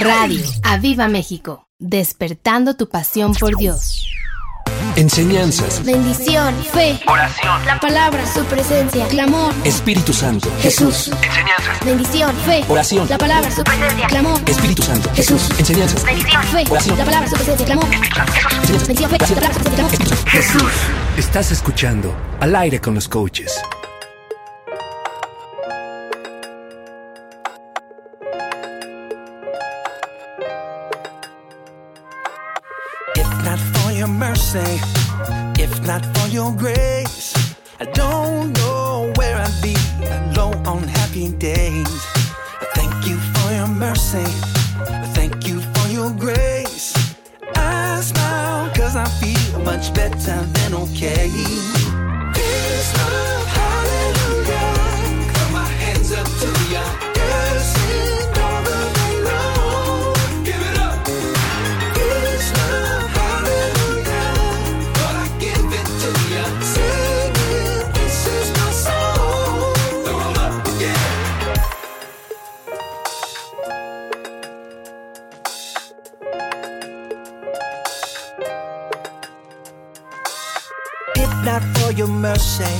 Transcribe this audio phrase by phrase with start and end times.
[0.00, 4.06] Radio Aviva México, despertando tu pasión por Dios.
[4.96, 5.84] Enseñanzas.
[5.84, 10.48] Bendición, fe, oración, la palabra, su presencia, clamor, Espíritu Santo.
[10.60, 11.10] Jesús.
[11.22, 13.08] enseñanzas, Bendición, fe, Oración.
[13.08, 15.10] la palabra, su presencia, clamor, Espíritu Santo.
[15.14, 15.48] Jesús.
[15.58, 16.04] Enseñanzas.
[16.04, 16.98] bendición, fe, Oración.
[16.98, 18.86] la palabra, su presencia, clamor, Enseñanzas.
[18.86, 20.28] bendición, fe, la palabra, su presencia, clamor.
[20.28, 20.72] Jesús.
[21.16, 23.52] Estás escuchando Al aire con los coaches.
[34.54, 34.80] Mercy,
[35.58, 37.34] if not for your grace,
[37.80, 39.74] I don't know where I'd be
[40.36, 42.06] low on happy days.
[42.60, 44.24] I thank you for your mercy,
[44.78, 46.94] I thank you for your grace.
[47.56, 51.73] I smile cause I feel much better than okay.
[81.54, 82.74] Not for your mercy,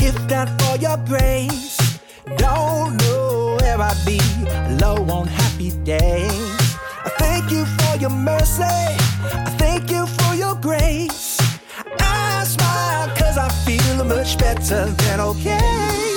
[0.00, 1.98] if not for your grace,
[2.36, 4.20] don't know where I'd be
[4.80, 6.76] low on happy days.
[7.06, 11.40] I thank you for your mercy, I thank you for your grace.
[11.98, 16.14] I smile cause I feel much better than okay.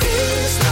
[0.00, 0.69] Peace,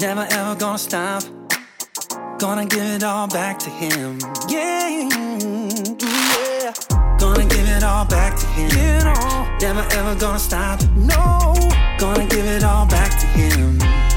[0.00, 1.24] Never ever gonna stop.
[2.38, 4.20] Gonna give it all back to him.
[4.48, 6.72] Yeah, yeah.
[7.18, 8.68] Gonna give it all back to him.
[9.60, 10.80] Never ever gonna stop.
[10.94, 11.52] No,
[11.98, 14.07] gonna give it all back to him.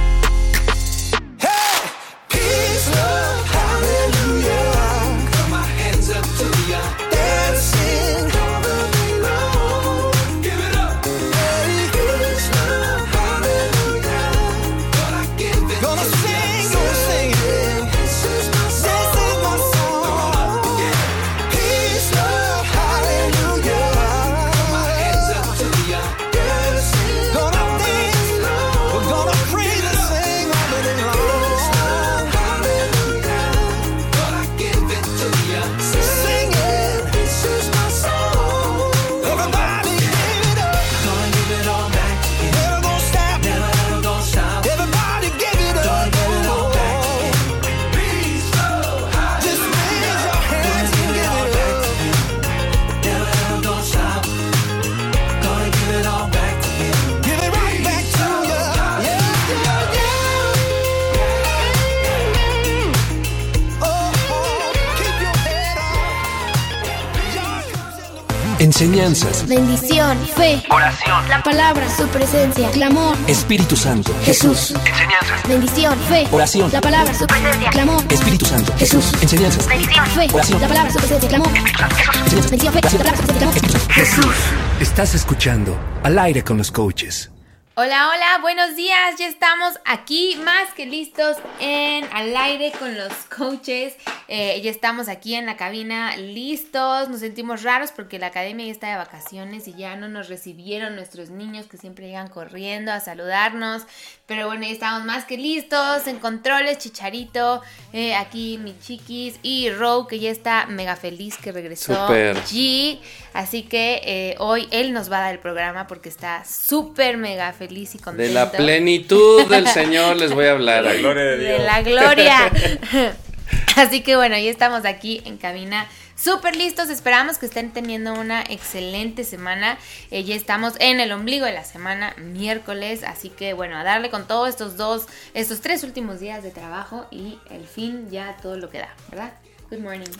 [68.81, 69.47] Enseñanzas.
[69.47, 74.11] Bendición, fe, oración, la palabra, su presencia, clamor, Espíritu Santo.
[74.23, 74.71] Jesús.
[74.71, 76.71] enseñanzas, Bendición, fe, Oración.
[76.71, 78.73] la palabra, su presencia, clamor, Espíritu Santo.
[78.79, 79.13] Jesús.
[79.21, 79.67] Enseñanzas.
[79.67, 80.61] bendición, fe, Oración.
[80.61, 82.49] la palabra, su presencia, clamor, Enseñanzas.
[82.49, 83.91] bendición, fe, la palabra, su presencia, clamor.
[83.93, 84.35] Jesús.
[84.79, 87.29] Estás escuchando Al aire con los coaches.
[87.75, 89.15] Hola, hola, buenos días.
[89.17, 93.93] Ya estamos aquí más que listos en al aire con los coaches.
[94.33, 97.09] Eh, ya estamos aquí en la cabina listos.
[97.09, 100.95] Nos sentimos raros porque la academia ya está de vacaciones y ya no nos recibieron
[100.95, 103.81] nuestros niños que siempre llegan corriendo a saludarnos.
[104.27, 106.07] Pero bueno, ya estamos más que listos.
[106.07, 111.51] En controles, Chicharito, eh, aquí mi chiquis y Row que ya está mega feliz que
[111.51, 112.07] regresó.
[112.07, 112.37] Súper.
[112.37, 112.99] G.
[113.33, 117.51] Así que eh, hoy él nos va a dar el programa porque está súper mega
[117.51, 118.29] feliz y contento.
[118.29, 120.87] De la plenitud del Señor les voy a hablar.
[120.87, 121.03] ahí.
[121.03, 122.49] De la gloria.
[123.75, 125.87] Así que bueno, ya estamos aquí en cabina.
[126.15, 129.79] Súper listos, esperamos que estén teniendo una excelente semana.
[130.11, 134.11] Eh, ya estamos en el ombligo de la semana, miércoles, así que bueno, a darle
[134.11, 138.55] con todos estos dos, estos tres últimos días de trabajo y el fin ya todo
[138.57, 139.33] lo que da, ¿verdad?
[139.71, 140.11] Good morning.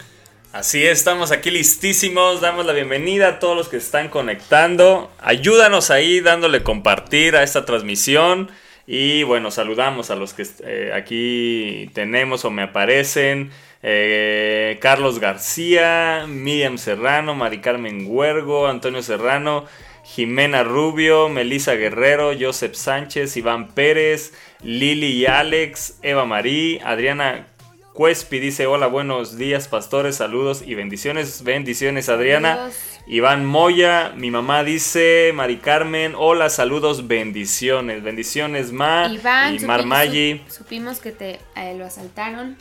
[0.53, 5.11] Así es, estamos aquí listísimos, damos la bienvenida a todos los que están conectando.
[5.19, 8.49] Ayúdanos ahí dándole compartir a esta transmisión.
[8.87, 13.51] Y bueno, saludamos a los que eh, aquí tenemos o me aparecen.
[13.83, 19.65] Eh, Carlos García, Miriam Serrano, Mari Carmen Huergo, Antonio Serrano.
[20.03, 27.47] Jimena Rubio, Melisa Guerrero, Joseph Sánchez, Iván Pérez, Lili y Alex, Eva Marí, Adriana
[27.93, 32.69] Cuespi dice hola, buenos días pastores, saludos y bendiciones, bendiciones Adriana.
[33.05, 39.85] Iván Moya, mi mamá dice, Mari Carmen, hola, saludos, bendiciones, bendiciones Ma Iván, y Mar
[39.85, 40.41] Maggi.
[40.47, 42.55] su- supimos que te eh, lo asaltaron.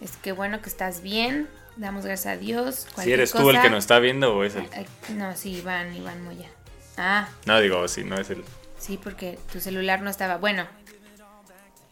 [0.00, 1.48] Es que bueno que estás bien.
[1.76, 2.86] Damos gracias a Dios.
[2.88, 4.64] Si Cualquier eres tú el que nos está viendo o es el...
[5.16, 6.48] No, sí, Iván, Iván Moya.
[6.96, 8.44] Ah, No, digo, si no es el...
[8.78, 10.36] sí, porque tu celular no estaba.
[10.36, 10.66] Bueno.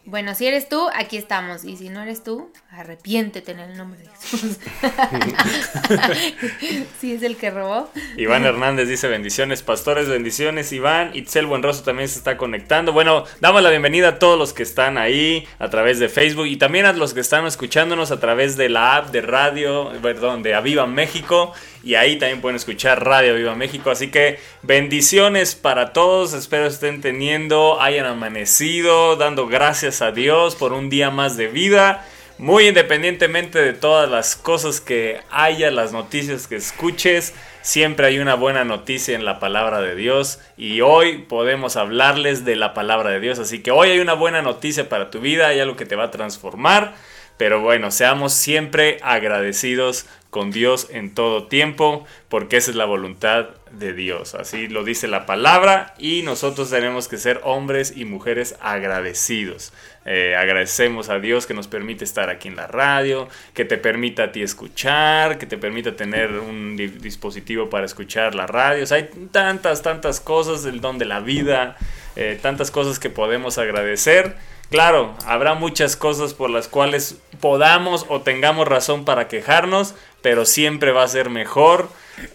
[0.07, 1.65] Bueno, si eres tú, aquí estamos.
[1.65, 4.59] Y si no eres tú, arrepiéntete en el nombre de Jesús.
[7.01, 7.91] sí, es el que robó.
[8.17, 10.73] Iván Hernández dice bendiciones, pastores, bendiciones.
[10.73, 12.93] Iván, Itzel Buenroso también se está conectando.
[12.93, 16.57] Bueno, damos la bienvenida a todos los que están ahí a través de Facebook y
[16.57, 20.55] también a los que están escuchándonos a través de la app de radio, perdón, de
[20.55, 21.53] Aviva México.
[21.87, 23.93] Y ahí también pueden escuchar Radio Aviva México.
[23.93, 26.35] Así que bendiciones para todos.
[26.35, 32.05] Espero estén teniendo, hayan amanecido, dando gracias a Dios por un día más de vida.
[32.39, 38.35] Muy independientemente de todas las cosas que haya, las noticias que escuches, siempre hay una
[38.35, 43.21] buena noticia en la palabra de Dios y hoy podemos hablarles de la palabra de
[43.21, 43.39] Dios.
[43.39, 46.07] Así que hoy hay una buena noticia para tu vida, hay algo que te va
[46.07, 46.97] a transformar.
[47.37, 50.07] Pero bueno, seamos siempre agradecidos
[50.37, 54.35] con Dios en todo tiempo, porque esa es la voluntad de Dios.
[54.35, 59.73] Así lo dice la palabra y nosotros tenemos que ser hombres y mujeres agradecidos.
[60.05, 64.25] Eh, agradecemos a Dios que nos permite estar aquí en la radio, que te permita
[64.25, 68.85] a ti escuchar, que te permita tener un di- dispositivo para escuchar la radio.
[68.91, 71.79] Hay tantas, tantas cosas, el don de la vida,
[72.15, 74.37] eh, tantas cosas que podemos agradecer.
[74.71, 80.91] Claro, habrá muchas cosas por las cuales podamos o tengamos razón para quejarnos, pero siempre
[80.91, 81.89] va a ser mejor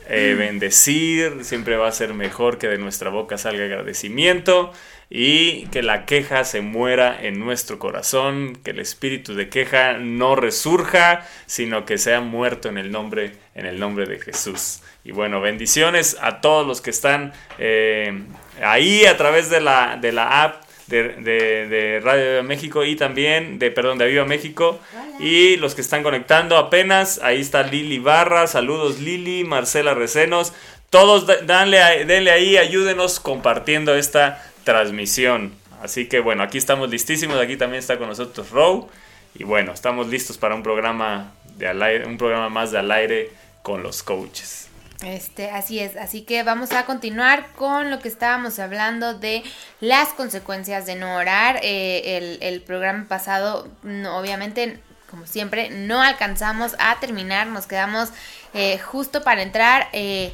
[0.07, 4.71] eh, bendecir, siempre va a ser mejor que de nuestra boca salga agradecimiento
[5.09, 10.37] y que la queja se muera en nuestro corazón, que el espíritu de queja no
[10.37, 14.81] resurja, sino que sea muerto en el nombre, en el nombre de Jesús.
[15.03, 18.23] Y bueno, bendiciones a todos los que están eh,
[18.63, 23.57] ahí a través de la, de la app de, de- de Radio México y también
[23.57, 24.79] de, perdón, de Viva México.
[25.19, 30.53] Y los que están conectando apenas, ahí está Lili Barra, saludos Lili, Marcela Recenos.
[30.89, 35.53] Todos da- danle, denle ahí, ayúdenos compartiendo esta transmisión.
[35.81, 38.89] Así que bueno, aquí estamos listísimos, aquí también está con nosotros Row.
[39.33, 42.91] Y bueno, estamos listos para un programa, de al aire, un programa más de al
[42.91, 43.29] aire
[43.63, 44.67] con los coaches.
[45.05, 49.43] Este, así es, así que vamos a continuar con lo que estábamos hablando de
[49.79, 51.59] las consecuencias de no orar.
[51.63, 58.09] Eh, el, el programa pasado, no, obviamente, como siempre, no alcanzamos a terminar, nos quedamos
[58.53, 60.33] eh, justo para entrar eh,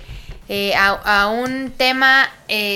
[0.50, 2.30] eh, a, a un tema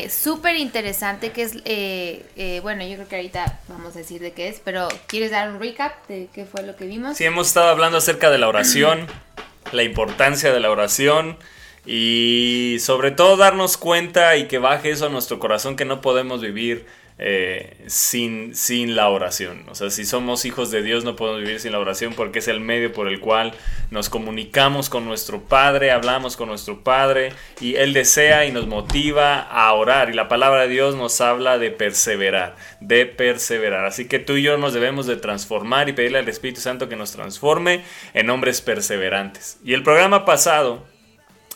[0.09, 4.61] súper interesante que es, bueno, yo creo que ahorita vamos a decir de qué es,
[4.63, 7.17] pero ¿quieres dar un recap de qué fue lo que vimos?
[7.17, 9.07] Sí, hemos estado hablando acerca de la oración,
[9.71, 11.37] la importancia de la oración
[11.85, 16.41] y sobre todo darnos cuenta y que baje eso a nuestro corazón que no podemos
[16.41, 16.85] vivir
[17.23, 19.65] eh, sin, sin la oración.
[19.69, 22.47] O sea, si somos hijos de Dios no podemos vivir sin la oración porque es
[22.47, 23.53] el medio por el cual
[23.91, 29.39] nos comunicamos con nuestro Padre, hablamos con nuestro Padre y Él desea y nos motiva
[29.39, 30.09] a orar.
[30.09, 33.85] Y la palabra de Dios nos habla de perseverar, de perseverar.
[33.85, 36.95] Así que tú y yo nos debemos de transformar y pedirle al Espíritu Santo que
[36.95, 37.83] nos transforme
[38.15, 39.59] en hombres perseverantes.
[39.63, 40.90] Y el programa pasado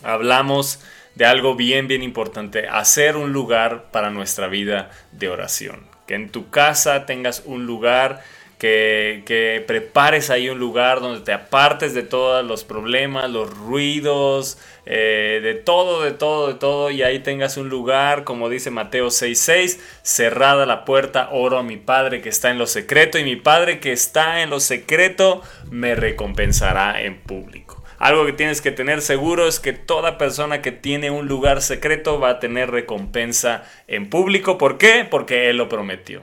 [0.06, 0.80] hablamos
[1.16, 5.88] de algo bien, bien importante, hacer un lugar para nuestra vida de oración.
[6.08, 8.22] Que en tu casa tengas un lugar,
[8.60, 14.58] que, que prepares ahí un lugar donde te apartes de todos los problemas, los ruidos,
[14.86, 19.08] eh, de todo, de todo, de todo, y ahí tengas un lugar, como dice Mateo
[19.08, 23.36] 6:6, cerrada la puerta, oro a mi Padre que está en lo secreto, y mi
[23.36, 27.75] Padre que está en lo secreto me recompensará en público.
[28.06, 32.20] Algo que tienes que tener seguro es que toda persona que tiene un lugar secreto
[32.20, 34.60] va a tener recompensa en público.
[34.60, 35.08] ¿Por qué?
[35.10, 36.22] Porque Él lo prometió.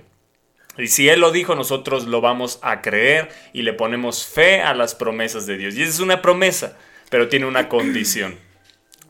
[0.79, 4.75] Y si Él lo dijo, nosotros lo vamos a creer y le ponemos fe a
[4.75, 5.75] las promesas de Dios.
[5.75, 6.79] Y esa es una promesa,
[7.11, 8.37] pero tiene una condición.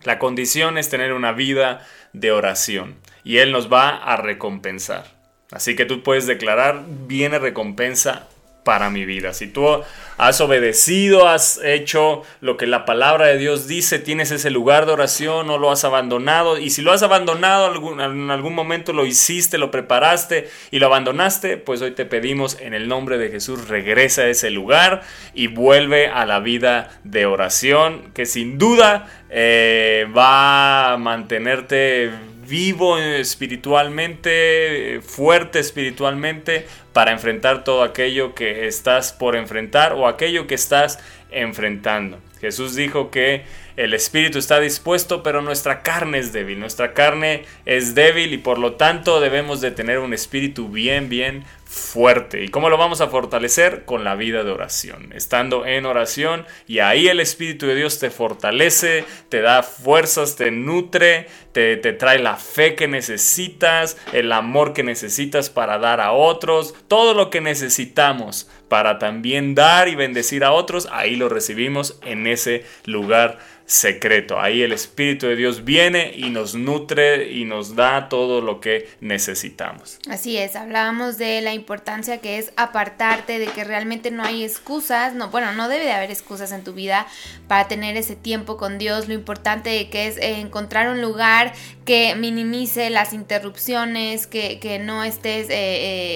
[0.04, 5.12] La condición es tener una vida de oración y Él nos va a recompensar.
[5.50, 8.30] Así que tú puedes declarar, viene recompensa
[8.64, 9.32] para mi vida.
[9.34, 9.82] Si tú
[10.18, 14.92] has obedecido, has hecho lo que la palabra de Dios dice, tienes ese lugar de
[14.92, 16.58] oración, no lo has abandonado.
[16.58, 21.56] Y si lo has abandonado, en algún momento lo hiciste, lo preparaste y lo abandonaste,
[21.56, 25.02] pues hoy te pedimos en el nombre de Jesús, regresa a ese lugar
[25.34, 32.10] y vuelve a la vida de oración, que sin duda eh, va a mantenerte
[32.46, 40.46] vivo espiritualmente, eh, fuerte espiritualmente, para enfrentar todo aquello que estás por enfrentar o aquello
[40.46, 40.98] que estás
[41.30, 42.18] enfrentando.
[42.40, 43.44] Jesús dijo que
[43.76, 46.58] el espíritu está dispuesto, pero nuestra carne es débil.
[46.58, 51.44] Nuestra carne es débil y por lo tanto debemos de tener un espíritu bien, bien
[51.72, 52.44] fuerte.
[52.44, 53.86] ¿Y cómo lo vamos a fortalecer?
[53.86, 55.10] Con la vida de oración.
[55.14, 60.50] Estando en oración y ahí el Espíritu de Dios te fortalece, te da fuerzas, te
[60.50, 66.12] nutre, te, te trae la fe que necesitas, el amor que necesitas para dar a
[66.12, 71.98] otros, todo lo que necesitamos para también dar y bendecir a otros, ahí lo recibimos
[72.02, 73.38] en ese lugar
[73.72, 74.38] secreto.
[74.38, 78.90] Ahí el Espíritu de Dios viene y nos nutre y nos da todo lo que
[79.00, 79.98] necesitamos.
[80.10, 85.14] Así es, hablábamos de la importancia que es apartarte, de que realmente no hay excusas,
[85.14, 87.06] no, bueno, no debe de haber excusas en tu vida
[87.48, 92.90] para tener ese tiempo con Dios, lo importante que es encontrar un lugar que minimice
[92.90, 95.52] las interrupciones, que, que no estés, eh,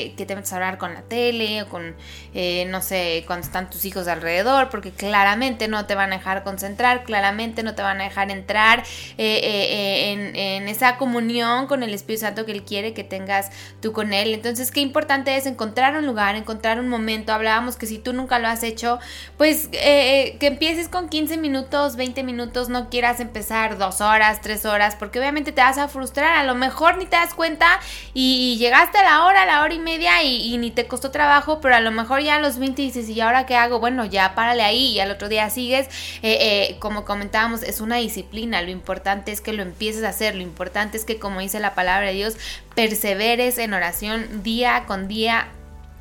[0.06, 1.96] eh, que te metas a hablar con la tele o con,
[2.34, 6.44] eh, no sé, cuando están tus hijos alrededor, porque claramente no te van a dejar
[6.44, 8.84] concentrar, claramente no te van a dejar entrar
[9.18, 13.92] eh, en, en esa comunión con el Espíritu Santo que Él quiere que tengas tú
[13.92, 14.34] con Él.
[14.34, 17.32] Entonces, qué importante es encontrar un lugar, encontrar un momento.
[17.32, 19.00] Hablábamos que si tú nunca lo has hecho,
[19.36, 24.94] pues que empieces con 15 minutos, 20 minutos, no quieras empezar dos horas, tres horas,
[24.94, 26.36] porque obviamente te vas a frustrar.
[26.36, 27.80] A lo mejor ni te das cuenta
[28.14, 31.10] y, llegaste a la hora, a la hora y media y, y ni te costó
[31.10, 33.80] trabajo, pero a lo mejor ya a los 20 dices, ¿y ahora qué hago?
[33.80, 35.88] Bueno, ya párale ahí y al otro día sigues.
[36.22, 38.62] Eh, eh, como comentábamos, es una disciplina.
[38.62, 40.36] Lo importante es que lo empieces a hacer.
[40.36, 42.36] Lo importante es que, como dice la palabra de Dios,
[42.74, 45.48] perseveres en oración día con día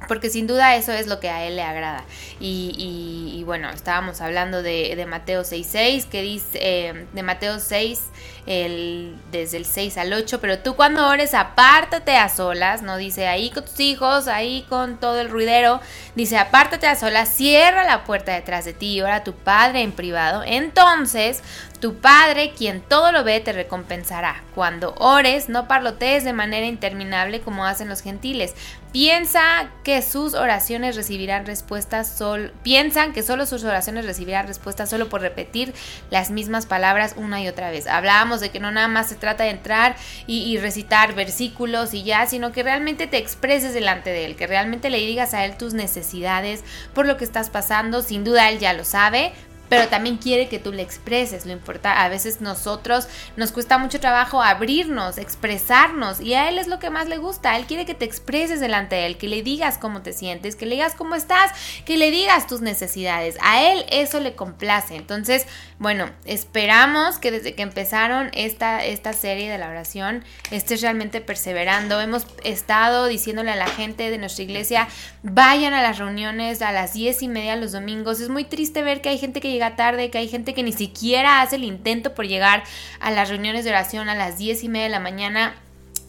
[0.08, 2.04] porque sin duda eso es lo que a él le agrada.
[2.40, 8.00] Y, bueno, estábamos hablando de, de Mateo 6.6, que dice, eh, de Mateo 6,
[8.46, 13.28] el, desde el 6 al 8, pero tú cuando ores apártate a solas, no dice
[13.28, 15.82] ahí con tus hijos, ahí con todo el ruidero,
[16.16, 19.82] dice apártate a solas, cierra la puerta detrás de ti y ora a tu Padre
[19.82, 20.44] en privado.
[20.46, 21.42] Entonces
[21.80, 24.44] tu Padre, quien todo lo ve, te recompensará.
[24.56, 28.56] Cuando ores, no parlotees de manera interminable como hacen los gentiles.
[28.96, 35.10] Piensa que sus oraciones recibirán respuestas sol piensan que solo sus oraciones recibirán respuestas solo
[35.10, 35.74] por repetir
[36.12, 37.88] las mismas palabras una y otra vez.
[37.88, 39.98] Hablábamos de que no nada más se trata de entrar
[40.28, 44.48] y, y recitar versículos y ya, sino que realmente te expreses delante de él, que
[44.48, 48.02] realmente le digas a él tus necesidades por lo que estás pasando.
[48.02, 49.34] Sin duda él ya lo sabe,
[49.70, 51.46] pero también quiere que tú le expreses.
[51.46, 56.68] Lo importa, a veces nosotros nos cuesta mucho trabajo abrirnos, expresarnos, y a él es
[56.68, 57.56] lo que más le gusta.
[57.58, 60.66] Él quiere que te expreses delante de él, que le digas cómo te sientes, que
[60.66, 61.52] le digas cómo estás,
[61.86, 63.38] que le digas tus necesidades.
[63.42, 64.96] A él eso le complace.
[64.96, 65.48] Entonces,
[65.80, 72.02] bueno, esperamos que desde que empezaron esta, esta serie de la oración estés realmente perseverando.
[72.02, 74.88] Hemos estado diciéndole a la gente de nuestra iglesia,
[75.24, 78.20] vayan a las reuniones a las diez y media los domingos.
[78.20, 80.72] Es muy triste ver que hay gente que llega tarde, que hay gente que ni
[80.72, 82.64] siquiera hace el intento por llegar
[83.00, 85.56] a las reuniones de oración a las diez y media de la mañana.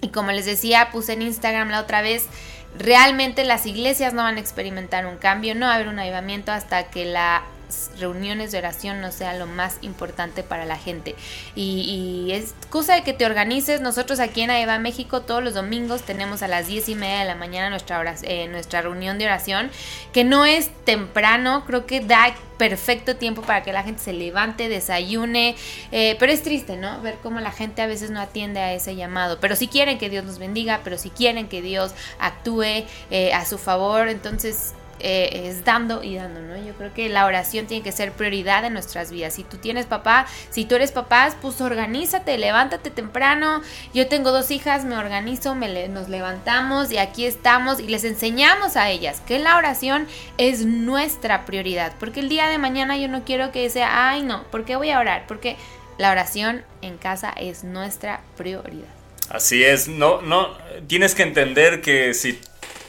[0.00, 2.26] Y como les decía, puse en Instagram la otra vez,
[2.78, 6.52] realmente las iglesias no van a experimentar un cambio, no va a haber un avivamiento
[6.52, 7.42] hasta que las
[7.98, 11.14] reuniones de oración no sea lo más importante para la gente.
[11.54, 13.80] Y, es cosa de que te organices.
[13.80, 17.24] Nosotros aquí en Aeva México todos los domingos tenemos a las 10 y media de
[17.24, 19.70] la mañana nuestra, eh, nuestra reunión de oración,
[20.12, 24.68] que no es temprano, creo que da perfecto tiempo para que la gente se levante,
[24.68, 25.56] desayune,
[25.92, 27.00] eh, pero es triste, ¿no?
[27.02, 30.08] Ver cómo la gente a veces no atiende a ese llamado, pero si quieren que
[30.10, 35.48] Dios nos bendiga, pero si quieren que Dios actúe eh, a su favor, entonces eh,
[35.48, 36.56] es dando y dando, ¿no?
[36.56, 39.34] Yo creo que la oración tiene que ser prioridad en nuestras vidas.
[39.34, 43.62] Si tú tienes papá, si tú eres papá, pues organízate, levántate temprano.
[43.92, 48.76] Yo tengo dos hijas, me organizo, me nos levantamos y aquí estamos y les enseñamos
[48.76, 50.06] a ellas que la oración
[50.38, 51.92] es nuestra prioridad.
[51.98, 54.90] Porque el día de mañana yo no quiero que sea, ay no, ¿por qué voy
[54.90, 55.24] a orar?
[55.26, 55.56] Porque
[55.98, 58.88] la oración en casa es nuestra prioridad.
[59.28, 62.40] Así es, no, no, tienes que entender que si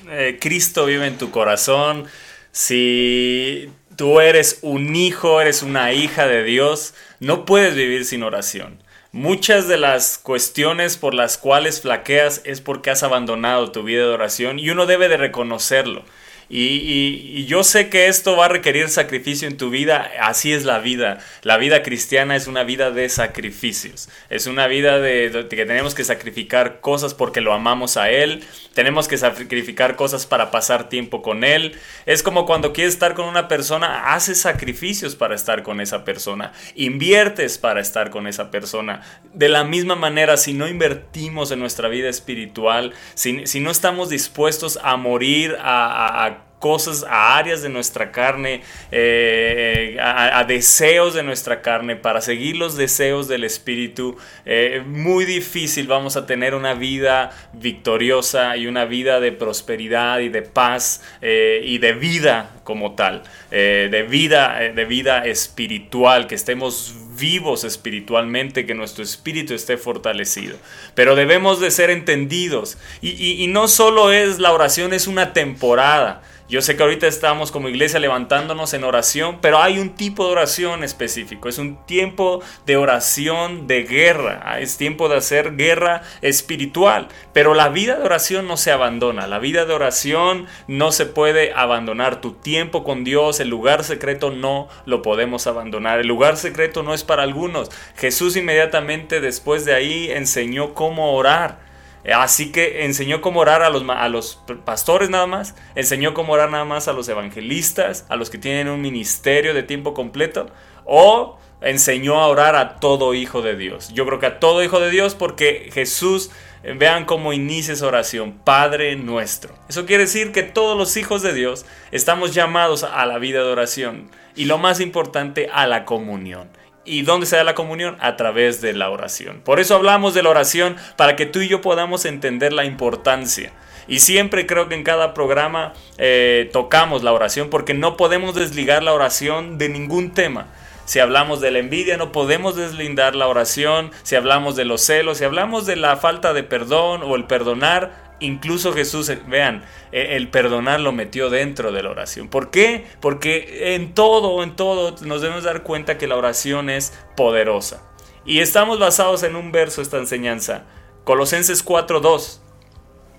[0.10, 2.06] eh, Cristo vive en tu corazón,
[2.52, 8.82] si tú eres un hijo, eres una hija de Dios, no puedes vivir sin oración.
[9.12, 14.14] Muchas de las cuestiones por las cuales flaqueas es porque has abandonado tu vida de
[14.14, 16.04] oración y uno debe de reconocerlo.
[16.50, 20.54] Y, y- y yo sé que esto va a requerir sacrificio en tu vida, así
[20.54, 21.20] es la vida.
[21.44, 25.94] La vida cristiana es una vida de sacrificios, es una vida de, de que tenemos
[25.96, 31.22] que sacrificar cosas porque lo amamos a Él, tenemos que sacrificar cosas para pasar tiempo
[31.22, 31.76] con Él.
[32.06, 36.54] Es como cuando quieres estar con una persona, haces sacrificios para estar con esa persona,
[36.76, 39.02] inviertes para estar con esa persona.
[39.34, 44.10] De la misma manera, si no invertimos en nuestra vida espiritual, si, si no estamos
[44.10, 48.62] dispuestos a morir a, a- a cosas, a áreas de nuestra carne,
[48.92, 55.88] eh, a, deseos de nuestra carne, para seguir los deseos del Espíritu, eh, muy difícil
[55.88, 61.62] vamos a tener una vida victoriosa y una vida de prosperidad y de paz eh,
[61.64, 68.74] y de vida como tal, de vida, de vida espiritual, que estemos vivos espiritualmente, que
[68.74, 70.58] nuestro espíritu esté fortalecido.
[70.94, 72.78] Pero debemos de ser entendidos.
[73.02, 76.22] Y- y no solo es la oración, es una temporada.
[76.50, 80.32] Yo sé que ahorita estamos como iglesia levantándonos en oración, pero hay un tipo de
[80.32, 81.50] oración específico.
[81.50, 84.42] Es un tiempo de oración de guerra.
[84.46, 87.10] Ah, Es tiempo de hacer guerra espiritual.
[87.34, 89.28] Pero la vida de oración no se abandona.
[89.28, 92.22] La vida de oración no se puede abandonar.
[92.22, 96.00] Tu tiempo con Dios, el lugar secreto no lo podemos abandonar.
[96.00, 97.70] El lugar secreto no es para algunos.
[97.98, 101.67] Jesús inmediatamente después de ahí enseñó cómo orar.
[102.16, 106.34] Así que enseñó cómo orar a los, ma- a los pastores nada más, enseñó cómo
[106.34, 110.48] orar nada más a los evangelistas, a los que tienen un ministerio de tiempo completo,
[110.86, 113.90] o enseñó a orar a todo hijo de Dios.
[113.94, 116.30] Yo creo que a todo hijo de Dios porque Jesús,
[116.64, 119.56] eh, vean cómo inicia esa oración, Padre nuestro.
[119.68, 123.52] Eso quiere decir que todos los hijos de Dios estamos llamados a la vida de
[123.52, 126.48] oración y lo más importante, a la comunión.
[126.88, 127.98] ¿Y dónde se da la comunión?
[128.00, 129.42] A través de la oración.
[129.44, 133.52] Por eso hablamos de la oración, para que tú y yo podamos entender la importancia.
[133.90, 138.84] Y siempre creo que en cada programa eh, tocamos la oración, porque no podemos desligar
[138.84, 140.48] la oración de ningún tema.
[140.86, 143.92] Si hablamos de la envidia, no podemos deslindar la oración.
[144.04, 148.07] Si hablamos de los celos, si hablamos de la falta de perdón o el perdonar,
[148.20, 152.28] incluso Jesús, eh, vean, eh, el perdonar lo metió dentro de la oración.
[152.30, 152.86] ¿Por qué?
[153.00, 157.84] Porque en todo, en todo, nos debemos dar cuenta que la oración es poderosa.
[158.26, 160.66] Y estamos basados en un verso esta enseñanza.
[161.04, 162.40] Colosenses 4.2.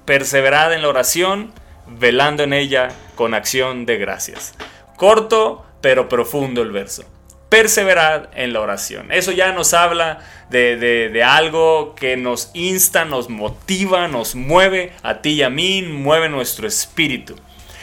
[0.05, 1.53] Perseverad en la oración,
[1.87, 4.55] velando en ella con acción de gracias.
[4.97, 7.05] Corto, pero profundo el verso.
[7.49, 9.11] Perseverad en la oración.
[9.11, 10.19] Eso ya nos habla
[10.51, 15.83] de, de- algo que nos insta, nos motiva, nos mueve a ti y a mí,
[15.83, 17.37] mueve nuestro espíritu.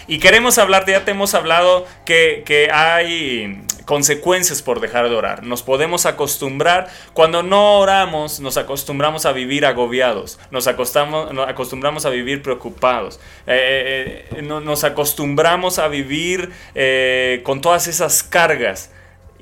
[0.08, 5.42] Y queremos hablar, ya te hemos hablado que, que hay consecuencias por dejar de orar.
[5.42, 12.06] Nos podemos acostumbrar, cuando no oramos, nos acostumbramos a vivir agobiados, nos, acostamos- nos acostumbramos
[12.06, 18.92] a vivir preocupados, eh, eh, no- nos acostumbramos a vivir eh, con todas esas cargas.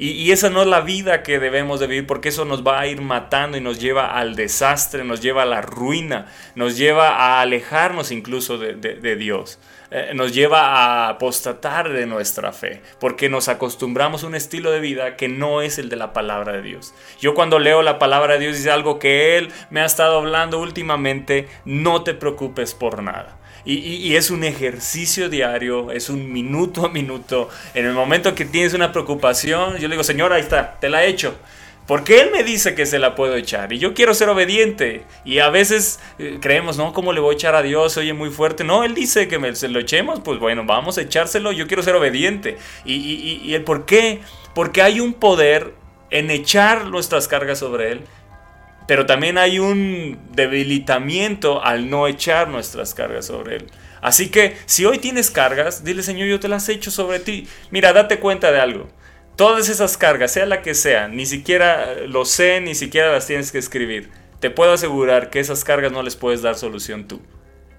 [0.05, 2.87] Y, esa no es la vida que debemos de vivir porque eso nos va a
[2.87, 7.39] ir matando y nos lleva al desastre, nos lleva a la ruina, nos lleva a
[7.39, 9.59] alejarnos incluso de Dios,
[9.95, 14.79] Eh, nos lleva a apostatar de nuestra fe porque nos acostumbramos a un estilo de
[14.79, 16.95] vida que no es el de la palabra de Dios.
[17.19, 20.59] Yo cuando leo la palabra de Dios dice algo que Él me ha estado hablando
[20.59, 23.37] últimamente, no te preocupes por nada.
[23.65, 27.49] Y, es un ejercicio diario, es un minuto a minuto.
[27.73, 31.05] En el momento que tienes una preocupación, yo le digo, Señor, ahí está, te la
[31.05, 31.35] he hecho.
[31.87, 35.03] Porque Él me dice que se la puedo echar y yo quiero ser obediente.
[35.25, 37.97] Y a veces eh, creemos, no, ¿cómo le voy a echar a Dios?
[37.97, 38.63] Oye, muy fuerte.
[38.63, 41.51] No, Él dice que me, se lo echemos, pues bueno, vamos a echárselo.
[41.51, 42.57] Yo quiero ser obediente.
[42.85, 44.21] Y- y el por qué?
[44.55, 45.73] Porque hay un poder
[46.09, 48.01] en echar nuestras cargas sobre Él
[48.87, 53.67] pero también hay un debilitamiento al no echar nuestras cargas sobre Él.
[54.01, 57.47] Así que si hoy tienes cargas, dile Señor, yo te las echo sobre ti.
[57.71, 58.89] Mira, date cuenta de algo.
[59.35, 63.51] Todas esas cargas, sea la que sea, ni siquiera lo sé, ni siquiera las tienes
[63.51, 64.11] que escribir.
[64.39, 67.21] Te puedo asegurar que esas cargas no les puedes dar solución tú.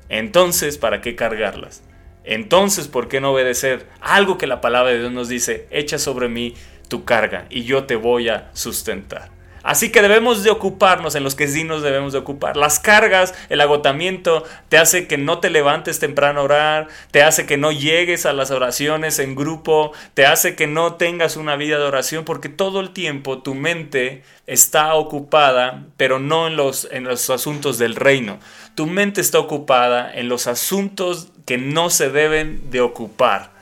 [0.08, 1.82] Entonces, ¿para qué cargarlas?
[2.24, 5.68] Entonces, ¿por qué no obedecer algo que la palabra de Dios nos dice?
[5.70, 6.54] Echa sobre mí
[6.88, 9.33] tu carga y yo te voy a sustentar.
[9.64, 12.54] Así que debemos de ocuparnos en los que sí nos debemos de ocupar.
[12.54, 17.46] Las cargas, el agotamiento, te hace que no te levantes temprano a orar, te hace
[17.46, 21.78] que no llegues a las oraciones en grupo, te hace que no tengas una vida
[21.78, 27.04] de oración, porque todo el tiempo tu mente está ocupada, pero no en los, en
[27.04, 28.38] los asuntos del reino.
[28.74, 33.53] Tu mente está ocupada en los asuntos que no se deben de ocupar.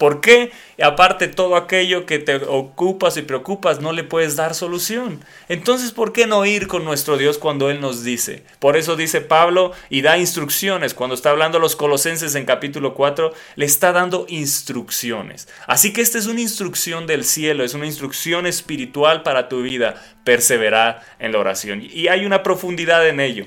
[0.00, 0.50] ¿Por qué?
[0.78, 5.22] Y aparte, todo aquello que te ocupas y preocupas no le puedes dar solución.
[5.50, 8.42] Entonces, ¿por qué no ir con nuestro Dios cuando Él nos dice?
[8.60, 10.94] Por eso dice Pablo y da instrucciones.
[10.94, 15.48] Cuando está hablando a los colosenses en capítulo 4, le está dando instrucciones.
[15.66, 20.02] Así que esta es una instrucción del cielo, es una instrucción espiritual para tu vida.
[20.24, 21.82] Perseverar en la oración.
[21.82, 23.44] Y hay una profundidad en ello.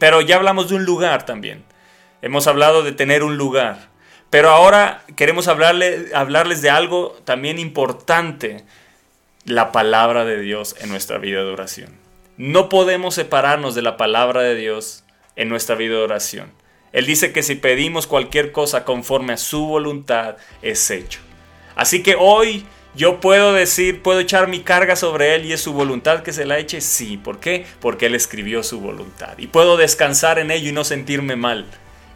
[0.00, 1.62] Pero ya hablamos de un lugar también.
[2.22, 3.96] Hemos hablado de tener un lugar.
[4.30, 8.64] Pero ahora queremos hablarle- hablarles de algo también importante,
[9.44, 11.96] la palabra de Dios en nuestra vida de oración.
[12.36, 15.04] No podemos separarnos de la palabra de Dios
[15.36, 16.52] en nuestra vida de oración.
[16.92, 21.20] Él dice que si pedimos cualquier cosa conforme a su voluntad, es hecho.
[21.76, 25.72] Así que hoy yo puedo decir, puedo echar mi carga sobre Él y es su
[25.72, 26.80] voluntad que se la eche.
[26.80, 27.66] Sí, ¿por qué?
[27.80, 29.38] Porque Él escribió su voluntad.
[29.38, 31.66] Y puedo descansar en ello y no sentirme mal.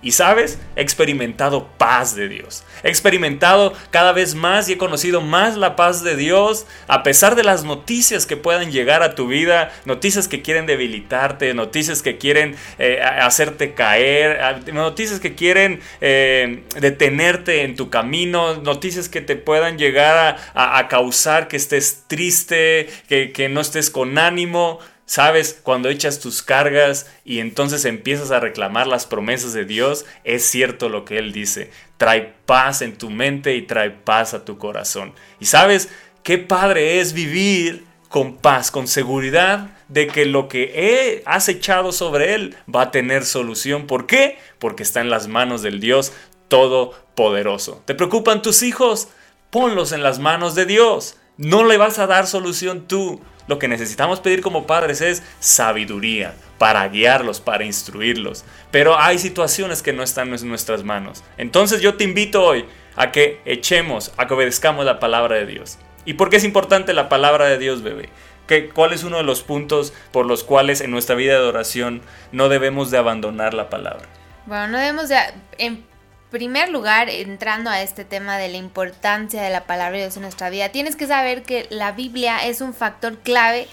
[0.02, 2.64] Y sabes, he experimentado paz de Dios.
[2.82, 7.36] He experimentado cada vez más y he conocido más la paz de Dios a pesar
[7.36, 12.18] de las noticias que puedan llegar a tu vida, noticias que quieren debilitarte, noticias que
[12.18, 19.36] quieren eh, hacerte caer, noticias que quieren eh, detenerte en tu camino, noticias que te
[19.36, 24.80] puedan llegar a, causar que estés triste, que no estés con ánimo.
[25.12, 30.42] Sabes, cuando echas tus cargas y entonces empiezas a reclamar las promesas de Dios, es
[30.42, 31.70] cierto lo que Él dice.
[31.98, 35.12] Trae paz en tu mente y trae paz a tu corazón.
[35.38, 35.90] Y sabes,
[36.22, 42.32] qué padre es vivir con paz, con seguridad de que lo que has echado sobre
[42.32, 43.86] Él va a tener solución.
[43.86, 44.38] ¿Por qué?
[44.58, 46.14] Porque está en las manos del Dios
[46.48, 47.82] Todopoderoso.
[47.84, 49.08] ¿Te preocupan tus hijos?
[49.50, 51.18] Ponlos en las manos de Dios.
[51.36, 53.20] No le vas a dar solución tú.
[53.46, 58.44] Lo que necesitamos pedir como padres es sabiduría para guiarlos, para instruirlos.
[58.70, 61.24] Pero hay situaciones que no están en nuestras manos.
[61.36, 62.64] Entonces yo te invito hoy
[62.96, 65.78] a que echemos, a que obedezcamos la palabra de Dios.
[66.04, 68.08] ¿Y por qué es importante la palabra de Dios, bebé?
[68.46, 72.02] ¿Qué, ¿Cuál es uno de los puntos por los cuales en nuestra vida de oración
[72.32, 74.08] no debemos de abandonar la palabra?
[74.46, 75.16] Bueno, no debemos de,
[75.58, 75.84] en
[76.32, 80.22] primer lugar, entrando a este tema de la importancia de la palabra de Dios en
[80.22, 83.68] nuestra vida, tienes que saber que la Biblia es un factor clave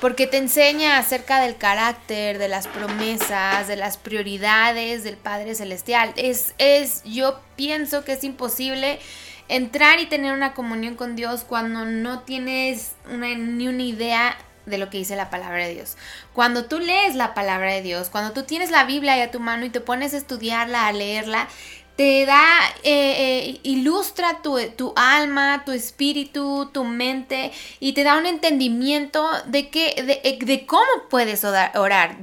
[0.00, 6.12] porque te enseña acerca del carácter, de las promesas, de las prioridades del Padre Celestial.
[6.16, 8.98] Es, es, yo pienso que es imposible
[9.48, 14.90] entrar y tener una comunión con Dios cuando no tienes ni una idea de lo
[14.90, 15.96] que dice la palabra de Dios.
[16.32, 19.40] Cuando tú lees la palabra de Dios, cuando tú tienes la Biblia ahí a tu
[19.40, 21.48] mano y te pones a estudiarla, a leerla,
[22.00, 22.40] te da,
[22.82, 29.28] eh, eh, ilustra tu, tu, alma, tu espíritu, tu mente y te da un entendimiento
[29.44, 32.16] de, que, de, de cómo puedes orar.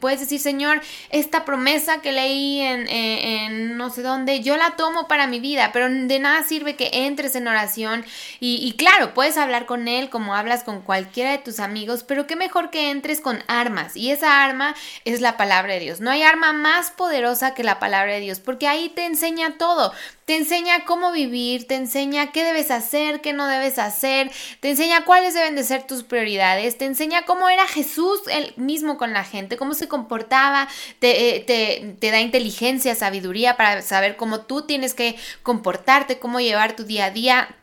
[0.00, 5.28] puedes decir, Señor, esta promesa que leí en, no sé dónde, yo la tomo para
[5.28, 8.04] mi vida, pero de nada sirve que entres en oración
[8.40, 12.26] y, y claro, puedes hablar con Él como hablas con cualquiera de tus amigos, pero
[12.26, 16.00] qué mejor que entres con armas y esa arma es la palabra de Dios.
[16.00, 19.92] No hay arma más poderosa que la palabra de Dios porque ahí te enseña todo.
[20.24, 24.30] Te enseña cómo vivir, te enseña qué debes hacer, qué no debes hacer,
[24.60, 28.96] te enseña cuáles deben de ser tus prioridades, te enseña cómo era Jesús él mismo
[28.96, 30.68] con la gente, cómo se comportaba,
[31.00, 36.76] te, te, te da inteligencia, sabiduría para saber cómo tú tienes que comportarte, cómo llevar
[36.76, 37.56] tu día a día.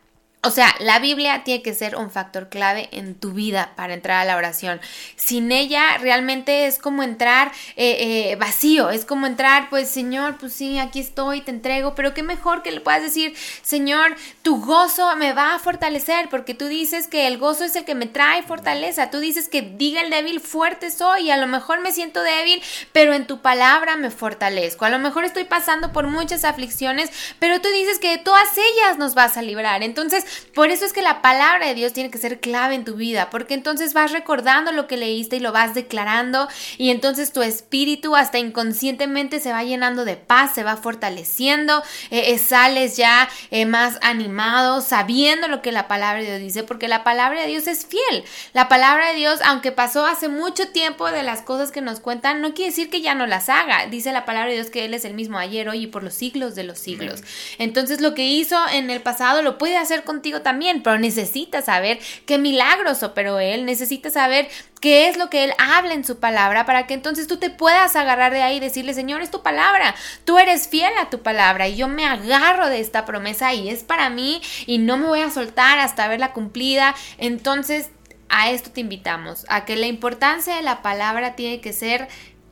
[0.47, 4.21] O sea, la Biblia tiene que ser un factor clave en tu vida para entrar
[4.21, 4.79] a la oración.
[5.17, 10.53] Sin ella realmente es como entrar eh, eh, vacío, es como entrar, pues Señor, pues
[10.53, 15.13] sí, aquí estoy, te entrego, pero qué mejor que le puedas decir, Señor, tu gozo
[15.17, 18.41] me va a fortalecer, porque tú dices que el gozo es el que me trae
[18.41, 22.23] fortaleza, tú dices que diga el débil, fuerte soy, y a lo mejor me siento
[22.23, 24.85] débil, pero en tu palabra me fortalezco.
[24.85, 28.97] A lo mejor estoy pasando por muchas aflicciones, pero tú dices que de todas ellas
[28.97, 29.83] nos vas a librar.
[29.83, 32.95] Entonces, por eso es que la palabra de Dios tiene que ser clave en tu
[32.95, 36.47] vida, porque entonces vas recordando lo que leíste y lo vas declarando
[36.77, 42.31] y entonces tu espíritu hasta inconscientemente se va llenando de paz, se va fortaleciendo, eh,
[42.33, 46.87] eh, sales ya eh, más animado, sabiendo lo que la palabra de Dios dice, porque
[46.87, 48.23] la palabra de Dios es fiel.
[48.53, 52.41] La palabra de Dios, aunque pasó hace mucho tiempo de las cosas que nos cuentan,
[52.41, 53.87] no quiere decir que ya no las haga.
[53.87, 56.13] Dice la palabra de Dios que Él es el mismo ayer, hoy y por los
[56.13, 57.23] siglos de los siglos.
[57.57, 61.99] Entonces lo que hizo en el pasado lo puede hacer contigo también, pero necesitas saber
[62.25, 64.49] qué milagros operó Él, necesitas saber
[64.81, 67.95] qué es lo que Él habla en su palabra para que entonces tú te puedas
[67.95, 69.93] agarrar de ahí y decirle, Señor, es tu palabra,
[70.25, 73.83] tú eres fiel a tu palabra y yo me agarro de esta promesa y es
[73.83, 76.95] para mí y no me voy a soltar hasta verla cumplida.
[77.19, 77.91] Entonces,
[78.29, 82.07] a esto te invitamos, a que la importancia de la palabra tiene que ser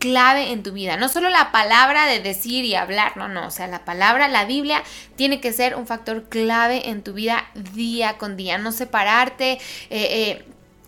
[0.06, 0.98] clave en tu vida.
[0.98, 3.48] No solo la palabra de decir y hablar, no, no.
[3.48, 4.84] O sea, la palabra, la Biblia,
[5.16, 8.60] tiene que ser un factor clave en tu vida día con día.
[8.60, 9.54] No separarte.
[9.54, 10.46] eh, eh,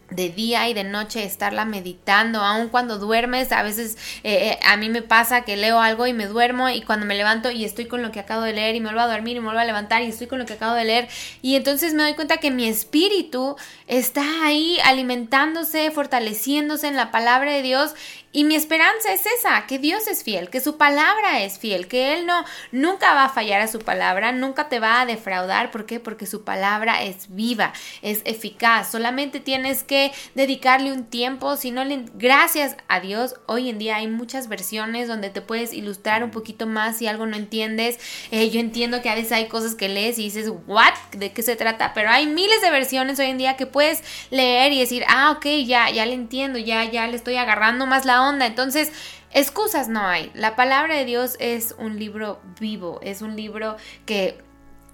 [0.09, 4.89] de día y de noche estarla meditando, aun cuando duermes, a veces eh, a mí
[4.89, 8.01] me pasa que leo algo y me duermo y cuando me levanto y estoy con
[8.01, 10.01] lo que acabo de leer y me vuelvo a dormir y me vuelvo a levantar
[10.03, 11.09] y estoy con lo que acabo de leer
[11.41, 17.51] y entonces me doy cuenta que mi espíritu está ahí alimentándose, fortaleciéndose en la palabra
[17.51, 17.93] de Dios
[18.37, 22.13] y mi esperanza es esa, que Dios es fiel, que su palabra es fiel, que
[22.13, 25.71] Él no, nunca va a fallar a su palabra, nunca te va a defraudar.
[25.71, 25.99] ¿Por qué?
[25.99, 27.73] Porque su palabra es viva,
[28.03, 28.91] es eficaz.
[28.91, 32.05] Solamente tienes que dedicarle un tiempo, si no le...
[32.13, 36.67] Gracias a Dios, hoy en día hay muchas versiones donde te puedes ilustrar un poquito
[36.67, 37.97] más si algo no entiendes.
[38.29, 40.93] Eh, yo entiendo que a veces hay cosas que lees y dices, ¿what?
[41.13, 41.91] ¿De qué se trata?
[41.95, 45.47] Pero hay miles de versiones hoy en día que puedes leer y decir, ah, ok,
[45.65, 48.26] ya, ya le entiendo, ya, ya le estoy agarrando más la onda.
[48.45, 48.91] Entonces,
[49.31, 50.31] excusas no hay.
[50.33, 54.37] La palabra de Dios es un libro vivo, es un libro que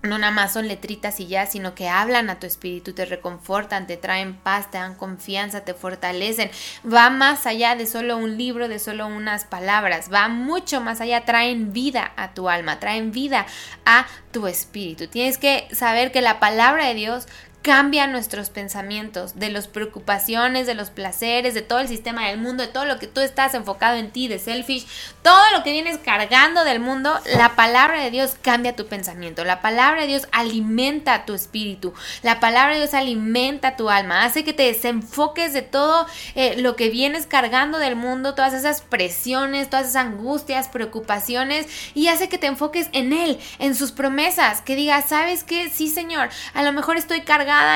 [0.04, 3.88] no nada más son letritas y ya, sino que hablan a tu espíritu, te reconfortan,
[3.88, 6.52] te traen paz, te dan confianza, te fortalecen.
[6.86, 11.24] Va más allá de solo un libro, de solo unas palabras, va mucho más allá,
[11.24, 13.46] traen vida a tu alma, traen vida
[13.86, 15.08] a tu espíritu.
[15.08, 17.28] Tienes que saber que la palabra de Dios
[17.64, 22.62] cambia nuestros pensamientos, de las preocupaciones, de los placeres, de todo el sistema del mundo,
[22.62, 24.86] de todo lo que tú estás enfocado en ti, de selfish,
[25.22, 29.62] todo lo que vienes cargando del mundo, la palabra de Dios cambia tu pensamiento, la
[29.62, 34.52] palabra de Dios alimenta tu espíritu, la palabra de Dios alimenta tu alma, hace que
[34.52, 39.88] te desenfoques de todo eh, lo que vienes cargando del mundo, todas esas presiones, todas
[39.88, 45.06] esas angustias, preocupaciones, y hace que te enfoques en Él, en sus promesas, que digas,
[45.08, 45.70] ¿sabes qué?
[45.70, 47.22] Sí, Señor, a lo mejor estoy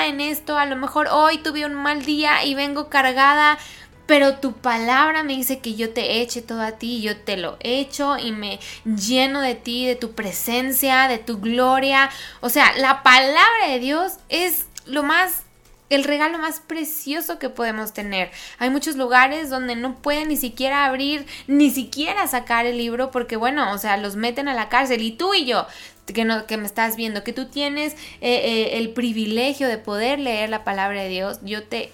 [0.08, 3.58] en esto, a lo mejor hoy tuve un mal día y vengo cargada,
[4.06, 7.58] pero tu palabra me dice que yo te eche todo a ti, yo te lo
[7.60, 12.10] echo y me lleno de ti, de tu presencia, de tu gloria.
[12.40, 15.44] O sea, la palabra de Dios es lo más
[15.90, 18.30] el regalo más precioso que podemos tener.
[18.60, 23.38] Hay muchos lugares donde no pueden ni siquiera abrir, ni siquiera sacar el libro porque
[23.38, 25.66] bueno, o sea, los meten a la cárcel y tú y yo
[26.14, 30.20] que, no, que me estás viendo, que tú tienes eh, eh, el privilegio de poder
[30.20, 31.92] leer la palabra de Dios, yo te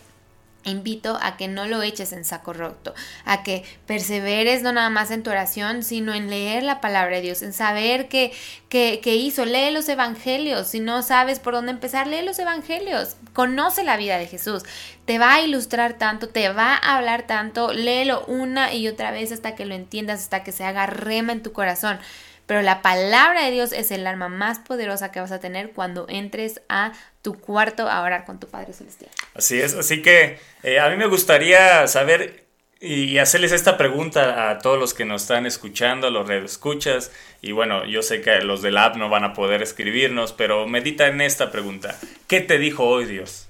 [0.66, 2.94] invito a que no lo eches en saco roto,
[3.26, 7.22] a que perseveres no nada más en tu oración, sino en leer la palabra de
[7.22, 8.32] Dios, en saber qué
[8.70, 9.46] que, que, hizo.
[9.46, 14.18] Lee los evangelios, si no sabes por dónde empezar, lee los evangelios, conoce la vida
[14.18, 14.64] de Jesús,
[15.06, 19.32] te va a ilustrar tanto, te va a hablar tanto, léelo una y otra vez
[19.32, 22.00] hasta que lo entiendas, hasta que se haga rema en tu corazón.
[22.46, 26.06] Pero la palabra de Dios es el arma más poderosa que vas a tener cuando
[26.10, 29.12] entres a tu cuarto a orar con tu Padre Celestial.
[29.34, 32.44] Así es, así que eh, a mí me gustaría saber
[32.86, 37.54] y hacerles esta pregunta a todos los que nos están escuchando, a los escuchas y
[37.54, 41.22] bueno, yo sé que los del app no van a poder escribirnos, pero medita en
[41.22, 41.98] esta pregunta.
[42.28, 43.48] ¿Qué te dijo hoy Dios?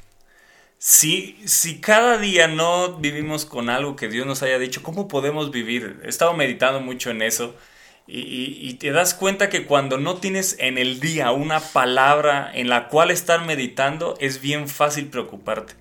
[0.78, 5.50] Si, si cada día no vivimos con algo que Dios nos haya dicho, ¿cómo podemos
[5.50, 6.00] vivir?
[6.04, 7.56] He estado meditando mucho en eso.
[8.06, 12.90] Y, te das cuenta que cuando no tienes en el día una palabra en la
[12.90, 15.74] cual estar meditando, es bien fácil preocuparte,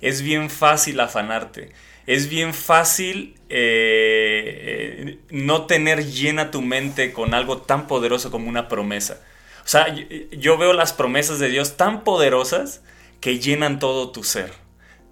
[0.00, 1.70] es bien fácil afanarte,
[2.06, 8.48] es bien fácil eh, eh, no tener llena tu mente con algo tan poderoso como
[8.48, 9.20] una promesa.
[9.64, 12.82] O sea, yo, yo veo las promesas de Dios tan poderosas
[13.20, 14.52] que llenan todo tu ser.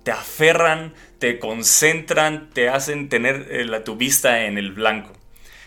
[0.03, 5.13] Te aferran, te concentran, te hacen tener eh, la, tu vista en el blanco.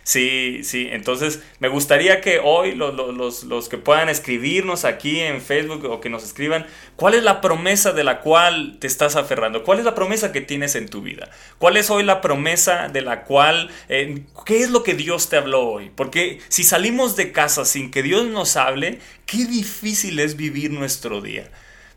[0.03, 5.41] Sí, sí, entonces me gustaría que hoy los, los, los, que puedan escribirnos aquí en
[5.41, 9.63] Facebook o que nos escriban, ¿cuál es la promesa de la cual te estás aferrando?
[9.63, 11.29] ¿Cuál es la promesa que tienes en tu vida?
[11.59, 15.38] ¿Cuál es hoy la promesa de la cual, eh, qué es lo que Dios te
[15.38, 15.91] habló hoy?
[15.95, 21.21] Porque si salimos de casa sin que Dios nos hable, qué difícil es vivir nuestro
[21.21, 21.51] día.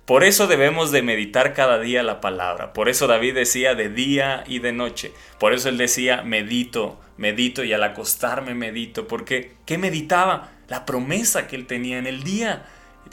[0.05, 2.73] Por eso debemos de meditar cada día la palabra.
[2.73, 5.13] Por eso David decía de día y de noche.
[5.39, 9.07] Por eso él decía medito, medito y al acostarme medito.
[9.07, 10.51] Porque ¿qué meditaba?
[10.69, 12.65] La promesa que él tenía en el día.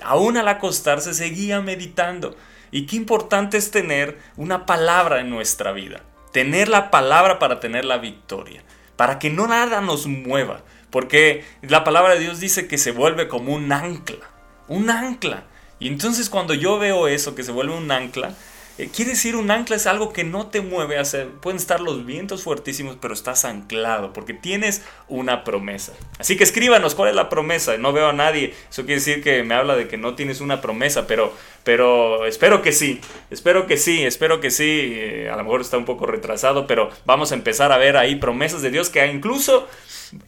[0.04, 2.36] Aún al acostarse seguía meditando.
[2.72, 6.02] Y qué importante es tener una palabra en nuestra vida.
[6.32, 8.64] Tener la palabra para tener la victoria.
[8.96, 10.64] Para que no nada nos mueva.
[10.90, 14.28] Porque la palabra de Dios dice que se vuelve como un ancla.
[14.68, 15.44] Un ancla.
[15.80, 18.34] Y entonces cuando yo veo eso, que se vuelve un ancla,
[18.82, 21.82] Eh, quiere decir un ancla es algo que no te mueve, o sea, pueden estar
[21.82, 25.92] los vientos fuertísimos, pero estás anclado porque tienes una promesa.
[26.18, 27.76] Así que escríbanos cuál es la promesa.
[27.78, 28.54] No veo a nadie.
[28.72, 31.34] Eso quiere decir que me habla de que no tienes una promesa, pero,
[31.66, 33.02] pero espero que sí.
[33.30, 34.94] Espero que sí, espero que sí.
[34.94, 38.16] Eh, a lo mejor está un poco retrasado, pero vamos a empezar a ver ahí
[38.16, 39.68] promesas de Dios que incluso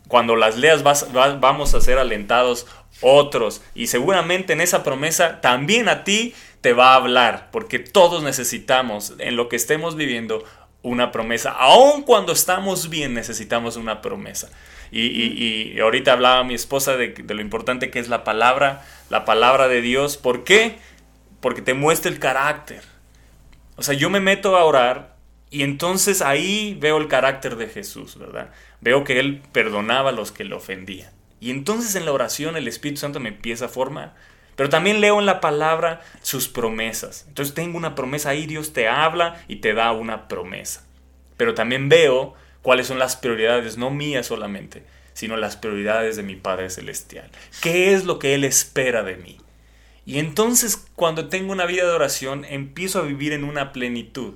[0.10, 2.68] cuando las leas vas- va- vamos a ser alentados
[3.02, 3.62] otros.
[3.76, 9.14] Y seguramente en esa promesa también a ti te va a hablar, porque todos necesitamos,
[9.20, 10.44] en lo que estemos viviendo,
[10.84, 11.52] una promesa.
[11.52, 14.50] Aun cuando estamos bien, necesitamos una promesa.
[14.92, 18.86] Y, y- y ahorita hablaba mi esposa de, de lo importante que es la palabra,
[19.10, 20.18] la palabra de Dios.
[20.18, 20.76] ¿Por qué?
[21.40, 22.84] Porque te muestra el carácter.
[23.78, 25.16] O sea, yo me meto a orar
[25.50, 28.52] y entonces ahí veo el carácter de Jesús, ¿verdad?
[28.82, 31.12] Veo que Él perdonaba a los que le ofendían.
[31.42, 34.14] Y entonces en la oración el Espíritu Santo me empieza a formar.
[34.56, 37.26] Pero también leo en la palabra sus promesas.
[37.28, 40.86] Entonces tengo una promesa ahí, Dios te habla y te da una promesa.
[41.38, 46.36] Pero también veo cuáles son las prioridades, no mías solamente, sino las prioridades de mi
[46.36, 47.32] Padre Celestial.
[47.62, 49.40] ¿Qué es lo que Él espera de mí?
[50.06, 54.36] Y entonces cuando tengo una vida de oración empiezo a vivir en una plenitud.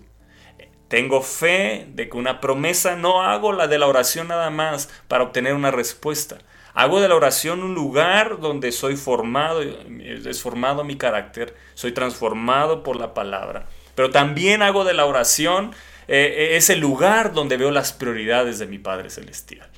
[0.87, 5.23] Tengo fe de que una promesa no hago la de la oración nada más para
[5.23, 6.39] obtener una respuesta.
[6.75, 12.83] Hago de la oración un lugar donde soy formado, es formado mi carácter, soy transformado
[12.83, 13.67] por la palabra.
[13.95, 15.71] Pero también hago de la oración
[16.09, 19.69] eh, ese lugar donde veo las prioridades de mi Padre Celestial.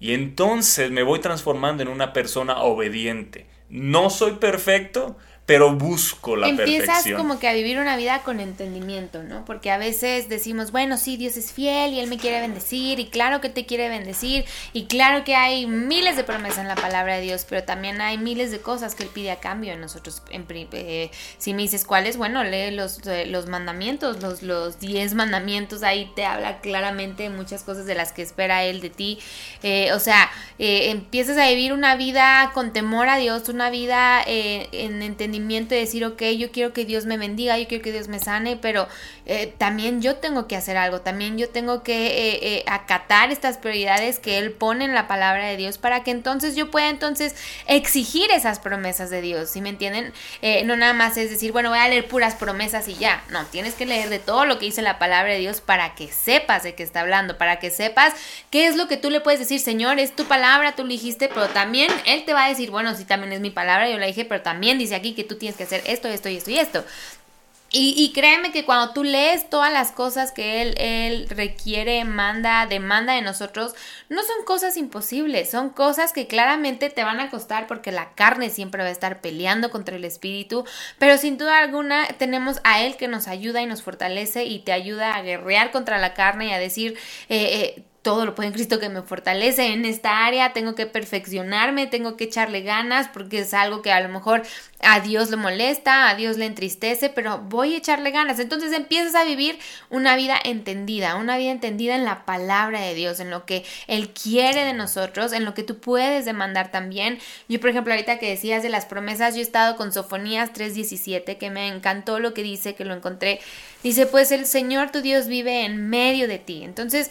[0.00, 3.46] Y entonces me voy transformando en una persona obediente.
[3.68, 7.16] No soy perfecto, pero busco la Empiezas perfección.
[7.20, 9.44] como que a vivir una vida con entendimiento, ¿no?
[9.44, 13.06] Porque a veces decimos, bueno, sí, Dios es fiel y Él me quiere bendecir y
[13.06, 17.14] claro que te quiere bendecir y claro que hay miles de promesas en la palabra
[17.14, 20.20] de Dios, pero también hay miles de cosas que Él pide a cambio de nosotros.
[20.30, 24.80] En pri- eh, si me dices cuáles, bueno, lee los, eh, los mandamientos, los, los
[24.80, 29.20] diez mandamientos, ahí te habla claramente muchas cosas de las que espera Él de ti.
[29.62, 30.28] Eh, o sea,
[30.58, 35.35] eh, empiezas a vivir una vida con temor a Dios, una vida en entendimiento
[35.74, 38.56] y decir, ok, yo quiero que Dios me bendiga, yo quiero que Dios me sane,
[38.56, 38.88] pero
[39.26, 43.58] eh, también yo tengo que hacer algo, también yo tengo que eh, eh, acatar estas
[43.58, 47.34] prioridades que Él pone en la palabra de Dios para que entonces yo pueda entonces
[47.66, 50.12] exigir esas promesas de Dios, ¿sí me entienden?
[50.64, 53.74] No nada más es decir, bueno, voy a leer puras promesas y ya, no, tienes
[53.74, 56.74] que leer de todo lo que dice la palabra de Dios para que sepas de
[56.74, 58.14] qué está hablando, para que sepas
[58.50, 61.28] qué es lo que tú le puedes decir, Señor, es tu palabra, tú lo dijiste,
[61.28, 64.06] pero también Él te va a decir, bueno, sí, también es mi palabra, yo la
[64.06, 66.58] dije, pero también dice aquí que tú tienes que hacer esto, esto y esto y
[66.58, 66.84] esto.
[67.72, 72.64] Y, y créeme que cuando tú lees todas las cosas que él, él requiere, manda,
[72.66, 73.74] demanda de nosotros,
[74.08, 78.50] no son cosas imposibles, son cosas que claramente te van a costar porque la carne
[78.50, 80.64] siempre va a estar peleando contra el espíritu,
[80.98, 84.72] pero sin duda alguna tenemos a Él que nos ayuda y nos fortalece y te
[84.72, 86.96] ayuda a guerrear contra la carne y a decir...
[87.28, 90.86] eh, eh, todo lo puede en Cristo que me fortalece en esta área, tengo que
[90.86, 94.44] perfeccionarme, tengo que echarle ganas porque es algo que a lo mejor
[94.78, 98.38] a Dios le molesta, a Dios le entristece, pero voy a echarle ganas.
[98.38, 99.58] Entonces empiezas a vivir
[99.90, 104.10] una vida entendida, una vida entendida en la palabra de Dios, en lo que Él
[104.10, 107.18] quiere de nosotros, en lo que tú puedes demandar también.
[107.48, 111.38] Yo, por ejemplo, ahorita que decías de las promesas, yo he estado con Sofonías 3:17,
[111.38, 113.40] que me encantó lo que dice, que lo encontré.
[113.82, 116.62] Dice, pues el Señor tu Dios vive en medio de ti.
[116.62, 117.10] Entonces.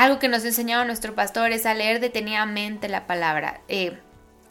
[0.00, 3.60] Algo que nos enseñaba nuestro pastor es a leer detenidamente la palabra.
[3.68, 3.98] Eh,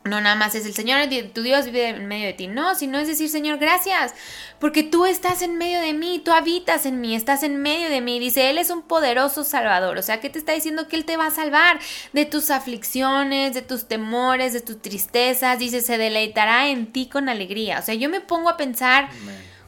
[0.04, 1.00] no nada más es el Señor,
[1.34, 2.48] tu Dios vive en medio de ti.
[2.48, 4.14] No, sino es decir, Señor, gracias,
[4.60, 8.00] porque tú estás en medio de mí, tú habitas en mí, estás en medio de
[8.00, 8.20] mí.
[8.20, 9.98] Dice, Él es un poderoso salvador.
[9.98, 10.88] O sea, ¿qué te está diciendo?
[10.88, 11.80] Que Él te va a salvar
[12.14, 15.58] de tus aflicciones, de tus temores, de tus tristezas.
[15.58, 17.80] Dice, se deleitará en ti con alegría.
[17.80, 19.10] O sea, yo me pongo a pensar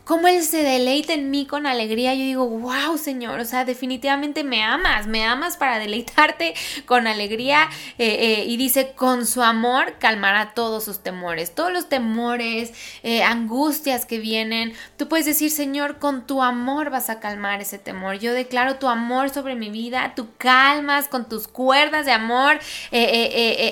[0.03, 4.43] cómo Él se deleita en mí con alegría, yo digo, wow, Señor, o sea, definitivamente
[4.43, 6.53] me amas, me amas para deleitarte
[6.85, 7.69] con alegría.
[7.97, 13.23] eh, eh, y dice, con su amor calmará todos sus temores, todos los temores, eh,
[13.23, 14.73] angustias que vienen.
[14.97, 18.19] Tú puedes decir, Señor, con tu amor vas a calmar ese temor.
[18.19, 22.59] Yo declaro tu amor sobre mi vida, tú calmas con tus cuerdas de amor,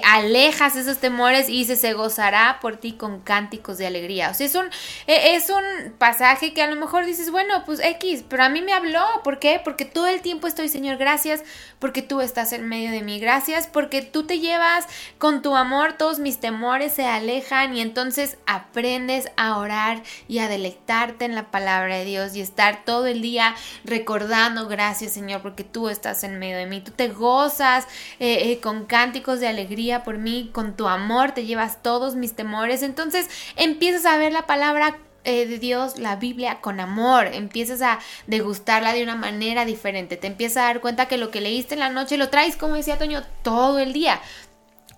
[0.03, 4.29] alejas esos temores y dice, se gozará por ti con cánticos de alegría.
[4.29, 4.65] O sea, es un,
[5.07, 6.18] eh, es un pasaje
[6.53, 9.03] que a lo mejor dices, bueno, pues X, pero a mí me habló.
[9.23, 9.61] ¿Por qué?
[9.63, 11.43] Porque todo el tiempo estoy, Señor, gracias
[11.79, 13.19] porque tú estás en medio de mí.
[13.19, 14.85] Gracias porque tú te llevas
[15.17, 20.47] con tu amor, todos mis temores se alejan y entonces aprendes a orar y a
[20.47, 23.55] deleitarte en la palabra de Dios y estar todo el día
[23.85, 26.81] recordando, gracias, Señor, porque tú estás en medio de mí.
[26.81, 27.85] Tú te gozas
[28.19, 32.35] eh, eh, con cánticos de alegría por mí, con tu amor te llevas todos mis
[32.35, 32.83] temores.
[32.83, 34.97] Entonces empiezas a ver la palabra
[35.29, 37.27] eh, de Dios, la Biblia, con amor.
[37.27, 40.17] Empiezas a degustarla de una manera diferente.
[40.17, 42.75] Te empiezas a dar cuenta que lo que leíste en la noche lo traes, como
[42.75, 44.19] decía Toño, todo el día.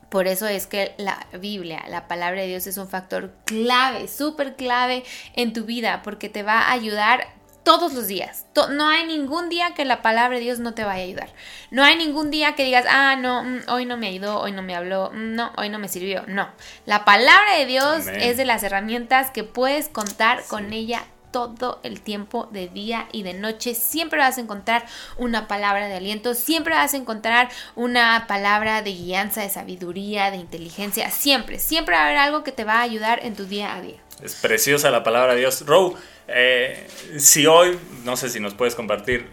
[0.09, 4.55] Por eso es que la Biblia, la palabra de Dios es un factor clave, súper
[4.55, 5.03] clave
[5.35, 7.27] en tu vida, porque te va a ayudar
[7.63, 8.45] todos los días.
[8.71, 11.29] No hay ningún día que la palabra de Dios no te vaya a ayudar.
[11.69, 14.61] No hay ningún día que digas, ah, no, mm, hoy no me ayudó, hoy no
[14.61, 16.23] me habló, mm, no, hoy no me sirvió.
[16.27, 16.49] No.
[16.85, 18.21] La palabra de Dios Amén.
[18.21, 23.23] es de las herramientas que puedes contar con ella todo el tiempo de día y
[23.23, 23.73] de noche.
[23.73, 24.85] Siempre vas a encontrar
[25.17, 30.37] una palabra de aliento, siempre vas a encontrar una palabra de guianza, de sabiduría, de
[30.37, 31.09] inteligencia.
[31.09, 33.81] Siempre, siempre va a haber algo que te va a ayudar en tu día a
[33.81, 33.97] día.
[34.21, 35.65] Es preciosa la palabra de Dios.
[35.65, 35.95] Row,
[36.33, 39.27] eh, si hoy, no sé si nos puedes compartir,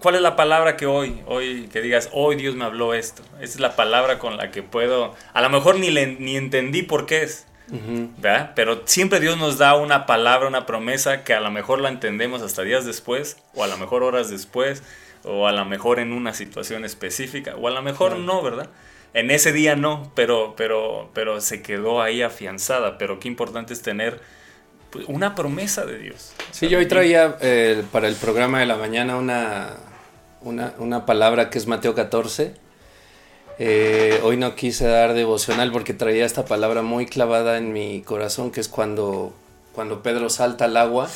[0.00, 3.22] ¿cuál es la palabra que hoy, hoy, que digas, hoy Dios me habló esto?
[3.36, 6.82] Esa es la palabra con la que puedo, a lo mejor ni, le- ni entendí
[6.82, 7.46] por qué es,
[8.18, 8.52] ¿verdad?
[8.54, 12.42] Pero siempre Dios nos da una palabra, una promesa que a lo mejor la entendemos
[12.42, 14.82] hasta días después, o a lo mejor horas después,
[15.24, 18.68] o a lo mejor en una situación específica, o a lo mejor no, ¿verdad?
[19.14, 22.98] En ese día no, pero, pero, pero se quedó ahí afianzada.
[22.98, 24.20] Pero qué importante es tener
[25.06, 26.32] una promesa de Dios.
[26.50, 29.70] Sí, yo hoy traía eh, para el programa de la mañana una,
[30.42, 32.54] una, una palabra que es Mateo 14.
[33.58, 38.50] Eh, hoy no quise dar devocional porque traía esta palabra muy clavada en mi corazón,
[38.50, 39.32] que es cuando,
[39.72, 41.08] cuando Pedro salta al agua,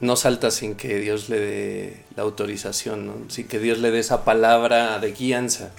[0.00, 4.24] no salta sin que Dios le dé la autorización, sin que Dios le dé esa
[4.24, 5.70] palabra de guianza.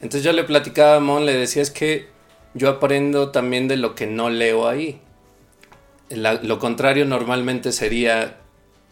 [0.00, 2.08] Entonces yo le platicaba a Mon, le decía es que
[2.54, 5.00] yo aprendo también de lo que no leo ahí.
[6.16, 8.38] La- lo contrario normalmente sería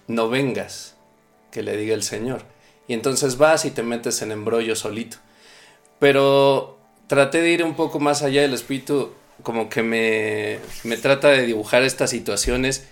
[0.06, 0.96] no vengas,
[1.50, 2.42] que le diga el Señor.
[2.88, 5.18] Y entonces vas y te metes en embrollo solito.
[5.98, 9.12] Pero traté de ir un poco más allá del espíritu,
[9.42, 12.88] como que me, me trata de dibujar estas situaciones.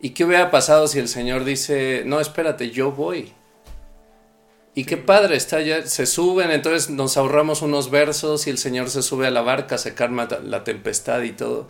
[0.00, 3.32] ¿Y qué hubiera pasado si el Señor dice, no, espérate, yo voy?
[4.74, 8.88] Y qué padre, está ya, se suben, entonces nos ahorramos unos versos y el Señor
[8.88, 11.66] se sube a la barca, se calma la tempestad y todo.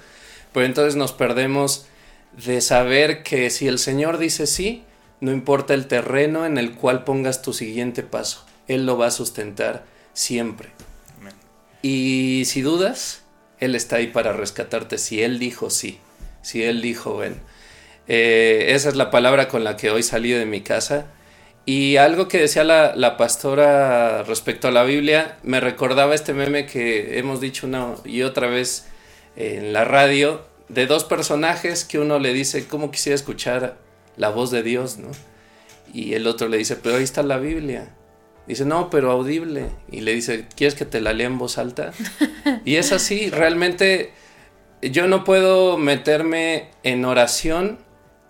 [0.52, 1.86] Pero entonces nos perdemos
[2.32, 4.84] de saber que si el Señor dice sí,
[5.20, 9.10] no importa el terreno en el cual pongas tu siguiente paso, Él lo va a
[9.10, 10.70] sustentar siempre.
[11.82, 13.22] Y si dudas,
[13.58, 14.98] Él está ahí para rescatarte.
[14.98, 15.98] Si Él dijo sí,
[16.42, 17.40] si Él dijo ven.
[18.06, 21.06] Eh, esa es la palabra con la que hoy salí de mi casa.
[21.64, 26.66] Y algo que decía la, la pastora respecto a la Biblia, me recordaba este meme
[26.66, 28.86] que hemos dicho una y otra vez
[29.36, 33.78] en la radio, de dos personajes que uno le dice, ¿cómo quisiera escuchar
[34.16, 34.98] la voz de Dios?
[34.98, 35.08] ¿no?
[35.92, 37.94] Y el otro le dice, pero ahí está la Biblia.
[38.46, 39.70] Dice, no, pero audible.
[39.90, 41.92] Y le dice, ¿quieres que te la lea en voz alta?
[42.64, 44.12] Y es así, realmente
[44.82, 47.78] yo no puedo meterme en oración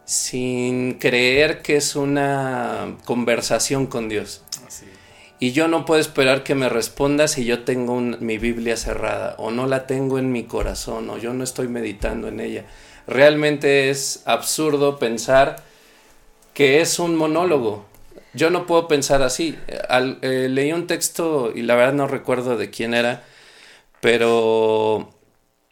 [0.04, 4.42] sin creer que es una conversación con Dios.
[5.42, 9.50] Y yo no puedo esperar que me responda si yo tengo mi Biblia cerrada o
[9.50, 12.66] no la tengo en mi corazón o yo no estoy meditando en ella.
[13.06, 15.56] Realmente es absurdo pensar
[16.52, 17.86] que es un monólogo.
[18.34, 19.58] Yo no puedo pensar así.
[19.66, 23.24] Eh, leí un texto y la verdad no recuerdo de quién era,
[24.02, 25.10] pero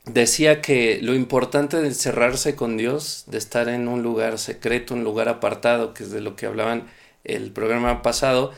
[0.06, 5.04] decía que lo importante de encerrarse con Dios, de estar en un lugar secreto, un
[5.04, 6.88] lugar apartado, que es de lo que hablaban
[7.24, 8.52] el programa pasado,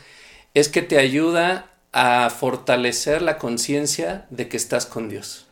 [0.55, 5.46] es que te ayuda a fortalecer la conciencia de que estás con Dios.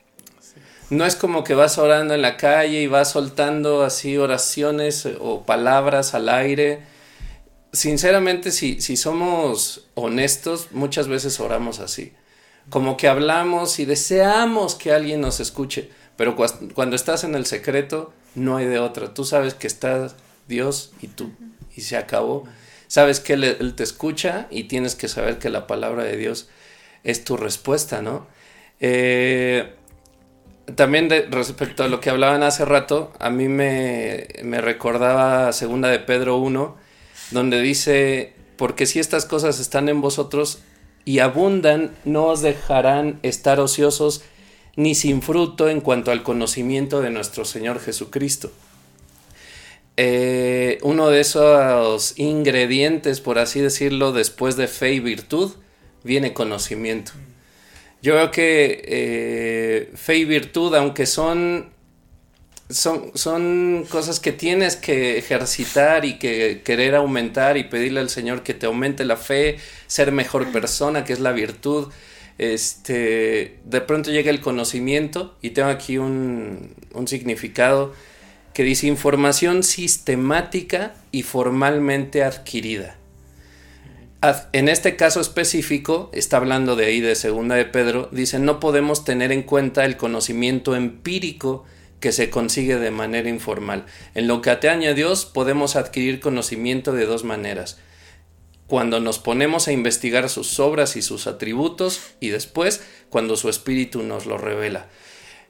[0.91, 5.43] No es como que vas orando en la calle y vas soltando así oraciones o
[5.43, 6.83] palabras al aire.
[7.73, 12.15] Sinceramente, si, si somos honestos, muchas veces oramos así.
[12.71, 16.37] Como que hablamos y deseamos que alguien nos escuche, pero
[16.75, 19.13] cuando estás en el secreto, no hay de otra.
[19.13, 20.15] Tú sabes que está
[20.49, 21.31] Dios y tú,
[21.77, 22.45] y se acabó.
[22.89, 26.49] Sabes que él, te escucha y tienes que saber que la palabra de Dios
[27.05, 28.27] es tu respuesta, ¿no?
[28.81, 29.75] Eh,
[30.75, 35.89] también de- respecto a lo que hablaban hace rato, a mí me, me recordaba segunda
[35.89, 36.77] de Pedro 1,
[37.31, 40.61] donde dice, porque si estas cosas están en vosotros
[41.05, 44.23] y abundan, no os dejarán estar ociosos
[44.77, 48.51] ni sin fruto en cuanto al conocimiento de nuestro Señor Jesucristo.
[50.01, 55.51] Eh, uno de esos ingredientes, por así decirlo, después de fe y virtud,
[56.05, 57.11] viene conocimiento.
[58.01, 61.71] Yo veo que eh, fe y virtud, aunque son,
[62.71, 68.45] son, son cosas que tienes que ejercitar y que querer aumentar y pedirle al Señor
[68.45, 69.57] que te aumente la fe,
[69.89, 71.89] ser mejor persona, que es la virtud,
[72.39, 77.95] este, de pronto llega el conocimiento y tengo aquí un, un significado.
[78.59, 82.97] Que dice información sistemática y formalmente adquirida.
[84.21, 88.59] Ad- En este caso específico, está hablando de ahí de segunda de Pedro, dice no
[88.59, 91.67] podemos tener en cuenta el conocimiento empírico
[92.01, 93.87] que se consigue de manera informal.
[94.17, 97.79] En lo que atañe a Dios podemos adquirir conocimiento de dos maneras.
[98.67, 104.03] Cuando nos ponemos a investigar sus obras y sus atributos y después cuando su espíritu
[104.03, 104.89] nos lo revela.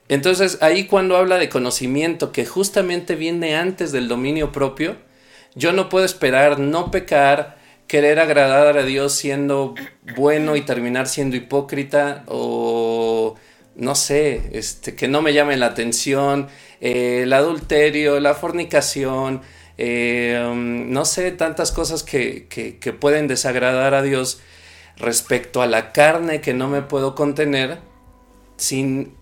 [0.09, 4.97] Entonces ahí cuando habla de conocimiento que justamente viene antes del dominio propio,
[5.55, 9.75] yo no puedo esperar no pecar, querer agradar a Dios siendo
[10.17, 13.37] bueno y terminar siendo hipócrita o
[13.77, 16.49] no sé, este, que no me llame la atención,
[16.81, 19.43] eh, el adulterio, la fornicación,
[19.79, 24.41] eh, um, no sé, tantas cosas que, que, que pueden desagradar a Dios
[24.97, 27.79] respecto a la carne que no me puedo contener
[28.57, 29.18] sin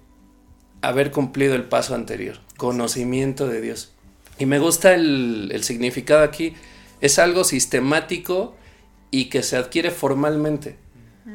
[0.88, 3.92] haber cumplido el paso anterior, conocimiento de Dios.
[4.38, 6.54] Y me gusta el, el significado aquí,
[7.00, 8.56] es algo sistemático
[9.10, 10.76] y que se adquiere formalmente.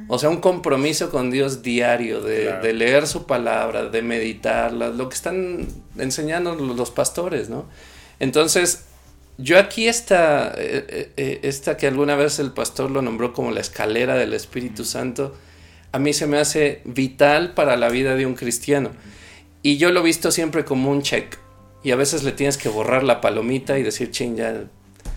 [0.08, 2.64] O sea, un compromiso con Dios diario, de, Claro.
[2.64, 7.66] de leer su palabra, de meditarla, lo que están enseñando los los pastores, ¿no?
[8.20, 8.86] Entonces,
[9.38, 13.52] yo aquí esta, eh, eh, eh, esta que alguna vez el pastor lo nombró como
[13.52, 15.36] la escalera del Espíritu Santo,
[15.92, 18.92] a mí se me hace vital para la vida de un cristiano.
[19.64, 21.38] Y yo lo he visto siempre como un check.
[21.84, 24.54] Y a veces le tienes que borrar la palomita y decir, ching, ya,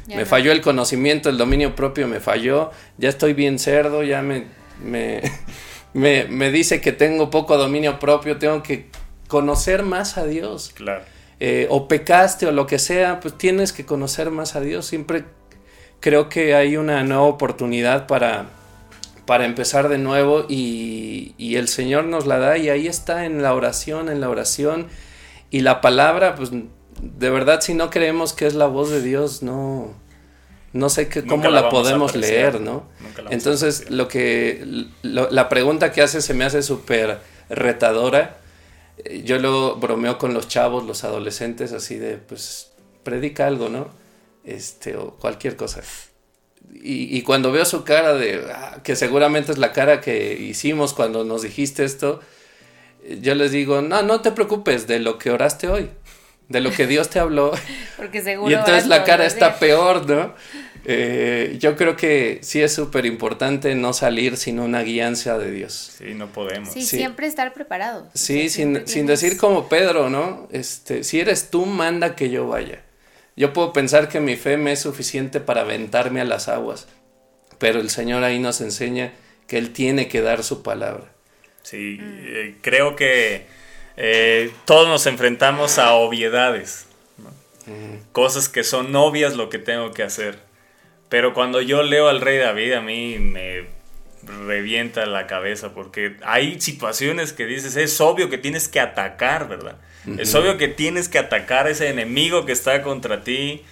[0.06, 0.26] Ya me no.
[0.26, 4.44] falló el conocimiento, el dominio propio me falló, ya estoy bien cerdo, ya me,
[4.82, 5.20] me,
[5.92, 8.88] me, me dice que tengo poco dominio propio, tengo que
[9.28, 11.02] conocer más a Dios Claro.
[11.40, 14.86] eh, o pecaste o lo que sea, pues tienes que conocer más a Dios.
[14.86, 15.24] Siempre
[16.00, 18.46] creo que hay una nueva oportunidad para,
[19.26, 23.42] para empezar de nuevo y, y el Señor nos la da y ahí está en
[23.42, 24.88] la oración, en la oración
[25.50, 26.50] y la palabra, pues
[27.00, 29.94] de verdad si no creemos que es la voz de Dios, no,
[30.72, 32.88] no sé qué, Nunca cómo la podemos leer, ¿no?
[33.30, 37.18] Entonces lo que, lo- la pregunta que hace se me hace súper
[37.48, 38.38] retadora.
[38.98, 42.72] Eh, Yo lo bromeo con los chavos, los adolescentes, así de, pues,
[43.04, 43.88] predica algo, ¿no?
[44.44, 45.82] Este, o cualquier cosa.
[46.72, 50.92] Y, y cuando veo su cara de, ah, que seguramente es la cara que hicimos
[50.94, 52.20] cuando nos dijiste esto,
[53.20, 55.90] yo les digo, no, no te preocupes de lo que oraste hoy,
[56.48, 57.52] de lo que Dios te habló.
[57.96, 58.50] Porque seguro.
[58.50, 60.34] Y entonces la cara está peor, ¿no?
[60.86, 65.94] Eh, yo creo que sí es súper importante no salir sin una guianza de Dios.
[65.96, 66.68] Sí, no podemos.
[66.74, 66.98] Sí, Sí.
[66.98, 68.08] siempre estar preparados.
[68.12, 70.46] Sí, sin, sin decir como Pedro, ¿no?
[70.52, 72.83] Este, si eres tú, manda que yo vaya.
[73.36, 76.86] Yo puedo pensar que mi fe me es suficiente para aventarme a las aguas,
[77.58, 79.12] pero el Señor ahí nos enseña
[79.48, 81.12] que Él tiene que dar su palabra.
[81.62, 83.46] Sí, eh, creo que
[83.96, 86.86] eh, todos nos enfrentamos a obviedades,
[87.18, 87.30] ¿no?
[88.12, 90.38] cosas que son obvias lo que tengo que hacer.
[91.08, 93.73] Pero cuando yo leo al rey David, a mí me
[94.26, 99.78] revienta la cabeza porque hay situaciones que dices, es obvio que tienes que atacar, ¿verdad?
[100.18, 103.62] Es obvio que tienes que atacar a ese enemigo que está contra ti,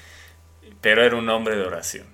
[0.80, 2.06] pero era un hombre de oración.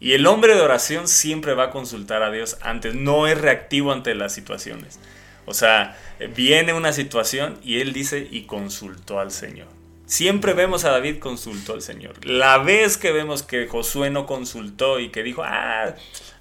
[0.00, 3.92] Y el hombre de oración siempre va a consultar a Dios antes, no es reactivo
[3.92, 5.00] ante las situaciones.
[5.46, 5.96] O sea,
[6.36, 9.66] viene una situación y él dice y consultó al Señor.
[10.04, 12.24] Siempre vemos a David consultó al Señor.
[12.24, 15.94] La vez que vemos que Josué no consultó y que dijo, ah,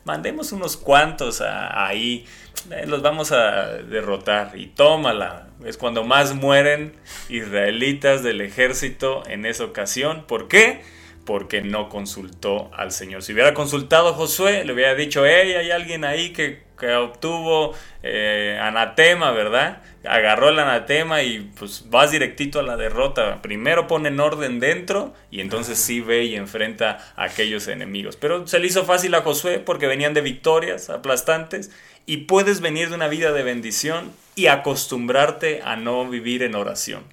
[0.07, 2.25] mandemos unos cuantos ahí,
[2.71, 5.49] eh, los vamos a derrotar y tómala.
[5.65, 6.93] Es cuando más mueren
[7.27, 10.23] israelitas del ejército en esa ocasión.
[10.25, 10.81] ¿Por qué?
[11.27, 13.21] Porque no consultó al Señor.
[13.21, 16.65] Si hubiera consultado a Josué, le hubiera dicho, hey, hay alguien ahí que,
[16.95, 19.81] obtuvo eh, anatema, ¿verdad?
[20.05, 23.41] Agarró el anatema y pues vas directito a la derrota.
[23.41, 28.15] Primero pone en orden dentro y entonces sí ve y enfrenta a aquellos enemigos.
[28.15, 31.71] Pero se le hizo fácil a Josué porque venían de victorias aplastantes
[32.05, 37.03] y puedes venir de una vida de bendición y acostumbrarte a no vivir en oración.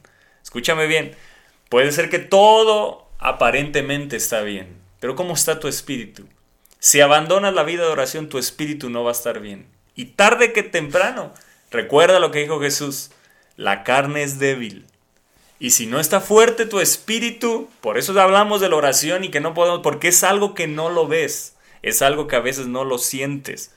[0.40, 1.16] Escúchame bien,
[1.68, 6.26] puede ser que todo aparentemente está bien, pero ¿cómo está tu espíritu?
[6.78, 9.66] Si abandonas la vida de oración, tu espíritu no va a estar bien.
[9.94, 11.32] Y tarde que temprano,
[11.70, 13.10] recuerda lo que dijo Jesús,
[13.56, 14.86] la carne es débil.
[15.58, 19.40] Y si no está fuerte tu espíritu, por eso hablamos de la oración y que
[19.40, 22.84] no podemos, porque es algo que no lo ves, es algo que a veces no
[22.84, 23.74] lo sientes.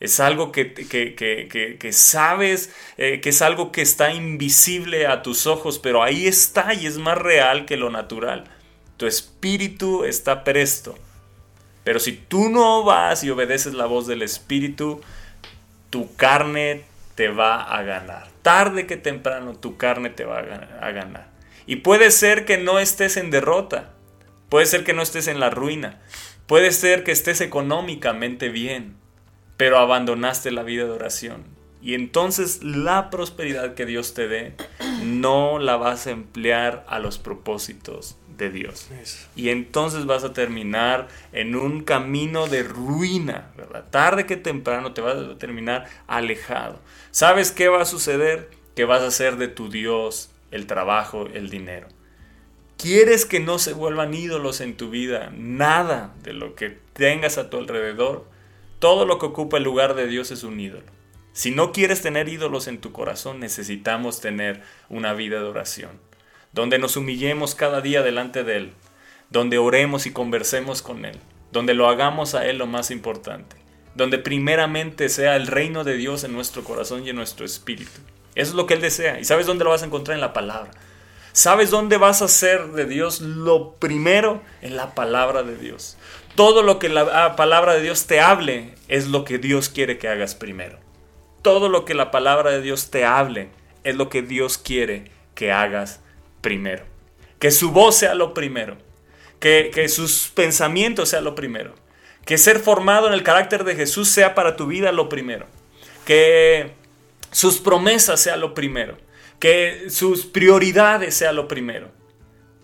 [0.00, 5.22] Es algo que, que, que, que, sabes, eh, que es algo que está invisible a
[5.22, 8.44] tus ojos, pero ahí está y es más real que lo natural.
[8.96, 10.96] Tu espíritu está presto.
[11.82, 15.00] Pero si tú no vas y obedeces la voz del espíritu,
[15.90, 16.84] tu carne
[17.14, 18.28] te va a ganar.
[18.42, 21.28] Tarde que temprano tu carne te va a ga- a ganar.
[21.66, 23.90] Y puede ser que no estés en derrota,
[24.48, 26.00] puede ser que no estés en la ruina,
[26.46, 28.96] puede ser que estés económicamente bien,
[29.56, 31.44] pero abandonaste la vida de oración.
[31.80, 34.54] Y entonces la prosperidad que Dios te dé
[35.02, 38.88] no la vas a emplear a los propósitos de Dios.
[39.36, 43.84] Y entonces vas a terminar en un camino de ruina, ¿verdad?
[43.90, 46.80] Tarde que temprano te vas a terminar alejado.
[47.10, 48.50] ¿Sabes qué va a suceder?
[48.74, 51.88] Que vas a hacer de tu Dios el trabajo, el dinero.
[52.76, 55.32] ¿Quieres que no se vuelvan ídolos en tu vida?
[55.36, 58.26] Nada de lo que tengas a tu alrededor.
[58.80, 60.86] Todo lo que ocupa el lugar de Dios es un ídolo.
[61.32, 65.90] Si no quieres tener ídolos en tu corazón, necesitamos tener una vida de oración
[66.54, 68.72] donde nos humillemos cada día delante de Él,
[69.28, 71.18] donde oremos y conversemos con Él,
[71.50, 73.56] donde lo hagamos a Él lo más importante,
[73.96, 78.00] donde primeramente sea el reino de Dios en nuestro corazón y en nuestro espíritu.
[78.36, 79.18] Eso es lo que Él desea.
[79.20, 80.14] ¿Y sabes dónde lo vas a encontrar?
[80.14, 80.70] En la palabra.
[81.32, 83.20] ¿Sabes dónde vas a ser de Dios?
[83.20, 85.96] Lo primero en la palabra de Dios.
[86.36, 90.08] Todo lo que la palabra de Dios te hable es lo que Dios quiere que
[90.08, 90.78] hagas primero.
[91.42, 93.50] Todo lo que la palabra de Dios te hable
[93.82, 96.03] es lo que Dios quiere que hagas
[96.44, 96.84] primero.
[97.40, 98.76] Que su voz sea lo primero.
[99.40, 101.74] Que, que sus pensamientos sea lo primero.
[102.24, 105.46] Que ser formado en el carácter de Jesús sea para tu vida lo primero.
[106.04, 106.70] Que
[107.32, 108.96] sus promesas sea lo primero.
[109.40, 111.90] Que sus prioridades sea lo primero.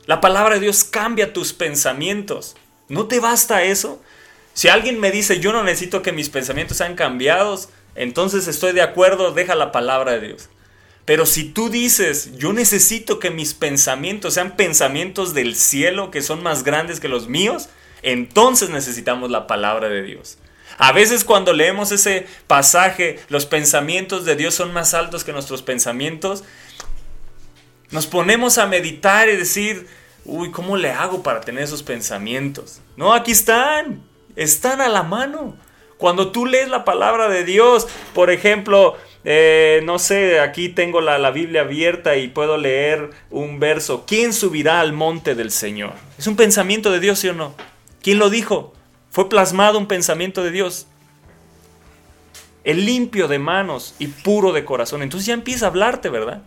[0.06, 2.56] La palabra de Dios cambia tus pensamientos.
[2.88, 4.00] ¿No te basta eso?
[4.54, 8.82] Si alguien me dice yo no necesito que mis pensamientos sean cambiados, entonces estoy de
[8.82, 10.48] acuerdo, deja la palabra de Dios.
[11.04, 16.42] Pero si tú dices, yo necesito que mis pensamientos sean pensamientos del cielo que son
[16.42, 17.68] más grandes que los míos,
[18.02, 20.38] entonces necesitamos la palabra de Dios.
[20.78, 25.62] A veces cuando leemos ese pasaje, los pensamientos de Dios son más altos que nuestros
[25.62, 26.44] pensamientos,
[27.90, 29.88] nos ponemos a meditar y decir,
[30.24, 32.80] uy, ¿cómo le hago para tener esos pensamientos?
[32.96, 34.02] No, aquí están,
[34.36, 35.56] están a la mano.
[35.98, 41.18] Cuando tú lees la palabra de Dios, por ejemplo, eh, no sé, aquí tengo la,
[41.18, 44.04] la, Biblia abierta y puedo leer un verso.
[44.06, 45.92] ¿Quién subirá al monte del Señor?
[46.18, 47.54] ¿Es un pensamiento de Dios, sí o no?
[48.02, 48.72] ¿Quién lo dijo?
[49.10, 50.86] Fue plasmado un pensamiento de Dios.
[52.64, 55.02] El limpio de manos y puro de corazón.
[55.02, 56.42] Entonces ya empieza a hablarte, ¿verdad?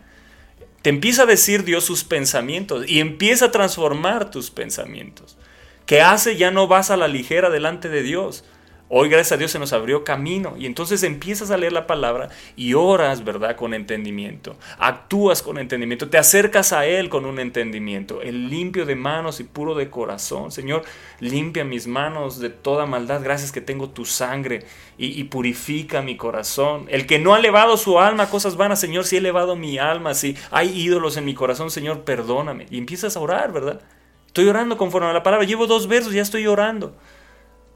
[0.81, 5.37] Te empieza a decir Dios sus pensamientos y empieza a transformar tus pensamientos.
[5.85, 6.37] ¿Qué hace?
[6.37, 8.45] Ya no vas a la ligera delante de Dios.
[8.89, 10.55] Hoy, gracias a Dios, se nos abrió camino.
[10.57, 13.55] Y entonces empiezas a leer la palabra y oras, ¿verdad?
[13.55, 14.55] Con entendimiento.
[14.77, 16.09] Actúas con entendimiento.
[16.09, 18.21] Te acercas a Él con un entendimiento.
[18.21, 20.51] El limpio de manos y puro de corazón.
[20.51, 20.83] Señor,
[21.19, 23.23] limpia mis manos de toda maldad.
[23.23, 24.65] Gracias que tengo tu sangre
[24.97, 26.85] y, purifica mi corazón.
[26.89, 30.13] El que no ha elevado su alma cosas vanas, Señor, si he elevado mi alma,
[30.13, 32.67] si hay ídolos en mi corazón, Señor, perdóname.
[32.69, 33.81] Y empiezas a orar, ¿verdad?
[34.27, 35.47] Estoy orando conforme a la palabra.
[35.47, 36.95] Llevo dos versos, ya estoy orando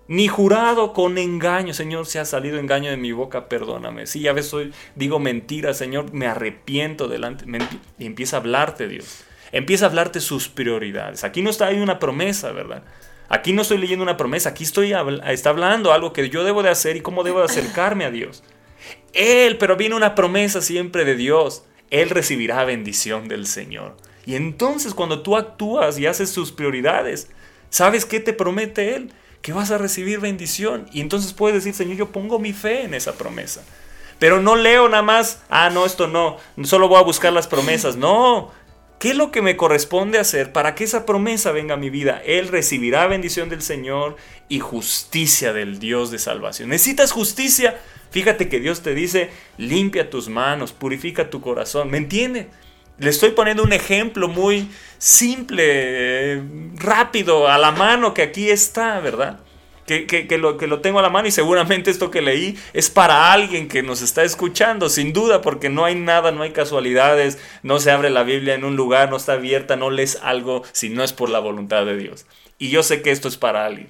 [0.08, 4.08] ni jurado con engaño, Señor, si ha salido engaño de mi boca, perdóname.
[4.08, 7.46] Si ya ves, soy, digo mentira, Señor, me arrepiento delante.
[8.00, 9.24] Y empieza a hablarte, Dios.
[9.52, 11.24] Empieza a hablarte sus prioridades.
[11.24, 12.84] Aquí no está hay una promesa, ¿verdad?
[13.30, 14.94] Aquí no estoy leyendo una promesa, aquí estoy
[15.26, 18.44] está hablando algo que yo debo de hacer y cómo debo de acercarme a Dios.
[19.14, 21.64] Él, pero viene una promesa siempre de Dios.
[21.90, 23.98] Él recibirá bendición del Señor.
[24.26, 27.30] Y entonces cuando tú actúas y haces sus prioridades,
[27.70, 29.12] ¿sabes qué te promete Él?
[29.48, 30.88] Que vas a recibir bendición.
[30.92, 33.64] Y entonces puedes decir, Señor, yo pongo mi fe en esa promesa.
[34.20, 37.96] Pero no leo nada más, ah, no, esto no, solo voy a buscar las promesas.
[37.96, 38.52] No,
[39.00, 42.22] ¿qué es lo que me corresponde hacer para que esa promesa venga a mi vida?
[42.26, 44.18] Él recibirá bendición del Señor
[44.50, 46.68] y justicia del Dios de salvación.
[46.68, 47.80] ¿Necesitas justicia?
[48.12, 51.90] Fíjate que Dios te dice, limpia tus manos, purifica tu corazón.
[51.90, 52.50] ¿Me entiende?
[53.00, 56.42] Le estoy poniendo un ejemplo muy simple,
[56.76, 59.40] rápido, a la mano, que aquí está, ¿verdad?
[59.86, 62.90] Que, que, lo, que lo tengo a la mano y seguramente esto que leí es
[62.90, 67.38] para alguien que nos está escuchando, sin duda, porque no hay nada, no hay casualidades,
[67.64, 70.90] no se abre la Biblia en un lugar, no está abierta, no lees algo si
[70.90, 72.26] no es por la voluntad de Dios.
[72.58, 73.90] Y yo sé que esto es para alguien.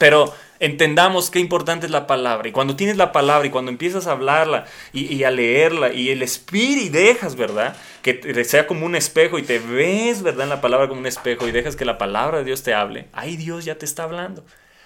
[0.00, 2.48] Pero entendamos qué importante es la palabra.
[2.48, 6.22] Y cuando tienes la palabra y cuando empiezas a hablarla y, a leerla y el
[6.22, 7.76] espíritu dejas, ¿verdad?
[8.00, 10.44] Que sea como un espejo y te ves, ¿verdad?
[10.44, 13.08] En la palabra como un espejo y dejas que la palabra de Dios te hable.
[13.12, 14.42] Ahí Dios ya te está hablando.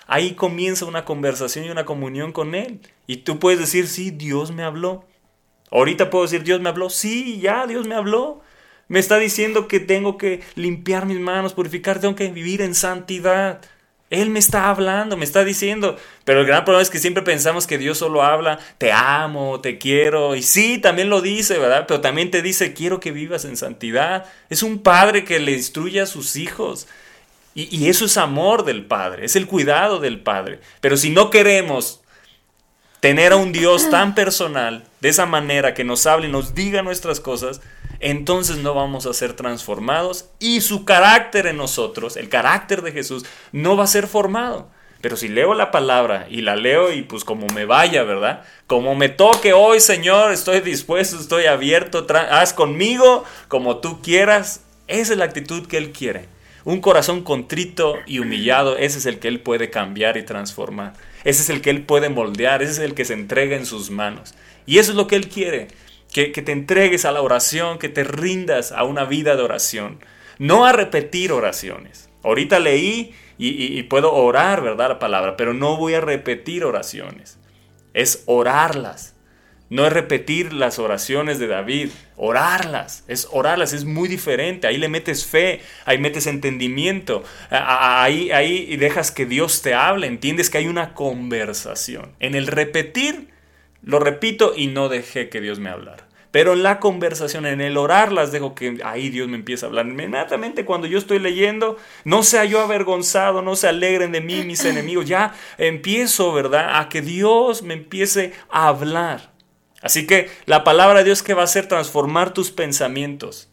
[0.09, 2.81] Ahí comienza una conversación y una comunión con Él.
[3.07, 5.05] Y tú puedes decir, sí, Dios me habló.
[5.71, 6.91] Ahorita puedo decir, Dios me habló.
[6.91, 8.43] Sí, ya, Dios me habló.
[8.89, 13.61] Me está diciendo que tengo que limpiar mis manos, purificar, tengo que vivir en santidad.
[14.15, 15.97] Él me está hablando, me está diciendo.
[16.25, 19.79] Pero el gran problema es que siempre pensamos que Dios solo habla, te amo, te
[19.79, 20.37] quiero.
[20.37, 21.85] Y sí, también lo dice, ¿verdad?
[21.87, 24.27] Pero también te dice, quiero que vivas en santidad.
[24.49, 26.87] Es un padre que le instruye a sus hijos.
[27.55, 30.61] Y, y eso es amor del padre, es el cuidado del padre.
[30.81, 32.04] Pero si no queremos
[33.05, 36.81] tener a un Dios tan personal, de esa manera, que nos hable y nos diga
[36.81, 37.61] nuestras cosas,
[38.01, 43.27] entonces no vamos a ser transformados y su carácter en nosotros, el carácter de Jesús,
[43.53, 44.71] no va a ser formado.
[45.03, 48.43] Pero si leo la palabra y la leo y pues como me vaya, ¿verdad?
[48.67, 54.63] Como me toque hoy, Señor, estoy dispuesto, estoy abierto, haz conmigo como tú quieras.
[54.87, 56.31] Esa es la actitud que Él quiere.
[56.65, 60.95] Un corazón contrito y humillado, ese es el que Él puede cambiar y transformar.
[61.25, 63.91] Ese es el que Él puede moldear, ese es el que se entrega en sus
[63.91, 64.35] manos.
[64.66, 65.68] Y eso es lo que Él quiere,
[66.12, 69.99] que, que te entregues a la oración, que te rindas a una vida de oración,
[70.39, 72.09] no a repetir oraciones.
[72.22, 74.89] Ahorita leí y, y- puedo orar, ¿verdad?
[74.91, 77.39] La palabra, pero no voy a repetir oraciones.
[77.93, 79.14] Es orarlas.
[79.75, 84.68] No es repetir las oraciones de David, orarlas, es orarlas, es muy diferente.
[84.68, 90.49] Ahí le metes fe, ahí metes entendimiento, ahí, ahí dejas que Dios te hable, entiendes
[90.49, 92.12] que hay una conversación.
[92.20, 93.31] En el repetir,
[93.83, 96.07] lo repito y no dejé que Dios me hablara.
[96.31, 99.89] Pero en la conversación, en el orarlas, dejo que ahí Dios me empieza a hablar.
[99.89, 104.64] Inmediatamente cuando yo estoy leyendo, no sea yo avergonzado, no se alegren de mí mis
[104.64, 105.07] enemigos.
[105.07, 106.79] Ya empiezo, ¿verdad?
[106.79, 109.34] A que Dios me empiece a hablar.
[109.85, 113.51] Así que la palabra de Dios que va a hacer transformar tus pensamientos.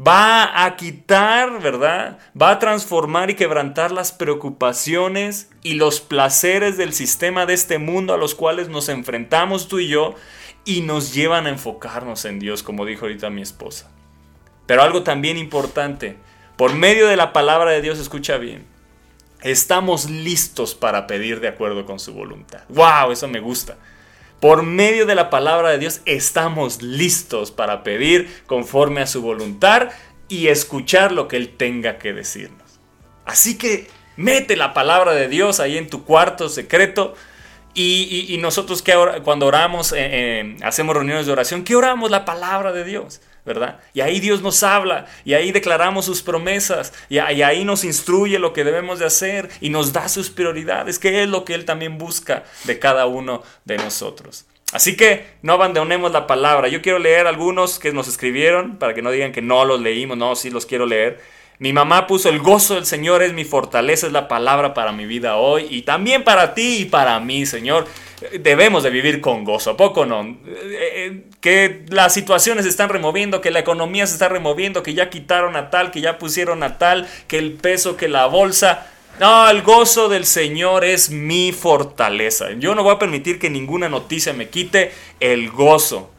[0.00, 2.18] Va a quitar, ¿verdad?
[2.40, 8.14] Va a transformar y quebrantar las preocupaciones y los placeres del sistema de este mundo
[8.14, 10.14] a los cuales nos enfrentamos tú y yo
[10.64, 13.90] y nos llevan a enfocarnos en Dios, como dijo ahorita mi esposa.
[14.64, 16.16] Pero algo también importante,
[16.56, 18.64] por medio de la palabra de Dios, escucha bien,
[19.42, 22.62] estamos listos para pedir de acuerdo con su voluntad.
[22.70, 23.12] ¡Wow!
[23.12, 23.76] Eso me gusta.
[24.40, 29.88] Por medio de la palabra de Dios estamos listos para pedir conforme a su voluntad
[30.28, 32.78] y escuchar lo que Él tenga que decirnos.
[33.24, 37.14] Así que mete la palabra de Dios ahí en tu cuarto secreto.
[37.74, 42.10] Y, nosotros que cuando oramos, eh, eh, hacemos reuniones de oración, ¿qué oramos?
[42.10, 43.20] La palabra de Dios.
[43.94, 48.52] Y ahí Dios nos habla, y ahí declaramos sus promesas, y ahí nos instruye lo
[48.52, 51.98] que debemos de hacer, y nos da sus prioridades, que es lo que Él también
[51.98, 54.46] busca de cada uno de nosotros.
[54.72, 56.68] Así que no abandonemos la palabra.
[56.68, 60.18] Yo quiero leer algunos que nos escribieron, para que no digan que no los leímos,
[60.18, 61.20] no, sí los quiero leer.
[61.60, 65.06] Mi mamá puso el gozo del Señor es mi fortaleza, es la palabra para mi
[65.06, 67.86] vida hoy y también para ti y para mí, Señor.
[68.40, 70.22] Debemos de vivir con gozo, ¿a poco no?
[70.22, 74.94] Eh, eh, Que las situaciones se están removiendo, que la economía se está removiendo, que
[74.94, 78.88] ya quitaron a tal, que ya pusieron a tal, que el peso, que la bolsa.
[79.20, 82.52] No, el gozo del Señor es mi fortaleza.
[82.58, 86.10] Yo no voy a permitir que ninguna noticia me quite el gozo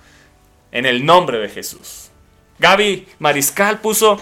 [0.71, 2.11] en el nombre de Jesús.
[2.59, 4.21] Gaby Mariscal puso,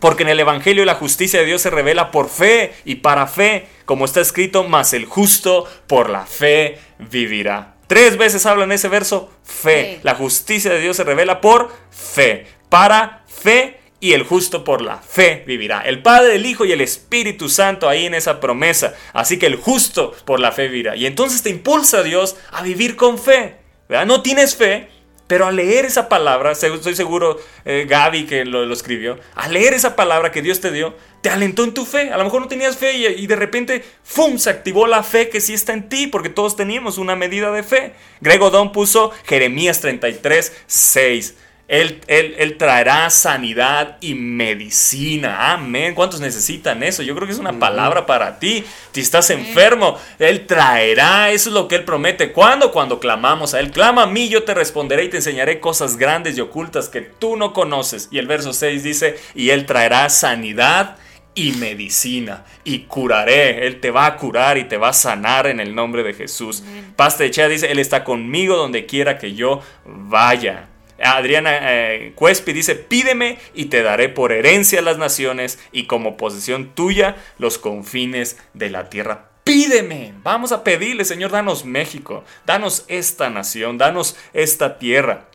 [0.00, 3.66] porque en el Evangelio la justicia de Dios se revela por fe y para fe,
[3.84, 7.74] como está escrito, mas el justo por la fe vivirá.
[7.86, 9.62] Tres veces habla en ese verso, fe.
[9.64, 10.00] Fe.
[10.02, 14.98] La justicia de Dios se revela por fe, para fe y el justo por la
[14.98, 15.80] fe vivirá.
[15.80, 18.94] El Padre, el Hijo y el Espíritu Santo ahí en esa promesa.
[19.14, 20.94] Así que el justo por la fe vivirá.
[20.94, 23.56] Y entonces te impulsa Dios a vivir con fe.
[23.88, 24.06] ¿verdad?
[24.06, 24.88] No tienes fe,
[25.26, 29.96] pero al leer esa palabra, estoy seguro, eh, Gaby que lo, escribió, al leer esa
[29.96, 32.10] palabra que Dios te dio, te alentó en tu fe.
[32.10, 35.40] A lo mejor no tenías fe y, de repente, ¡fum!, se activó la fe que
[35.40, 37.94] sí está en ti, porque todos teníamos una medida de fe.
[38.20, 41.34] Grego Don puso Jeremías 33, 6.
[41.66, 45.52] Él, él- él traerá sanidad y medicina.
[45.52, 45.94] Amén.
[45.94, 47.02] ¿Cuántos necesitan eso?
[47.02, 48.64] Yo creo que es una palabra para ti.
[48.92, 51.30] Si estás enfermo, Él traerá.
[51.30, 52.32] Eso es lo que Él promete.
[52.32, 52.70] ¿Cuándo?
[52.70, 53.70] Cuando clamamos a Él.
[53.70, 57.36] Clama a mí, yo te responderé y te enseñaré cosas grandes y ocultas que tú
[57.36, 58.08] no conoces.
[58.10, 60.96] Y el verso 6 dice, y Él traerá sanidad
[61.34, 63.66] y medicina y curaré.
[63.66, 66.62] Él te va a curar y te va a sanar en el nombre de Jesús.
[66.94, 70.68] Pasta de Chea dice, Él está conmigo donde quiera que yo vaya.
[71.04, 76.74] Adriana eh, Cuespi dice, pídeme y te daré por herencia las naciones y como posesión
[76.74, 79.30] tuya los confines de la tierra.
[79.44, 85.28] Pídeme, vamos a pedirle, Señor, danos México, danos esta nación, danos esta tierra.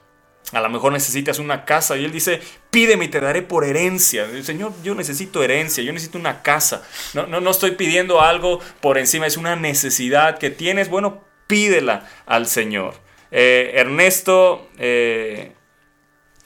[0.51, 2.41] A lo mejor necesitas una casa y él dice,
[2.71, 4.25] pídeme y te daré por herencia.
[4.41, 6.83] Señor, yo necesito herencia, yo necesito una casa.
[7.13, 10.89] No, no, no estoy pidiendo algo por encima, es una necesidad que tienes.
[10.89, 12.95] Bueno, pídela al Señor.
[13.29, 15.51] Eh, Ernesto, eh,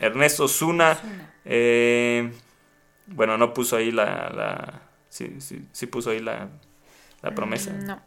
[0.04, 0.98] Ernesto Zuna,
[1.46, 2.32] eh,
[3.08, 6.50] bueno, no puso ahí la, la- Sí, sí, sí puso ahí la,
[7.22, 7.72] la promesa.
[7.72, 8.02] No.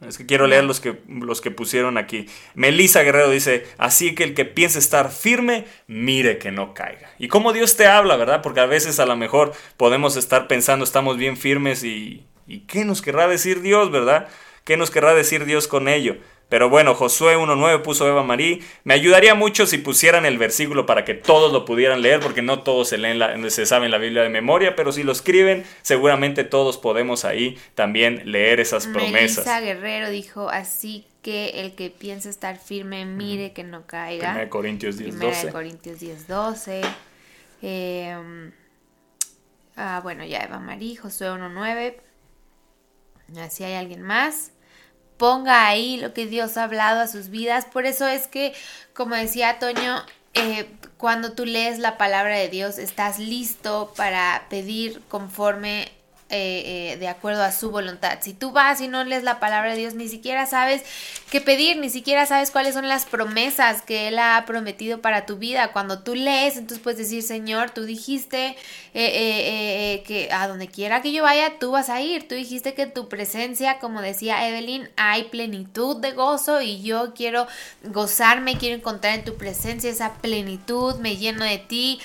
[0.00, 2.26] Es que quiero leer los que, los que pusieron aquí.
[2.54, 7.10] Melissa Guerrero dice, así que el que piense estar firme, mire que no caiga.
[7.18, 8.40] Y cómo Dios te habla, ¿verdad?
[8.42, 12.84] Porque a veces a lo mejor podemos estar pensando, estamos bien firmes y, ¿y qué
[12.84, 14.28] nos querrá decir Dios, verdad?
[14.64, 16.16] ¿Qué nos querrá decir Dios con ello?
[16.48, 18.62] Pero bueno, Josué 1.9 puso Eva Marí.
[18.84, 22.62] Me ayudaría mucho si pusieran el versículo para que todos lo pudieran leer, porque no
[22.62, 26.44] todos se, leen la- se saben la Biblia de memoria, pero si lo escriben, seguramente
[26.44, 29.12] todos podemos ahí también leer esas promesas.
[29.46, 34.34] Melissa Guerrero dijo, así que el que piensa estar firme, mire que no caiga.
[34.36, 35.46] 1 Corintios 10, Primera 12.
[35.46, 36.80] de Corintios 10, 12.
[37.60, 38.16] Eh,
[39.76, 42.00] ah, bueno, ya Eva Marí, Josué 1, 9.
[43.40, 44.52] Así hay alguien más.
[45.18, 47.66] Ponga ahí lo que Dios ha hablado a sus vidas.
[47.66, 48.54] Por eso es que,
[48.94, 50.02] como decía Toño,
[50.34, 55.90] eh, cuando tú lees la palabra de Dios, estás listo para pedir conforme
[56.30, 58.18] eh, eh, de acuerdo a su voluntad.
[58.20, 60.82] Si tú vas y no lees la palabra de Dios, ni siquiera sabes
[61.30, 65.38] qué pedir, ni siquiera sabes cuáles son las promesas que Él ha prometido para tu
[65.38, 65.72] vida.
[65.72, 68.56] Cuando tú lees, entonces puedes decir, Señor, tú dijiste
[68.92, 72.28] eh, que a donde quiera que yo vaya, tú vas a ir.
[72.28, 77.14] Tú dijiste que en tu presencia, como decía Evelyn, hay plenitud de gozo y yo
[77.14, 77.46] quiero
[77.84, 82.00] gozarme, quiero encontrar en tu presencia esa plenitud, me lleno de ti.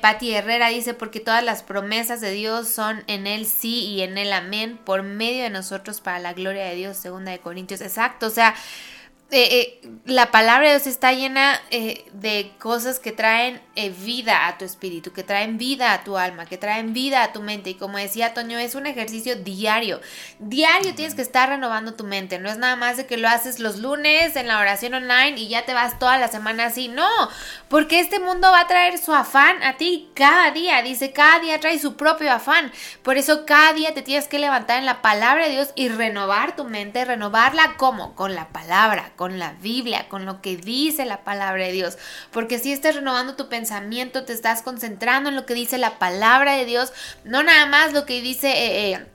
[0.00, 4.32] Patti Herrera dice, porque todas las promesas de Dios son en Él y en Él
[4.32, 7.80] amén, por medio de nosotros para la gloria de Dios, segunda de Corintios.
[7.80, 8.54] Exacto, o sea,
[9.32, 13.60] eh, eh, la palabra de Dios está llena eh, de cosas que traen
[14.04, 17.42] vida a tu espíritu, que traen vida a tu alma, que traen vida a tu
[17.42, 17.70] mente.
[17.70, 20.00] Y como decía Toño, es un ejercicio diario.
[20.38, 22.38] Diario tienes que estar renovando tu mente.
[22.38, 25.48] No es nada más de que lo haces los lunes en la oración online y
[25.48, 26.86] ya te vas toda la semana así.
[26.86, 27.08] No,
[27.68, 30.82] porque este mundo va a traer su afán a ti cada día.
[30.82, 32.72] Dice, cada día trae su propio afán.
[33.02, 36.54] Por eso cada día te tienes que levantar en la palabra de Dios y renovar
[36.54, 37.04] tu mente.
[37.04, 38.14] Renovarla como?
[38.14, 41.98] Con la palabra, con la Biblia, con lo que dice la palabra de Dios.
[42.30, 46.52] Porque si estás renovando tu pensamiento, te estás concentrando en lo que dice la palabra
[46.52, 46.92] de Dios,
[47.24, 48.48] no nada más lo que dice...
[48.48, 49.06] eh, eh,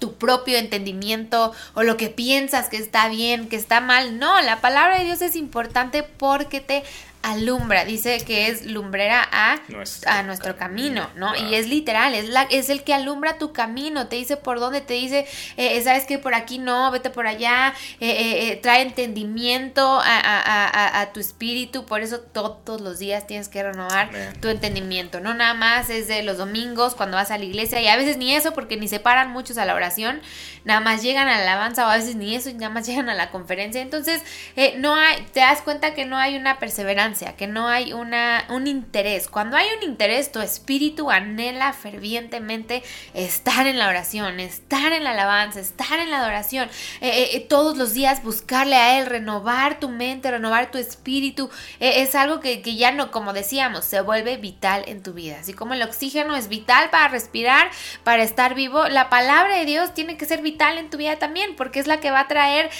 [0.00, 4.18] tu propio entendimiento o lo que piensas que está bien, que está mal.
[4.18, 6.82] No, la palabra de Dios es importante porque te
[7.22, 7.84] alumbra.
[7.84, 11.34] Dice que es lumbrera a Nuestro a nuestro camino, ¿no?
[11.36, 14.80] Y es literal, es, la, es el que alumbra tu camino, te dice por dónde,
[14.80, 18.82] te dice, eh, sabes que por aquí no, vete por allá, eh, eh, eh, trae
[18.82, 24.10] entendimiento a, a- a- tu espíritu, por eso todos los días tienes que renovar
[24.40, 27.88] tu entendimiento, no nada más es de los domingos cuando vas a la iglesia y
[27.88, 30.20] a veces ni eso porque ni se paran muchos a la oración,
[30.64, 33.08] nada más llegan a la alabanza o a veces ni eso y nada más llegan
[33.10, 34.22] a la conferencia, entonces
[34.56, 38.44] eh, no hay, te das cuenta que no hay una perseverancia, que no hay una,
[38.50, 42.82] un interés, cuando hay un interés tu espíritu anhela fervientemente
[43.14, 46.68] estar en la oración, estar en la alabanza, estar en la adoración,
[47.00, 51.50] eh, eh, eh, todos los días buscarle a Él, renovar tu mente, renovar tu espíritu,
[51.80, 55.38] es algo que, que ya no, como decíamos, se vuelve vital en tu vida.
[55.40, 57.70] Así como el oxígeno es vital para respirar,
[58.04, 61.56] para estar vivo, la palabra de Dios tiene que ser vital en tu vida también,
[61.56, 62.70] porque es la que va a traer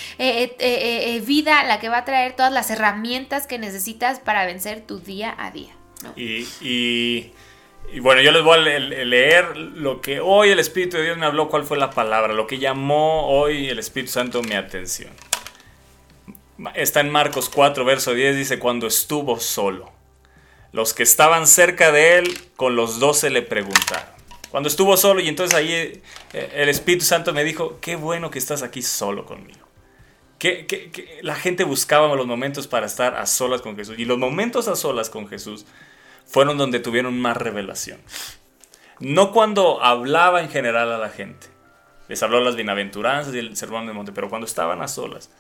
[1.27, 5.35] vida, la que va a traer todas las herramientas que necesitas para vencer tu día
[5.39, 5.75] a día.
[6.17, 7.33] Y, y-
[8.01, 11.27] bueno, yo les voy a le- leer lo que hoy el Espíritu de Dios me
[11.27, 15.11] habló, cuál fue la palabra, lo que llamó hoy el Espíritu Santo mi atención.
[16.75, 19.91] Está en Marcos 4, verso 10, dice, cuando estuvo solo.
[20.73, 24.09] Los que estaban cerca de él, con los doce le preguntaron.
[24.51, 26.03] Cuando estuvo solo, y entonces ahí eh,
[26.55, 29.60] el Espíritu Santo me dijo, qué bueno que estás aquí solo conmigo.
[30.41, 33.99] Que, la gente buscaba los momentos para estar a solas con Jesús.
[33.99, 35.67] Y los momentos a solas con Jesús
[36.27, 38.01] fueron donde tuvieron más revelación.
[38.99, 41.47] No cuando hablaba en general a la gente.
[42.09, 45.31] Les habló las bienaventuranzas y el sermón del monte, pero cuando estaban a solas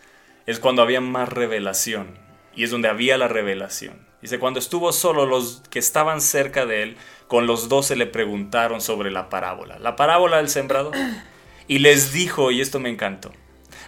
[0.46, 2.18] es cuando había más revelación.
[2.54, 4.06] Y es donde había la revelación.
[4.20, 6.96] Dice, cuando estuvo solo, los que estaban cerca de él,
[7.26, 9.78] con los doce le preguntaron sobre la parábola.
[9.78, 10.94] La parábola del sembrador.
[11.68, 13.32] Y les dijo, y esto me encantó,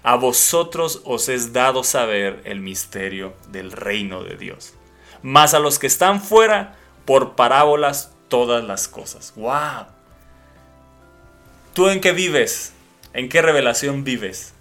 [0.03, 4.75] a vosotros os es dado saber el misterio del reino de Dios.
[5.23, 9.33] Mas a los que están fuera, por parábolas todas las cosas.
[9.37, 9.87] ¡Wow!
[11.75, 12.73] ¿Tú en qué vives?
[13.13, 14.55] ¿En qué revelación vives?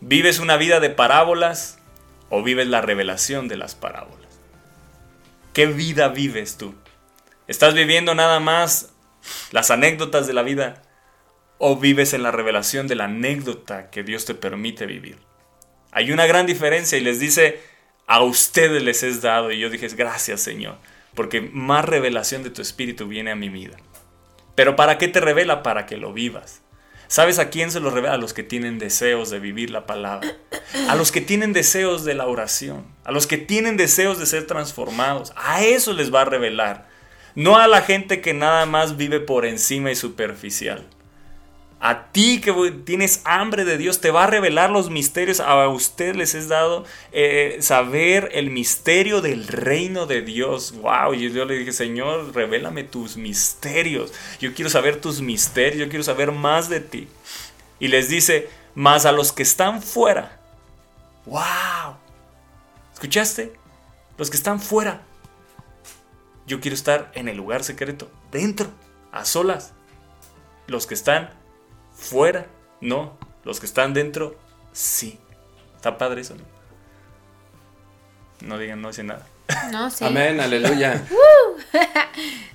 [0.00, 1.78] ¿Vives una vida de parábolas
[2.28, 4.18] o vives la revelación de las parábolas?
[5.52, 6.74] ¿Qué vida vives tú?
[7.48, 8.90] ¿Estás viviendo nada más
[9.50, 10.82] las anécdotas de la vida
[11.62, 15.18] o vives en la revelación de la anécdota que Dios te permite vivir?
[15.92, 17.60] Hay una gran diferencia y les dice,
[18.06, 19.52] a ustedes les es dado.
[19.52, 20.78] Y yo dije, gracias Señor,
[21.14, 23.76] porque más revelación de tu espíritu viene a mi vida.
[24.54, 25.62] Pero ¿para qué te revela?
[25.62, 26.62] Para que lo vivas.
[27.08, 28.14] ¿Sabes a quién se lo revela?
[28.14, 30.36] A los que tienen deseos de vivir la palabra.
[30.88, 32.86] A los que tienen deseos de la oración.
[33.04, 35.32] A los que tienen deseos de ser transformados.
[35.36, 36.88] A eso les va a revelar.
[37.34, 40.86] No a la gente que nada más vive por encima y superficial.
[41.82, 42.52] A ti que
[42.84, 45.40] tienes hambre de Dios, te va a revelar los misterios.
[45.40, 50.72] A usted les es dado eh, saber el misterio del reino de Dios.
[50.72, 54.12] Wow, y yo le dije, Señor, revélame tus misterios.
[54.40, 57.08] Yo quiero saber tus misterios, yo quiero saber más de ti.
[57.78, 60.38] Y les dice, más a los que están fuera.
[61.24, 61.96] Wow.
[62.92, 63.54] ¿Escuchaste?
[64.18, 65.00] Los que están fuera.
[66.46, 68.70] Yo quiero estar en el lugar secreto, dentro,
[69.12, 69.72] a solas.
[70.66, 71.39] Los que están
[72.00, 72.46] fuera,
[72.80, 73.16] no.
[73.44, 74.36] Los que están dentro,
[74.72, 75.18] sí.
[75.76, 76.44] Está padre eso, ¿no?
[78.48, 79.26] No digan, no dice nada.
[79.70, 80.04] No, sí.
[80.04, 81.04] Amén, aleluya.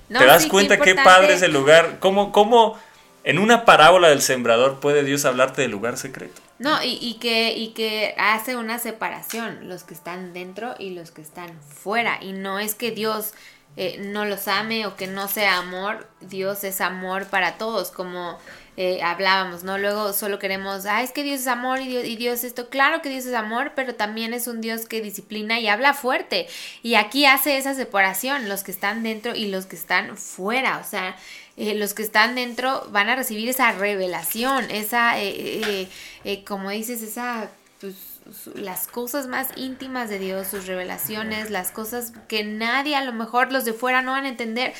[0.08, 1.96] No, ¿Te das sí, cuenta qué, padre es el lugar?
[1.98, 2.78] ¿Cómo, ¿Cómo
[3.24, 6.40] en una parábola del sembrador puede Dios hablarte del lugar secreto?
[6.60, 11.10] No, y, y que, y que hace una separación, los que están dentro y los
[11.10, 12.20] que están fuera.
[12.22, 13.34] Y no es que Dios
[13.76, 18.38] eh, no los ame o que no sea amor, Dios es amor para todos, como
[18.76, 19.78] eh, hablábamos, ¿no?
[19.78, 23.02] Luego solo queremos, ah, es que Dios es amor y Dios, y Dios esto, claro
[23.02, 26.46] que Dios es amor, pero también es un Dios que disciplina y habla fuerte.
[26.82, 30.88] Y aquí hace esa separación, los que están dentro y los que están fuera, o
[30.88, 31.16] sea,
[31.56, 35.88] eh, los que están dentro van a recibir esa revelación, esa, eh, eh,
[36.24, 37.48] eh, como dices, esa,
[37.80, 37.94] pues,
[38.54, 43.52] las cosas más íntimas de Dios, sus revelaciones, las cosas que nadie, a lo mejor
[43.52, 44.74] los de fuera no van a entender,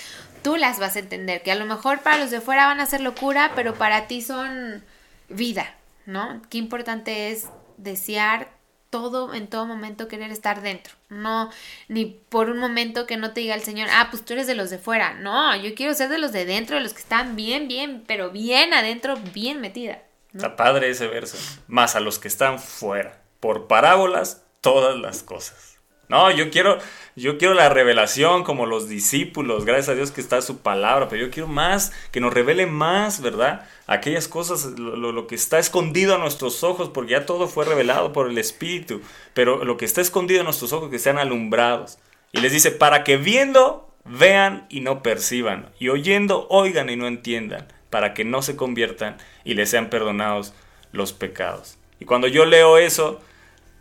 [0.47, 2.86] tú las vas a entender, que a lo mejor para los de fuera van a
[2.86, 4.84] ser locura, pero para ti son
[5.28, 5.74] vida,
[6.05, 6.40] ¿no?
[6.49, 8.53] Qué importante es desear
[8.88, 10.94] todo, en todo momento querer estar dentro.
[11.09, 11.51] No,
[11.88, 14.55] ni por un momento que no te diga el Señor, ah, pues tú eres de
[14.55, 15.14] los de fuera.
[15.14, 18.30] No, yo quiero ser de los de dentro, de los que están bien, bien, pero
[18.30, 20.05] bien adentro, bien metida.
[20.30, 20.38] ¿no?
[20.38, 21.36] Está padre ese verso.
[21.66, 23.20] Más a los que están fuera.
[23.40, 25.76] Por parábolas, todas las cosas.
[26.09, 26.78] No, yo quiero,
[27.16, 29.64] yo quiero la revelación como los discípulos.
[29.64, 31.09] Gracias a Dios que está su palabra.
[31.09, 33.66] Pero yo quiero más, que nos revele más, ¿verdad?
[33.88, 38.12] Aquellas cosas, lo, lo- que está escondido a nuestros ojos, porque ya todo fue revelado
[38.12, 39.00] por el Espíritu.
[39.34, 41.98] Pero lo que está escondido a nuestros ojos, que sean alumbrados.
[42.32, 45.70] Y les dice, para que viendo, vean y no perciban.
[45.80, 47.66] Y oyendo, oigan y no entiendan.
[47.90, 50.54] Para que no se conviertan y les sean perdonados
[50.92, 51.78] los pecados.
[51.98, 53.20] Y cuando yo leo eso,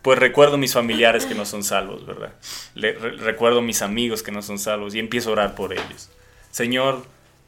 [0.06, 2.32] pues recuerdo mis familiares que no son salvos, ¿verdad?
[2.76, 6.10] Le- re- recuerdo mis amigos que no son salvos y empiezo a orar por ellos.
[6.52, 7.04] Señor,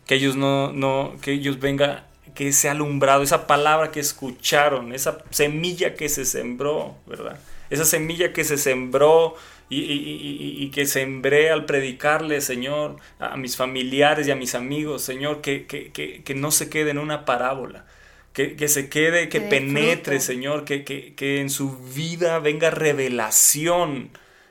[0.07, 5.19] que ellos no, no, que ellos venga, que ese alumbrado, esa palabra que escucharon, esa
[5.31, 7.39] semilla que se sembró, ¿verdad?
[7.71, 9.37] Esa semilla que se sembró
[9.71, 15.67] y que sembré al predicarle, Señor, a mis familiares y a mis amigos, Señor, que,
[15.67, 17.85] que, que, que no se quede en una parábola,
[18.39, 20.21] que, que se quede, que penetre.
[20.21, 24.11] Señor, que, que, que en su vida venga revelación,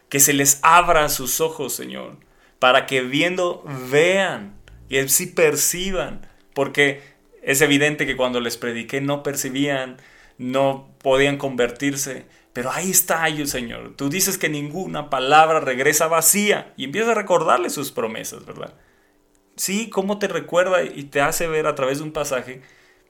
[0.09, 2.17] que se les abra sus ojos, Señor,
[2.59, 4.57] para que viendo vean
[4.89, 7.01] y así perciban, porque
[7.41, 9.95] es evidente que cuando les prediqué no percibían,
[10.37, 13.95] no podían convertirse, pero ahí está Señor.
[13.95, 18.73] Tú dices que ninguna palabra regresa vacía y empieza a recordarle sus promesas, ¿verdad?
[19.55, 22.61] Sí, cómo te recuerda y te hace ver a través de un pasaje,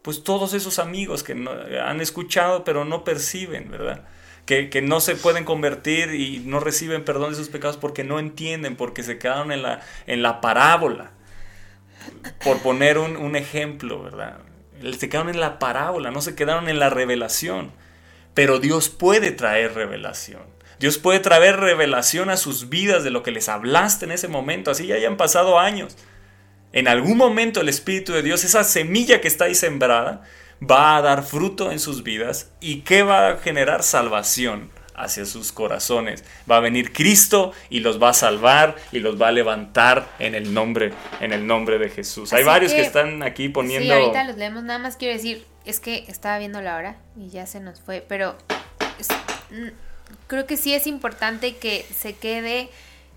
[0.08, 1.52] pues todos esos amigos que no-
[1.84, 4.06] han escuchado pero no perciben, ¿verdad?
[4.46, 8.18] Que, que no se pueden convertir y no reciben perdón de sus pecados porque no
[8.18, 11.12] entienden, porque se quedaron en la, en la parábola.
[12.42, 14.38] Por poner un, un ejemplo, ¿verdad?
[14.98, 17.74] Se quedaron en la parábola, no se quedaron en la revelación.
[18.34, 20.44] Pero Dios puede traer revelación.
[20.80, 24.72] Dios puede traer revelación a sus vidas de lo que les hablaste en ese momento,
[24.72, 25.98] así ya hayan pasado años.
[26.78, 30.22] En algún momento el Espíritu de Dios, esa semilla que está ahí sembrada,
[30.62, 35.52] va a dar fruto en sus vidas y que va a generar salvación hacia sus
[35.52, 36.24] corazones.
[36.50, 40.36] Va a venir Cristo y los va a salvar y los va a levantar en
[40.36, 42.32] el nombre, en el nombre de Jesús.
[42.34, 43.94] Hay varios que, que- están aquí poniendo.
[43.96, 44.64] Sí, ahorita los leemos.
[44.64, 48.06] Nada más quiero decir, es que estaba viendo la hora y ya se nos fue,
[48.08, 48.38] pero
[49.00, 49.08] es-
[50.28, 52.70] creo que sí es importante que se quede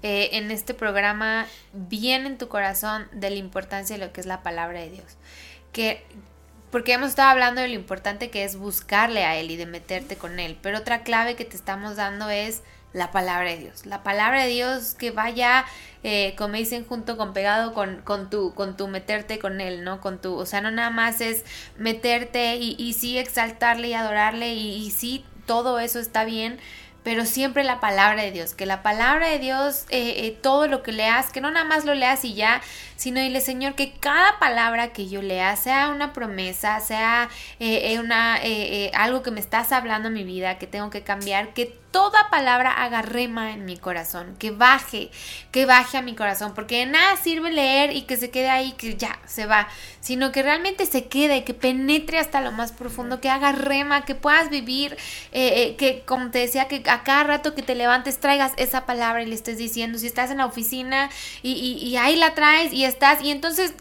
[0.02, 4.26] eh, en este programa bien en tu corazón de la importancia de lo que es
[4.26, 5.16] la palabra de Dios.
[5.72, 6.04] Que,
[6.70, 10.16] porque hemos estado hablando de lo importante que es buscarle a Él y de meterte
[10.16, 13.86] con Él, pero otra clave que te estamos dando es la palabra de Dios.
[13.86, 15.64] La palabra de Dios que vaya,
[16.02, 20.00] eh, como dicen, junto con pegado con, con, tu, con tu meterte con Él, ¿no?
[20.00, 21.44] Con tu, o sea, no nada más es
[21.76, 26.58] meterte y, sí exaltarle y adorarle y, y sí, todo eso está bien,
[27.02, 30.82] pero siempre la palabra de Dios, que la palabra de Dios, eh, eh, todo lo
[30.82, 32.60] que leas, que no nada más lo leas y ya,
[32.96, 38.00] sino dile Señor, que cada palabra que yo lea sea una promesa, sea eh, eh,
[38.00, 41.54] una, eh, eh, algo que me estás hablando en mi vida, que tengo que cambiar,
[41.54, 45.10] que toda palabra haga rema en mi corazón, que baje,
[45.50, 48.72] que baje a mi corazón, porque de nada sirve leer y que se quede ahí,
[48.72, 49.68] que ya se va,
[50.00, 54.14] sino que realmente se quede, que penetre hasta lo más profundo, que haga rema, que
[54.14, 54.96] puedas vivir,
[55.32, 58.86] eh, eh, que como te decía, que a cada rato que te levantes traigas esa
[58.86, 61.10] palabra y le estés diciendo, si estás en la oficina
[61.42, 63.74] y, ahí la traes y estás, y entonces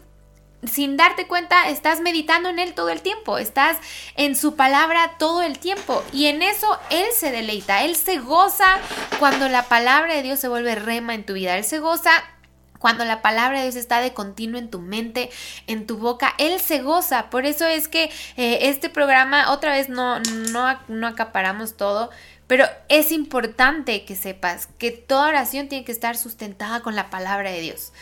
[0.64, 3.76] sin darte cuenta, estás meditando en Él todo el tiempo, estás
[4.16, 8.78] en su palabra todo el tiempo y en eso Él se deleita, Él se goza
[9.18, 12.10] cuando la palabra de Dios se vuelve rema en tu vida, Él se goza
[12.78, 15.30] cuando la palabra de Dios está de continuo en tu mente,
[15.66, 17.28] en tu boca, Él se goza.
[17.28, 18.04] Por eso es que
[18.38, 20.18] eh, este programa, otra vez no,
[20.50, 22.10] no, no acaparamos todo,
[22.46, 27.50] pero es importante que sepas que toda oración tiene que estar sustentada con la palabra
[27.50, 27.92] de Dios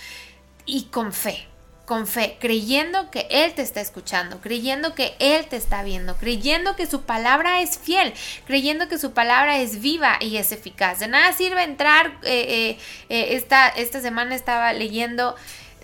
[0.65, 1.49] y con fe,
[1.89, 6.77] con fe, creyendo que Él te está escuchando, creyendo que Él te está viendo, creyendo
[6.77, 8.13] que su palabra es fiel,
[8.47, 10.99] creyendo que su palabra es viva y es eficaz.
[10.99, 12.79] De nada sirve entrar, eh, eh,
[13.09, 15.35] eh, esta, esta semana estaba leyendo,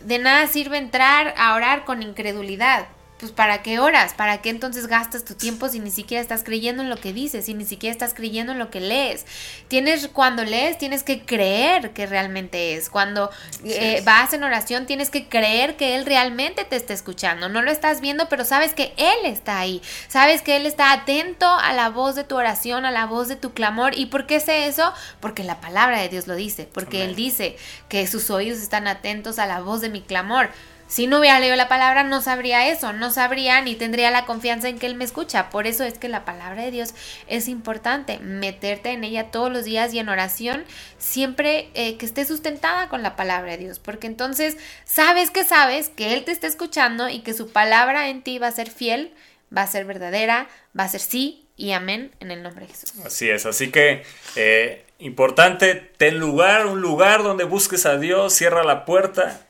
[0.02, 2.86] de nada sirve entrar a orar con incredulidad.
[3.18, 6.82] Pues para qué oras, para qué entonces gastas tu tiempo si ni siquiera estás creyendo
[6.82, 9.24] en lo que dices, si ni siquiera estás creyendo en lo que lees.
[9.68, 12.90] Tienes, cuando lees, tienes que creer que realmente es.
[12.90, 13.30] Cuando
[13.64, 17.48] eh, vas en oración, tienes que creer que Él realmente te está escuchando.
[17.48, 19.80] No lo estás viendo, pero sabes que Él está ahí.
[20.08, 23.36] Sabes que Él está atento a la voz de tu oración, a la voz de
[23.36, 23.96] tu clamor.
[23.96, 24.92] ¿Y por qué sé eso?
[25.20, 26.68] Porque la palabra de Dios lo dice.
[26.72, 27.56] Porque Él dice
[27.88, 30.50] que sus oídos están atentos a la voz de mi clamor.
[30.86, 34.68] Si no hubiera leído la palabra, no sabría eso, no sabría ni tendría la confianza
[34.68, 35.50] en que Él me escucha.
[35.50, 36.94] Por eso es que la palabra de Dios
[37.26, 40.64] es importante, meterte en ella todos los días y en oración,
[40.98, 45.88] siempre eh, que esté sustentada con la palabra de Dios, porque entonces sabes que sabes
[45.88, 49.12] que Él te está escuchando y que su palabra en ti va a ser fiel,
[49.56, 52.92] va a ser verdadera, va a ser sí y amén en el nombre de Jesús.
[53.04, 54.02] Así es, así que
[54.36, 59.46] eh, importante, ten lugar, un lugar donde busques a Dios, cierra la puerta,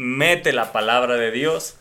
[0.00, 1.76] mete la palabra de Dios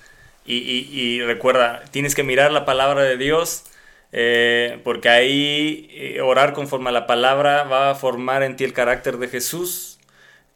[0.45, 3.63] y, recuerda, tienes que mirar la palabra de Dios
[4.11, 8.73] eh, porque ahí eh, orar conforme a la palabra va a formar en ti el
[8.73, 9.99] carácter de Jesús,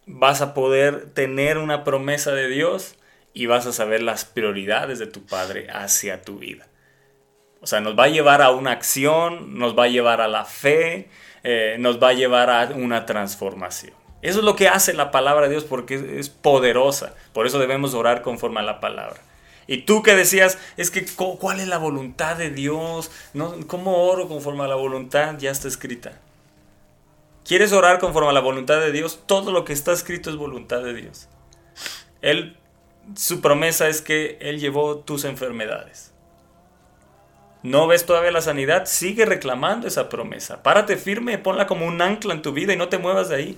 [0.07, 2.95] vas a poder tener una promesa de Dios
[3.33, 6.67] y vas a saber las prioridades de tu Padre hacia tu vida.
[7.61, 10.43] O sea, nos va a llevar a una acción, nos va a llevar a la
[10.43, 11.07] fe,
[11.43, 14.02] eh, nos va a llevar a una transformación.
[14.23, 17.13] Eso es lo que hace la palabra de Dios porque es, poderosa.
[17.33, 19.19] Por eso debemos orar conforme a la palabra.
[19.67, 23.11] Y tú que decías, es que cu- ¿cuál es la voluntad de Dios?
[23.33, 25.35] No, ¿Cómo oro conforme a la voluntad?
[25.37, 26.19] Ya está escrita.
[27.45, 29.19] ¿Quieres orar conforme a la voluntad de Dios?
[29.25, 31.27] Todo lo que está escrito es voluntad de Dios.
[32.21, 32.57] Él,
[33.15, 36.13] su promesa es que Él llevó tus enfermedades.
[37.61, 38.85] ¿No ves todavía la sanidad?
[38.85, 40.63] Sigue reclamando esa promesa.
[40.63, 43.57] Párate firme, ponla como un ancla en tu vida y no te muevas de ahí.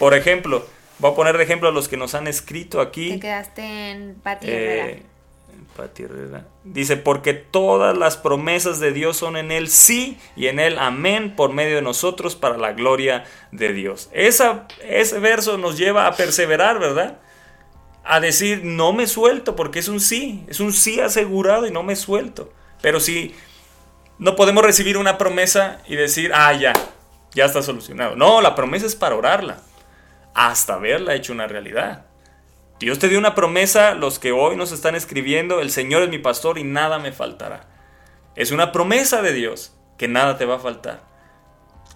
[0.00, 0.64] Por ejemplo,
[0.98, 3.10] voy a poner de ejemplo a los que nos han escrito aquí.
[3.10, 4.46] Te quedaste en Pati.
[4.48, 5.02] Eh,
[5.76, 6.46] Pati Herrera.
[6.64, 11.36] Dice, porque todas las promesas de Dios son en Él sí y en Él amén
[11.36, 14.08] por medio de nosotros para la gloria de Dios.
[14.14, 17.18] Esa, ese verso nos lleva a perseverar, ¿verdad?
[18.02, 21.82] A decir, no me suelto porque es un sí, es un sí asegurado y no
[21.82, 22.50] me suelto.
[22.80, 23.34] Pero si
[24.16, 26.72] no podemos recibir una promesa y decir, ah, ya,
[27.34, 28.16] ya está solucionado.
[28.16, 29.58] No, la promesa es para orarla
[30.34, 32.06] hasta verla hecho una realidad.
[32.78, 36.18] Dios te dio una promesa, los que hoy nos están escribiendo, el Señor es mi
[36.18, 37.66] pastor y nada me faltará.
[38.36, 41.02] Es una promesa de Dios, que nada te va a faltar.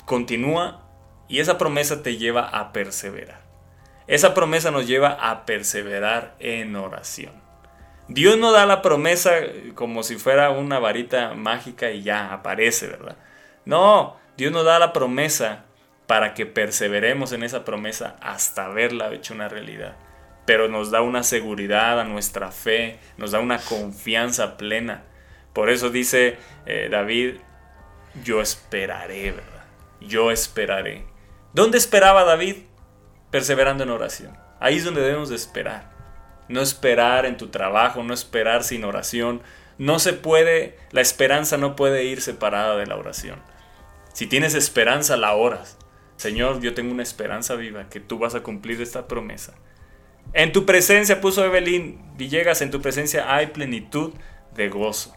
[0.04, 0.82] Continúa
[1.26, 3.40] y esa promesa te lleva a perseverar.
[4.06, 7.32] Esa promesa nos lleva a perseverar en oración.
[8.08, 9.32] Dios no da la promesa
[9.74, 13.16] como si fuera una varita mágica y ya aparece, ¿verdad?
[13.64, 15.63] No, Dios nos da la promesa
[16.06, 19.96] para que perseveremos en esa promesa hasta verla hecho una realidad.
[20.46, 25.04] Pero nos da una seguridad a nuestra fe, nos da una confianza plena.
[25.54, 26.36] Por eso dice
[26.66, 27.36] eh, David,
[28.22, 29.64] yo esperaré, ¿verdad?
[30.00, 31.06] Yo esperaré.
[31.54, 32.56] ¿Dónde esperaba David?
[33.30, 34.36] Perseverando en oración.
[34.60, 35.90] Ahí es donde debemos de esperar.
[36.48, 39.40] No esperar en tu trabajo, no esperar sin oración.
[39.78, 43.40] No se puede, la esperanza no puede ir separada de la oración.
[44.12, 45.78] Si tienes esperanza, la oras.
[46.16, 49.54] Señor, yo tengo una esperanza viva que tú vas a cumplir esta promesa.
[50.32, 54.12] En tu presencia, puso Evelyn Villegas, en tu presencia hay plenitud
[54.54, 55.14] de gozo.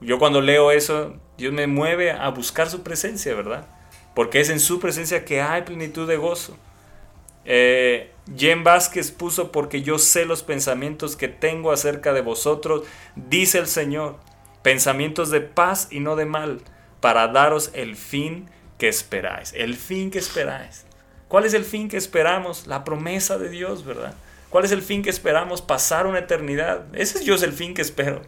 [0.00, 3.66] Yo cuando leo eso, Dios me mueve a buscar su presencia, ¿verdad?
[4.14, 6.56] Porque es en su presencia que hay plenitud de gozo.
[7.44, 12.84] Eh, Jen Vázquez puso porque yo sé los pensamientos que tengo acerca de vosotros,
[13.16, 14.18] dice el Señor,
[14.62, 16.60] pensamientos de paz y no de mal,
[17.00, 18.48] para daros el fin
[18.80, 20.86] que esperáis, el fin que esperáis.
[21.28, 22.66] ¿Cuál es el fin que esperamos?
[22.66, 24.14] La promesa de Dios, ¿verdad?
[24.48, 25.62] ¿Cuál es el fin que esperamos?
[25.62, 26.86] Pasar una eternidad.
[26.92, 28.22] Ese es yo es el fin que espero.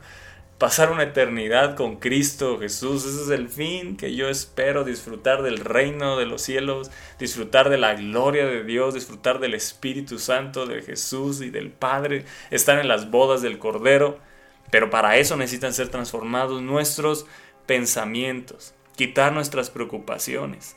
[0.59, 3.05] Pasar una eternidad con Cristo Jesús.
[3.05, 4.85] Ese es el fin que yo espero.
[4.85, 6.91] Disfrutar del reino de los cielos.
[7.19, 8.95] Disfrutar de la gloria de Dios.
[8.95, 12.25] Disfrutar del Espíritu Santo, de Jesús y del Padre.
[12.51, 14.19] Estar en las bodas del Cordero.
[14.71, 17.27] Pero para eso necesitan ser transformados nuestros
[17.67, 18.75] pensamientos.
[18.97, 20.77] Quitar nuestras preocupaciones.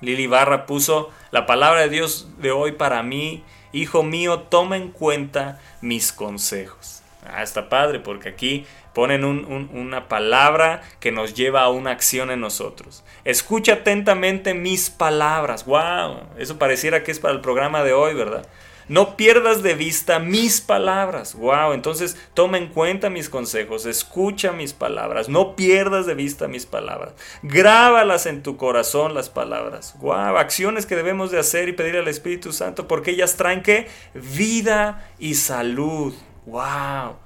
[0.00, 3.42] Lili Barra puso la palabra de Dios de hoy para mí.
[3.72, 7.02] Hijo mío, toma en cuenta mis consejos.
[7.26, 11.90] Ah, está padre porque aquí ponen un- un- una palabra que nos lleva a una
[11.90, 13.04] acción en nosotros.
[13.24, 15.66] Escucha atentamente mis palabras.
[15.66, 16.20] ¡Wow!
[16.38, 18.46] Eso pareciera que es para el programa de hoy, ¿verdad?
[18.88, 21.34] No pierdas de vista mis palabras.
[21.34, 26.64] Wow, entonces toma en cuenta mis consejos, escucha mis palabras, no pierdas de vista mis
[26.64, 27.12] palabras.
[27.42, 29.94] Grábalas en tu corazón las palabras.
[30.00, 33.88] Wow, acciones que debemos de hacer y pedir al Espíritu Santo porque ellas traen qué?
[34.14, 36.14] Vida y salud.
[36.46, 37.16] Wow.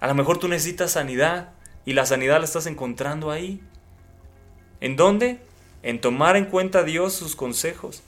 [0.00, 1.52] A lo mejor tú necesitas sanidad
[1.86, 3.62] y la sanidad la estás encontrando ahí.
[4.80, 5.40] ¿En dónde?
[5.82, 8.02] En tomar en cuenta a Dios sus consejos.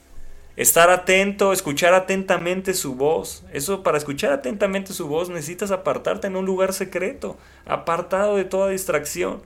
[0.59, 3.45] Estar atento, escuchar atentamente su voz.
[3.53, 8.67] Eso para escuchar atentamente su voz necesitas apartarte en un lugar secreto, apartado de toda
[8.67, 9.41] distracción.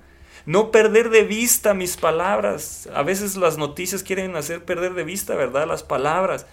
[0.48, 2.90] No perder de vista mis palabras.
[2.96, 5.68] A veces las noticias quieren hacer perder de vista, ¿verdad?
[5.68, 6.48] Las palabras.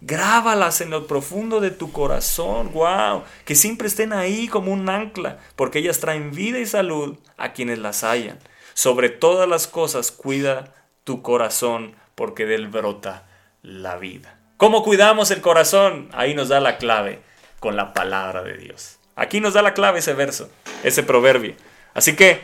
[0.00, 5.40] Grábalas en lo profundo de tu corazón, wow, que siempre estén ahí como un ancla,
[5.56, 8.38] porque ellas traen vida y salud a quienes las hallan.
[8.72, 13.26] Sobre todas las cosas cuida tu corazón, porque de él brota
[13.66, 14.38] la vida.
[14.56, 16.08] ¿Cómo cuidamos el corazón?
[16.12, 17.20] Ahí nos da la clave
[17.58, 18.98] con la palabra de Dios.
[19.16, 20.50] Aquí nos da la clave ese verso,
[20.84, 21.54] ese proverbio.
[21.92, 22.40] Así que,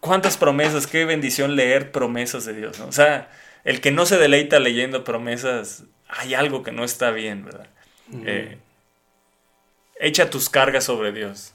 [0.00, 0.86] ¿cuántas promesas?
[0.86, 2.78] Qué bendición leer promesas de Dios.
[2.80, 2.86] ¿no?
[2.86, 3.30] O sea,
[3.64, 7.68] el que no se deleita leyendo promesas, hay algo que no está bien, ¿verdad?
[8.24, 8.58] Eh,
[10.00, 11.54] echa tus cargas sobre Dios.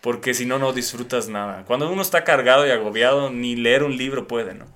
[0.00, 1.64] Porque si no, no disfrutas nada.
[1.64, 4.66] Cuando uno está cargado y agobiado, ni leer un libro puede, ¿no?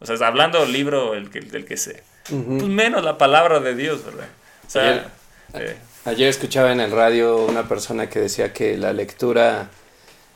[0.00, 2.00] O sea, hablando del libro, el que, del que sea.
[2.28, 4.28] Pues menos la palabra de Dios, ¿verdad?
[4.66, 5.12] O sea,
[5.54, 9.70] eh, Ayer escuchaba en el radio una persona que decía que la lectura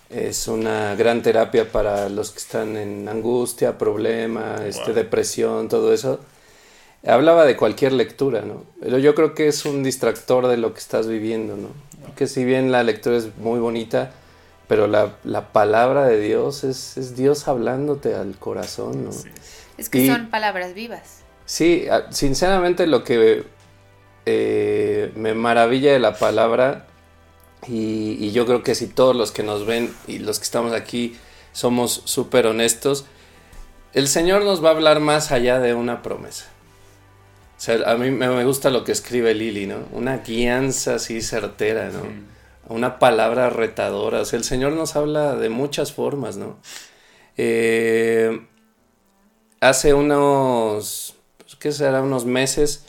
[0.09, 6.19] es una gran terapia para los que están en angustia, problema, este, depresión, todo eso.
[7.07, 8.65] Hablaba de cualquier lectura, ¿no?
[8.81, 11.69] Pero yo creo que es un distractor de lo que estás viviendo, ¿no?
[12.05, 14.11] Porque si bien la lectura es muy bonita,
[14.71, 19.11] pero la, la palabra de Dios es, es Dios hablándote al corazón, ¿no?
[19.77, 21.23] Es que Y- son palabras vivas.
[21.45, 23.45] Sí, a- sinceramente lo que
[24.27, 26.87] eh, me maravilla de la palabra
[27.67, 30.73] y, y yo creo que si todos los que nos ven y los que estamos
[30.73, 31.17] aquí
[31.53, 33.07] somos súper honestos,
[33.93, 36.47] el Señor nos va a hablar más allá de una promesa.
[37.59, 39.79] O sea, a mí me gusta lo que escribe Lili, ¿no?
[39.93, 42.30] Una guianza así certera, ¿no?
[42.71, 44.21] Una palabra retadora.
[44.21, 46.57] O sea, el Señor nos habla de muchas formas, ¿no?
[47.37, 48.47] Eh,
[49.61, 52.01] hace unos, pues, ¿qué será?
[52.01, 52.87] Unos meses,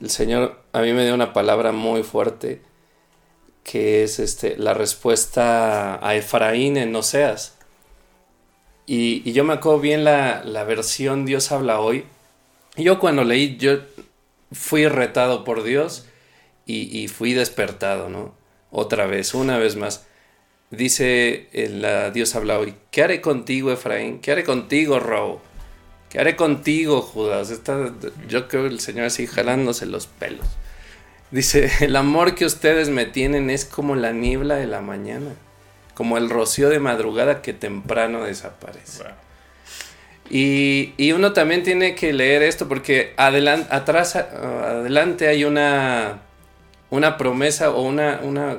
[0.00, 2.62] el Señor a mí me dio una palabra muy fuerte,
[3.62, 7.56] que es este, la respuesta a Efraín en Oseas.
[8.86, 12.06] Y, y yo me acuerdo bien la, la versión Dios habla hoy.
[12.76, 13.78] Yo cuando leí, yo
[14.50, 16.06] fui retado por Dios
[16.66, 18.41] y fui despertado, ¿no?
[18.72, 20.06] Otra vez, una vez más.
[20.70, 24.20] Dice el, la Dios habla hoy, ¿qué haré contigo, Efraín?
[24.20, 25.38] ¿Qué haré contigo, Raúl?
[26.08, 27.50] ¿Qué haré contigo, Judas?
[27.50, 27.92] Está,
[28.28, 30.46] yo creo que el Señor así jalándose los pelos.
[31.30, 35.34] Dice, el amor que ustedes me tienen es como la niebla de la mañana,
[35.94, 39.02] como el rocío de madrugada que temprano desaparece.
[39.02, 39.12] wow.
[40.30, 44.20] Y, y uno también tiene que leer esto porque adelan- atrás, a-
[44.80, 46.22] adelante hay una,
[46.92, 48.58] una promesa o una, una,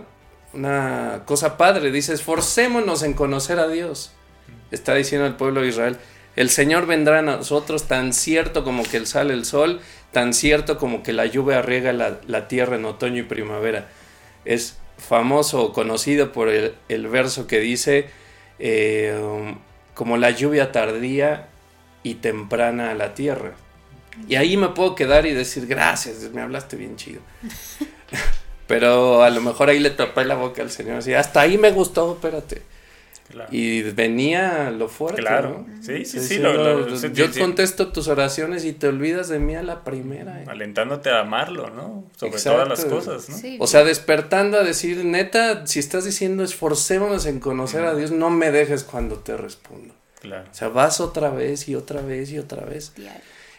[0.53, 1.91] una cosa padre.
[1.91, 4.11] Dice, esforcémonos en conocer a Dios.
[4.71, 5.97] Está diciendo el pueblo de Israel.
[6.35, 9.81] El Señor vendrá a nosotros tan cierto como que sale el sol,
[10.11, 13.87] tan cierto como que la lluvia riega la, la tierra en otoño y primavera.
[14.45, 18.09] Es famoso o conocido por el, el verso que dice,
[18.57, 19.59] eh, um,
[19.93, 21.49] como la lluvia tardía
[22.01, 23.51] y temprana a la tierra.
[24.27, 27.21] Y ahí me puedo quedar y decir, gracias, me hablaste bien chido.
[28.67, 30.97] Pero a lo mejor ahí le tapé la boca al Señor.
[30.97, 32.61] Así, hasta ahí me gustó, espérate.
[33.29, 33.49] Claro.
[33.51, 35.21] Y venía lo fuerte.
[35.21, 35.65] Claro.
[35.67, 35.81] ¿no?
[35.83, 36.19] Sí, sí, sí.
[36.19, 37.39] Diciendo, lo- lo- sí, yo sí, sí.
[37.39, 40.41] contesto tus oraciones y te olvidas de mí a la primera.
[40.41, 40.45] eh.
[40.47, 42.03] Alentándote a amarlo, ¿no?
[42.15, 42.63] Sobre Exacto.
[42.63, 43.37] todas las cosas, ¿no?
[43.37, 43.57] Sí.
[43.59, 48.29] O sea, despertando a decir, neta, si estás diciendo esforcémonos en conocer a Dios, no
[48.29, 49.93] me dejes cuando te respondo.
[50.21, 50.45] Claro.
[50.51, 52.93] O sea, vas otra vez y otra vez y otra vez.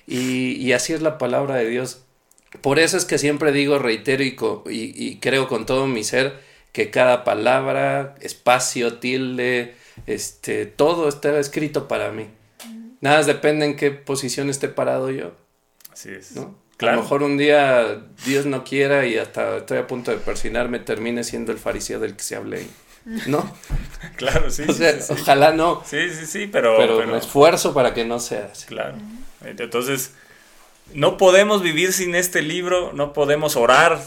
[0.06, 2.02] Y, y así es la palabra de Dios.
[2.60, 6.05] Por eso es que siempre digo, reitero y, co- y- y creo con todo mi
[6.05, 6.40] ser
[6.72, 9.74] que cada palabra, espacio, tilde,
[10.06, 12.26] este, todo está escrito para mí.
[13.01, 15.32] Nada más depende en qué posición esté parado yo,
[15.93, 16.32] Así es.
[16.32, 16.43] ¿no?
[16.43, 16.97] A Claro.
[16.97, 21.22] lo mejor un día Dios no quiera y hasta estoy a punto de persinarme, termine
[21.22, 22.66] siendo el fariseo del que se hablé,
[23.26, 23.48] ¿no?
[24.16, 24.62] Claro, sí.
[24.68, 25.12] o sea, sí, sí.
[25.20, 28.66] ojalá no, Sí, sí, sí, pero, pero, pero- me esfuerzo para que no sea así.
[28.66, 28.97] Claro.
[29.44, 30.12] Entonces,
[30.93, 34.01] no podemos vivir sin este libro, no podemos orar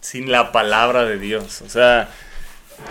[0.00, 1.62] sin la palabra de Dios.
[1.62, 2.10] O sea,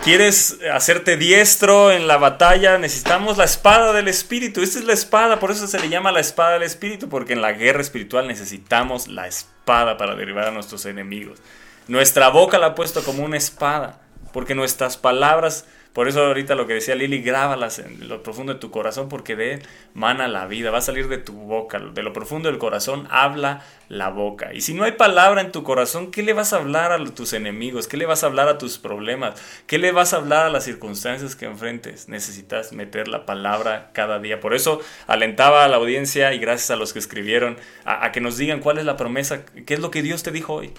[0.02, 4.62] quieres hacerte diestro en la batalla, necesitamos la espada del Espíritu.
[4.62, 7.42] Esta es la espada, por eso se le llama la espada del Espíritu, porque en
[7.42, 11.40] la guerra espiritual necesitamos la espada para derribar a nuestros enemigos.
[11.86, 14.00] Nuestra boca la ha puesto como una espada,
[14.32, 18.58] porque nuestras palabras, por eso ahorita lo que decía Lili, grábalas en lo profundo de
[18.58, 19.62] tu corazón, porque de
[19.94, 23.62] mana la vida, va a salir de tu boca, de lo profundo del corazón habla
[23.88, 24.52] la boca.
[24.52, 27.32] Y si no hay palabra en tu corazón, ¿qué le vas a hablar a tus
[27.32, 27.86] enemigos?
[27.86, 29.40] ¿Qué le vas a hablar a tus problemas?
[29.68, 32.08] ¿Qué le vas a hablar a las circunstancias que enfrentes?
[32.08, 34.40] Necesitas meter la palabra cada día.
[34.40, 38.20] Por eso alentaba a la audiencia y gracias a los que escribieron a, a que
[38.20, 40.72] nos digan cuál es la promesa, qué es lo que Dios te dijo hoy.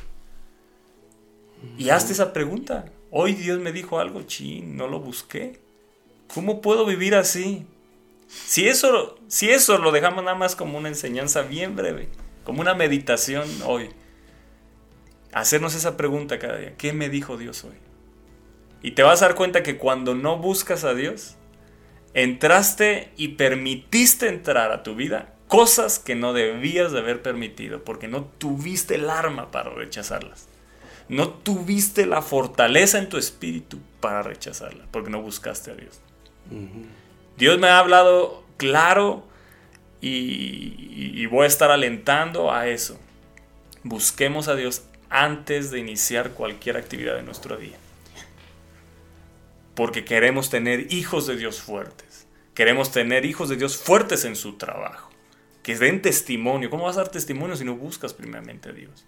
[1.78, 2.86] Y hazte esa pregunta.
[3.12, 5.60] Hoy Dios me dijo algo, chin, no lo busqué.
[6.34, 7.66] ¿Cómo puedo vivir así?
[8.28, 12.10] Si eso, si eso lo dejamos nada más como una enseñanza bien breve,
[12.44, 13.90] como una meditación hoy,
[15.32, 17.76] hacernos esa pregunta cada día, ¿qué me dijo Dios hoy?
[18.82, 21.36] Y te vas a dar cuenta que cuando no buscas a Dios,
[22.14, 28.08] entraste y permitiste entrar a tu vida cosas que no debías de haber permitido, porque
[28.08, 30.48] no tuviste el arma para rechazarlas.
[31.10, 36.00] No tuviste la fortaleza en tu espíritu para rechazarla, porque no buscaste a Dios.
[37.38, 39.26] Dios me ha hablado claro
[40.02, 43.00] y, y- y voy a estar alentando a eso.
[43.84, 47.78] Busquemos a Dios antes de iniciar cualquier actividad de nuestro día.
[49.76, 52.28] Porque queremos tener hijos de Dios fuertes.
[52.54, 55.10] Queremos tener hijos de Dios fuertes en su trabajo.
[55.64, 56.70] Que den testimonio.
[56.70, 59.06] ¿Cómo vas a dar testimonio si no buscas primeramente a Dios?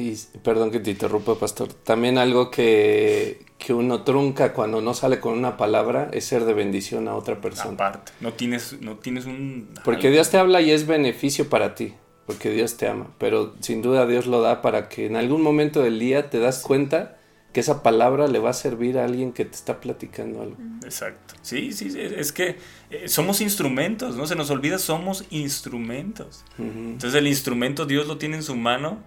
[0.00, 1.72] Y perdón que te interrumpa, pastor.
[1.72, 6.54] También algo que, que uno trunca cuando no sale con una palabra es ser de
[6.54, 7.74] bendición a otra persona.
[7.74, 9.68] Aparte, no tienes, no tienes un...
[9.84, 11.94] Porque Dios te habla y es beneficio para ti,
[12.26, 13.08] porque Dios te ama.
[13.18, 16.62] Pero sin duda Dios lo da para que en algún momento del día te das
[16.62, 17.16] cuenta
[17.52, 20.56] que esa palabra le va a servir a alguien que te está platicando algo.
[20.84, 21.34] Exacto.
[21.42, 22.56] Sí, sí, sí, es que
[22.90, 26.44] eh, somos instrumentos, no se nos olvida, somos instrumentos.
[26.58, 29.02] Entonces el instrumento Dios lo tiene en su mano,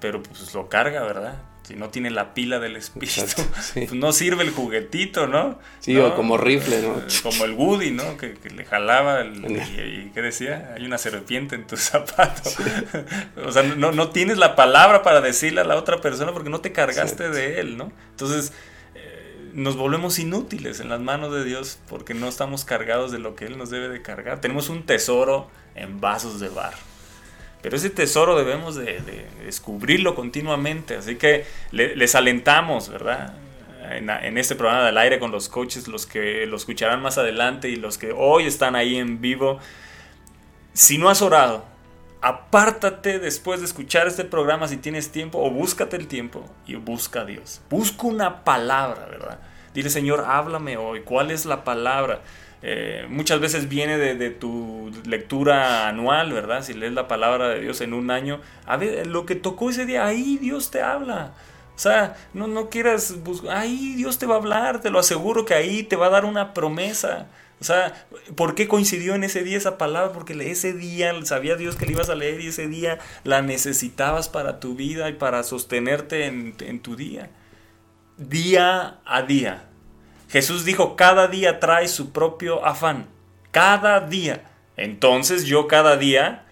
[0.00, 1.42] pero pues lo carga, ¿verdad?
[1.64, 3.80] Si no tiene la pila del espíritu, Exacto, sí.
[3.80, 5.58] pues no sirve el juguetito, ¿no?
[5.80, 6.06] Sí, ¿No?
[6.06, 6.98] o como rifle, ¿no?
[6.98, 8.16] Eh, Como el Woody, ¿no?
[8.16, 10.72] Que, que le jalaba el, y, y ¿qué decía?
[10.74, 12.48] Hay una serpiente en tu zapato.
[13.44, 16.62] o sea, no, no tienes la palabra para decirle a la otra persona porque no
[16.62, 17.36] te cargaste Exacto.
[17.36, 17.92] de él, ¿no?
[18.12, 18.54] Entonces
[18.94, 23.36] eh, nos volvemos inútiles en las manos de Dios porque no estamos cargados de lo
[23.36, 24.40] que Él nos debe de cargar.
[24.40, 26.78] Tenemos un tesoro en vasos de barro.
[27.62, 30.96] Pero ese tesoro debemos de, de descubrirlo continuamente.
[30.96, 33.34] Así que le- les alentamos, ¿verdad?
[33.90, 37.68] En, en este programa del aire con los coaches, los que lo escucharán más adelante
[37.68, 39.58] y los que hoy están ahí en vivo.
[40.72, 41.64] Si no has orado,
[42.20, 47.22] apártate después de escuchar este programa si tienes tiempo o búscate el tiempo y busca
[47.22, 47.60] a Dios.
[47.70, 49.38] Busca una palabra, ¿verdad?
[49.74, 51.00] Dile, Señor, háblame hoy.
[51.02, 52.20] ¿Cuál es la palabra?
[52.62, 56.62] Eh, muchas veces viene de, tu lectura anual, ¿verdad?
[56.62, 59.86] Si lees la palabra de Dios en un año, a ver, lo que tocó ese
[59.86, 61.32] día, ahí Dios te habla.
[61.76, 65.44] O sea, no, no quieras buscar, ahí Dios te va a hablar, te lo aseguro
[65.44, 67.28] que ahí te va a dar una promesa.
[67.60, 68.06] O sea,
[68.36, 70.12] ¿por qué coincidió en ese día esa palabra?
[70.12, 74.28] Porque ese día sabía Dios que le ibas a leer y ese día la necesitabas
[74.28, 77.30] para tu vida y para sostenerte en, en tu día.
[78.16, 79.67] Día a día.
[80.28, 83.08] Jesús dijo, cada día trae su propio afán.
[83.50, 84.44] Cada día.
[84.76, 86.46] Entonces yo cada día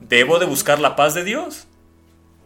[0.00, 1.66] debo de buscar la paz de Dios.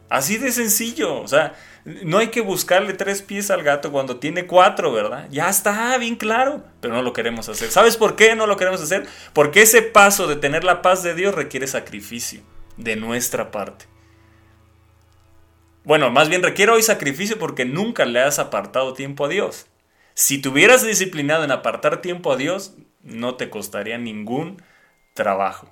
[0.09, 1.21] Así de sencillo.
[1.21, 1.55] O sea,
[1.85, 5.27] no hay que buscarle tres pies al gato cuando tiene cuatro, ¿verdad?
[5.31, 7.71] Ya está bien claro, pero no lo queremos hacer.
[7.71, 9.07] ¿Sabes por qué no lo queremos hacer?
[9.33, 12.43] Porque ese paso de tener la paz de Dios requiere sacrificio
[12.77, 13.87] de nuestra parte.
[15.85, 19.67] Bueno, más bien requiere hoy sacrificio porque nunca le has apartado tiempo a Dios.
[20.15, 24.63] Si te hubieras disciplinado en apartar tiempo a Dios, no te costaría ningún
[25.15, 25.71] trabajo.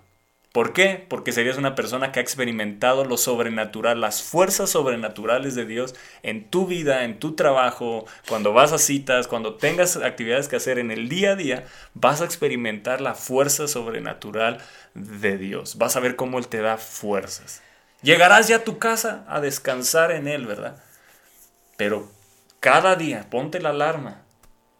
[0.53, 1.07] ¿Por qué?
[1.09, 5.95] Porque serías una persona que ha experimentado lo sobrenatural, las fuerzas sobrenaturales de Dios
[6.25, 10.81] en tu vida, en tu trabajo, cuando vas a citas, cuando tengas actividades que hacer
[10.81, 14.59] en el día a día, vas a experimentar la fuerza sobrenatural
[14.95, 15.79] de Dios.
[15.79, 17.63] Vas a ver cómo Él te da fuerzas.
[18.03, 20.83] Llegarás ya a tu casa a descansar en Él, ¿verdad?
[21.77, 22.11] Pero
[22.59, 24.20] cada día ponte la alarma.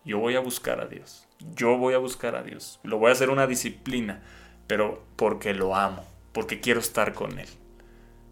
[0.05, 1.27] Yo voy a buscar a Dios.
[1.55, 2.81] Yo voy a buscar a Dios.
[2.83, 4.23] Lo voy a hacer una disciplina
[4.71, 7.49] pero porque lo amo, porque quiero estar con Él.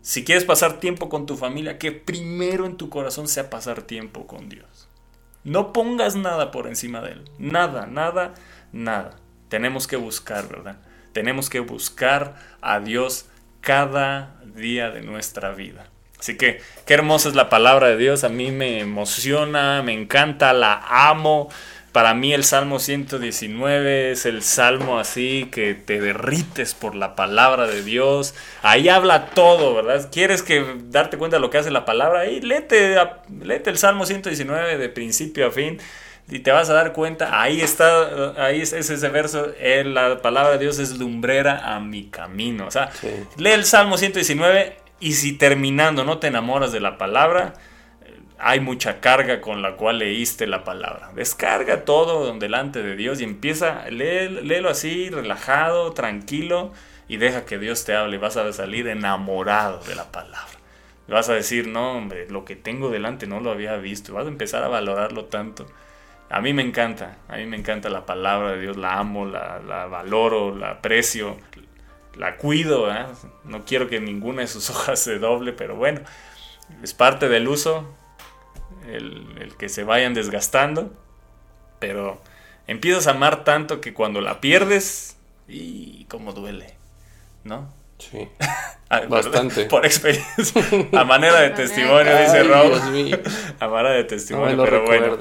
[0.02, 4.28] Si quieres pasar tiempo con tu familia, que primero en tu corazón sea pasar tiempo
[4.28, 4.88] con Dios.
[5.42, 7.24] No pongas nada por encima de Él.
[7.40, 8.34] Nada, nada,
[8.70, 9.16] nada.
[9.48, 10.78] Tenemos que buscar, ¿verdad?
[11.12, 13.26] Tenemos que buscar a Dios
[13.60, 15.90] cada día de nuestra vida.
[16.18, 18.24] Así que qué hermosa es la palabra de Dios.
[18.24, 21.48] A mí me emociona, me encanta, la amo.
[21.92, 27.66] Para mí el Salmo 119 es el salmo así que te derrites por la palabra
[27.66, 28.34] de Dios.
[28.62, 30.08] Ahí habla todo, ¿verdad?
[30.12, 32.20] ¿Quieres que darte cuenta de lo que hace la palabra?
[32.20, 32.96] Ahí léete,
[33.42, 35.78] léete el Salmo 119 de principio a fin
[36.30, 40.20] y te vas a dar cuenta, ahí está, ahí es, es ese verso, eh, la
[40.20, 42.66] palabra de Dios es lumbrera a mi camino.
[42.66, 43.08] O sea, Sí.
[43.38, 47.54] lee el Salmo 119 y si terminando no te enamoras de la palabra,
[48.38, 51.10] hay mucha carga con la cual leíste la palabra.
[51.14, 56.72] Descarga todo delante de Dios y empieza, léelo así, relajado, tranquilo,
[57.08, 58.18] y deja que Dios te hable.
[58.18, 60.58] Vas a salir enamorado de la palabra.
[61.08, 64.14] Vas a decir, no, hombre, lo que tengo delante no lo había visto.
[64.14, 65.66] Vas a empezar a valorarlo tanto.
[66.30, 69.60] A mí me encanta, a mí me encanta la palabra de Dios, la amo, la,
[69.66, 71.38] la valoro, la aprecio,
[72.16, 72.92] la cuido.
[72.92, 73.06] ¿eh?
[73.44, 76.00] No quiero que ninguna de sus hojas se doble, pero bueno,
[76.82, 77.86] es parte del uso
[78.86, 80.92] el, el que se vayan desgastando,
[81.78, 82.20] pero
[82.66, 85.16] empiezas a amar tanto que cuando la pierdes,
[85.48, 86.74] y cómo duele,
[87.44, 87.72] ¿no?
[87.98, 88.28] Sí.
[88.90, 89.66] Ah, Bastante.
[89.66, 90.64] Por experiencia,
[90.98, 92.68] a manera de testimonio, dice Rob.
[92.68, 93.18] Dios mío.
[93.60, 95.18] A manera de No testimonio, me lo pero bueno.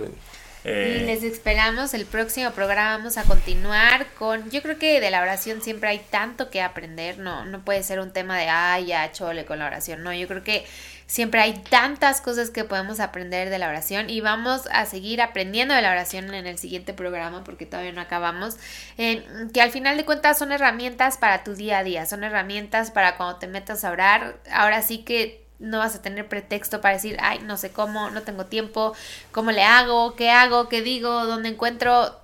[0.68, 2.98] Eh, Y les esperamos el próximo programa.
[2.98, 4.52] Vamos a continuar con.
[4.52, 7.20] Yo creo que de la oración siempre hay tanto que aprender.
[7.20, 10.04] No, no puede ser un tema de ay, ya chole con la oración.
[10.04, 10.66] No, yo creo que
[11.06, 14.10] siempre hay tantas cosas que podemos aprender de la oración.
[14.10, 18.02] Y vamos a seguir aprendiendo de la oración en el siguiente programa, porque todavía no
[18.02, 18.58] acabamos.
[18.98, 22.06] Que al final de cuentas son herramientas para tu día a día.
[22.06, 24.38] Son herramientas para cuando te metas a orar.
[24.52, 28.22] Ahora sí que no vas a tener pretexto para decir, ay, no sé cómo, no
[28.22, 28.94] tengo tiempo,
[29.32, 32.20] cómo le hago, qué hago, qué digo, dónde encuentro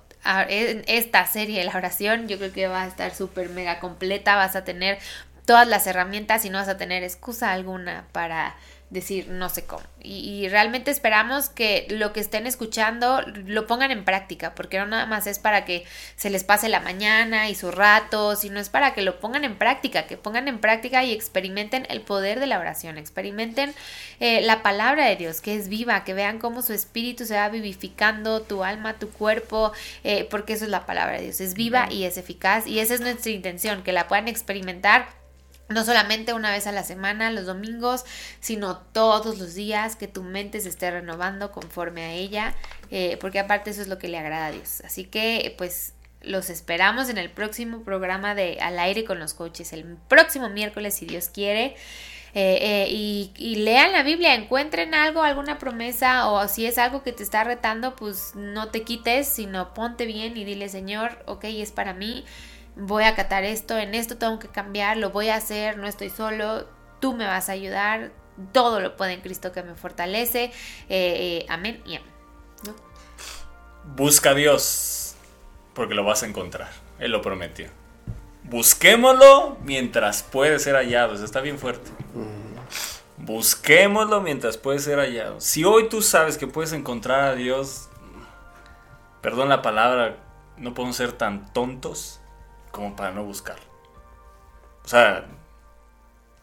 [0.48, 2.28] en esta serie de la oración.
[2.28, 4.98] Yo creo que va a estar súper mega completa, vas a tener
[5.44, 8.54] todas las herramientas y no vas a tener excusa alguna para
[8.94, 9.82] decir no sé cómo.
[10.00, 14.86] Y, y realmente esperamos que lo que estén escuchando lo pongan en práctica, porque no
[14.86, 15.84] nada más es para que
[16.16, 19.56] se les pase la mañana y su rato, sino es para que lo pongan en
[19.56, 23.74] práctica, que pongan en práctica y experimenten el poder de la oración, experimenten
[24.20, 27.48] eh, la palabra de Dios, que es viva, que vean cómo su espíritu se va
[27.48, 29.72] vivificando, tu alma, tu cuerpo,
[30.04, 32.94] eh, porque eso es la palabra de Dios, es viva y es eficaz y esa
[32.94, 35.23] es nuestra intención, que la puedan experimentar
[35.68, 38.04] no solamente una vez a la semana, los domingos,
[38.40, 42.54] sino todos los días, que tu mente se esté renovando conforme a ella,
[42.90, 44.82] eh, porque aparte eso es lo que le agrada a Dios.
[44.84, 49.72] Así que pues los esperamos en el próximo programa de Al aire con los coaches,
[49.72, 51.76] el próximo miércoles si Dios quiere.
[52.36, 57.04] Eh, eh, y, y lean la Biblia, encuentren algo, alguna promesa o si es algo
[57.04, 61.44] que te está retando, pues no te quites, sino ponte bien y dile, Señor, ok,
[61.44, 62.24] es para mí,
[62.76, 66.10] voy a acatar esto, en esto tengo que cambiar, lo voy a hacer, no estoy
[66.10, 66.66] solo,
[67.00, 68.12] tú me vas a ayudar,
[68.52, 70.44] todo lo puede en Cristo que me fortalece.
[70.44, 70.50] Eh,
[70.88, 72.10] eh, amén y amén.
[72.66, 72.74] ¿no?
[73.96, 75.14] Busca a Dios,
[75.74, 76.70] porque lo vas a encontrar.
[76.98, 77.68] Él lo prometió.
[78.44, 81.14] Busquémoslo mientras puede ser hallado.
[81.14, 81.90] Eso está bien fuerte.
[83.16, 85.40] Busquémoslo mientras puede ser hallado.
[85.40, 87.88] Si hoy tú sabes que puedes encontrar a Dios,
[89.22, 90.16] perdón la palabra,
[90.58, 92.20] no podemos ser tan tontos
[92.74, 93.64] como para no buscarlo.
[94.84, 95.26] O sea,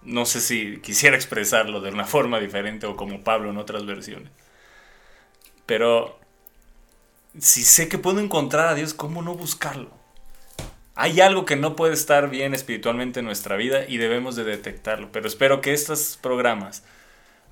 [0.02, 4.32] no sé si quisiera expresarlo de una forma diferente o como Pablo en otras versiones.
[5.66, 6.18] Pero
[7.38, 9.90] si sé que puedo encontrar a Dios, ¿cómo no buscarlo?
[10.96, 15.12] Hay algo que no puede estar bien espiritualmente en nuestra vida y debemos de detectarlo.
[15.12, 16.84] Pero espero que estos programas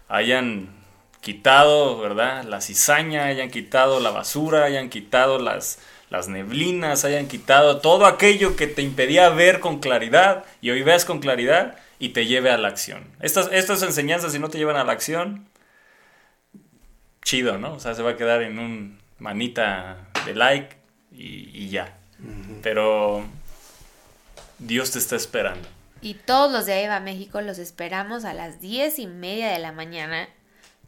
[0.08, 0.70] hayan
[1.20, 2.46] quitado, ¿verdad?
[2.46, 5.80] La cizaña, hayan quitado la basura, hayan quitado las,
[6.10, 11.06] las neblinas, hayan quitado todo aquello que te impedía ver con claridad y hoy veas
[11.06, 13.06] con claridad y te lleve a la acción.
[13.20, 15.48] Estas, estas enseñanzas, si no te llevan a la acción,
[17.24, 17.74] chido, ¿no?
[17.74, 20.78] O sea, se va a quedar en un, manita de like
[21.12, 21.98] y, y ya.
[22.64, 23.24] Pero
[24.58, 25.68] Dios te está esperando.
[26.02, 29.72] Y todos los de Eva México los esperamos a las diez y media de la
[29.72, 30.30] mañana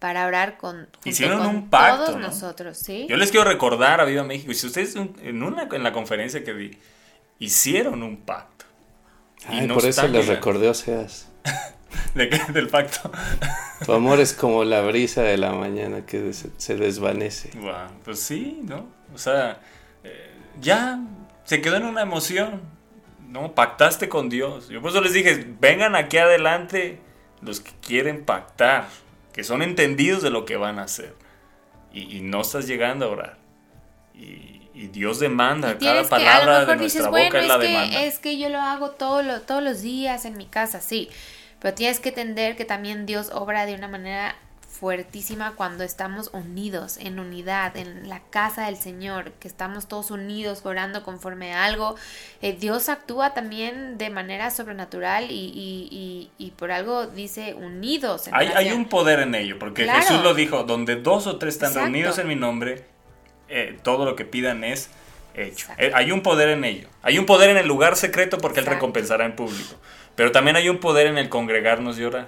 [0.01, 2.27] para orar con, Hicieron con un pacto, todos ¿no?
[2.27, 3.05] nosotros, ¿sí?
[3.07, 6.43] Yo les quiero recordar a Viva México, y si ustedes en, una, en la conferencia
[6.43, 6.79] que vi,
[7.37, 8.65] hicieron un pacto.
[9.51, 11.29] Y no por eso les recordé Oseas.
[12.15, 12.39] ¿De qué?
[12.51, 13.11] Del pacto.
[13.85, 17.51] Tu amor es como la brisa de la mañana que des- se desvanece.
[17.59, 18.87] Guau, pues sí, ¿no?
[19.13, 19.59] O sea,
[20.03, 20.99] eh, ya
[21.43, 22.61] se quedó en una emoción,
[23.27, 23.53] ¿no?
[23.53, 24.67] Pactaste con Dios.
[24.69, 26.99] Yo por eso les dije, vengan aquí adelante
[27.41, 28.87] los que quieren pactar,
[29.33, 31.15] que son entendidos de lo que van a hacer.
[31.93, 33.37] Y, y no estás llegando a orar.
[34.13, 37.11] Y, y Dios demanda, Y cada tienes que, a lo palabra de nuestra dices, boca
[37.11, 38.03] bueno, es la que, demanda.
[38.03, 41.09] es que yo lo hago todo lo- todos los días en mi casa, sí.
[41.59, 44.35] Pero tienes que entender que también Dios obra de una manera
[44.71, 50.61] fuertísima cuando estamos unidos, en unidad, en la casa del Señor, que estamos todos unidos
[50.63, 51.95] orando conforme a algo.
[52.41, 58.27] Eh, Dios actúa también de manera sobrenatural y, y- y- y por algo dice unidos.
[58.27, 60.01] En Hay, un poder en ello, porque Claro.
[60.01, 61.85] Jesús lo dijo, donde dos o tres están Exacto.
[61.85, 62.85] reunidos en mi nombre,
[63.49, 64.89] eh, todo lo que pidan es
[65.35, 65.49] hecho.
[65.71, 65.83] Exacto.
[65.83, 66.87] Eh, hay un poder en ello.
[67.03, 68.77] Hay un poder en el lugar secreto porque Él Exacto.
[68.77, 69.75] recompensará en público.
[70.15, 72.27] Pero también hay un poder en el congregarnos y orar.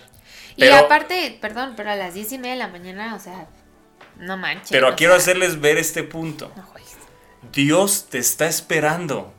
[0.56, 3.48] Y aparte, perdón, pero a las diez y media de la mañana, o sea,
[4.18, 4.70] no manches.
[4.72, 6.52] pero quiero sea, hacerles ver este punto.
[6.56, 6.96] no juegues.
[7.52, 9.34] Dios te está esperando.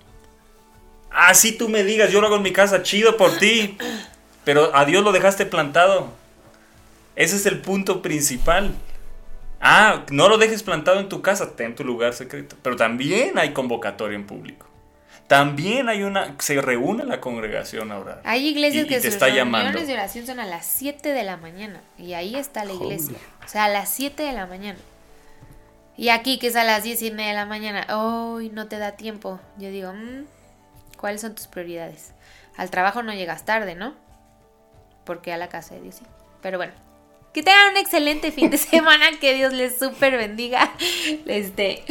[1.10, 3.78] Ah, sí, tú me digas, yo lo hago en mi casa, chido por ti.
[4.44, 6.12] Pero a Dios lo dejaste plantado.
[7.16, 8.74] Ese es el punto principal.
[9.60, 12.56] Ah, no lo dejes plantado en tu casa, ten tu lugar secreto.
[12.62, 14.66] Pero también hay convocatoria en público.
[15.26, 18.20] También hay una, se reúne la congregación a orar.
[18.24, 21.12] Hay iglesias Y- y que te sus está reuniones de oración son a las 7
[21.12, 21.80] de la mañana.
[21.98, 23.16] Y ahí está la iglesia.
[23.44, 24.78] O sea, a las 7 de la mañana.
[25.96, 27.86] Y aquí que es a las 10 y media de la mañana.
[27.88, 29.40] ¡Ay, no te da tiempo!
[29.58, 30.26] Yo digo, mm,
[30.98, 32.12] ¿cuáles son tus prioridades?
[32.56, 33.94] Al trabajo no llegas tarde, ¿no?
[35.04, 36.04] Porque a la casa de Dios sí.
[36.42, 36.72] Pero bueno.
[37.34, 40.72] Que tengan un excelente fin de semana, que Dios les súper bendiga.
[41.26, 41.82] Este,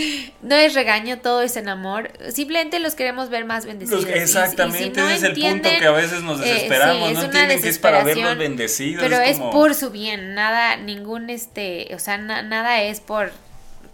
[0.42, 2.12] no es regaño, todo es en amor.
[2.34, 4.04] Simplemente los queremos ver más bendecidos.
[4.04, 6.40] Los- Y si- y si exactamente, no ese es el punto que a veces nos
[6.40, 9.04] eh, desesperamos, sí, no entienden que es para verlos bendecidos.
[9.04, 13.32] Pero es, como- por su bien, nada, ningún este, o sea, na- nada es por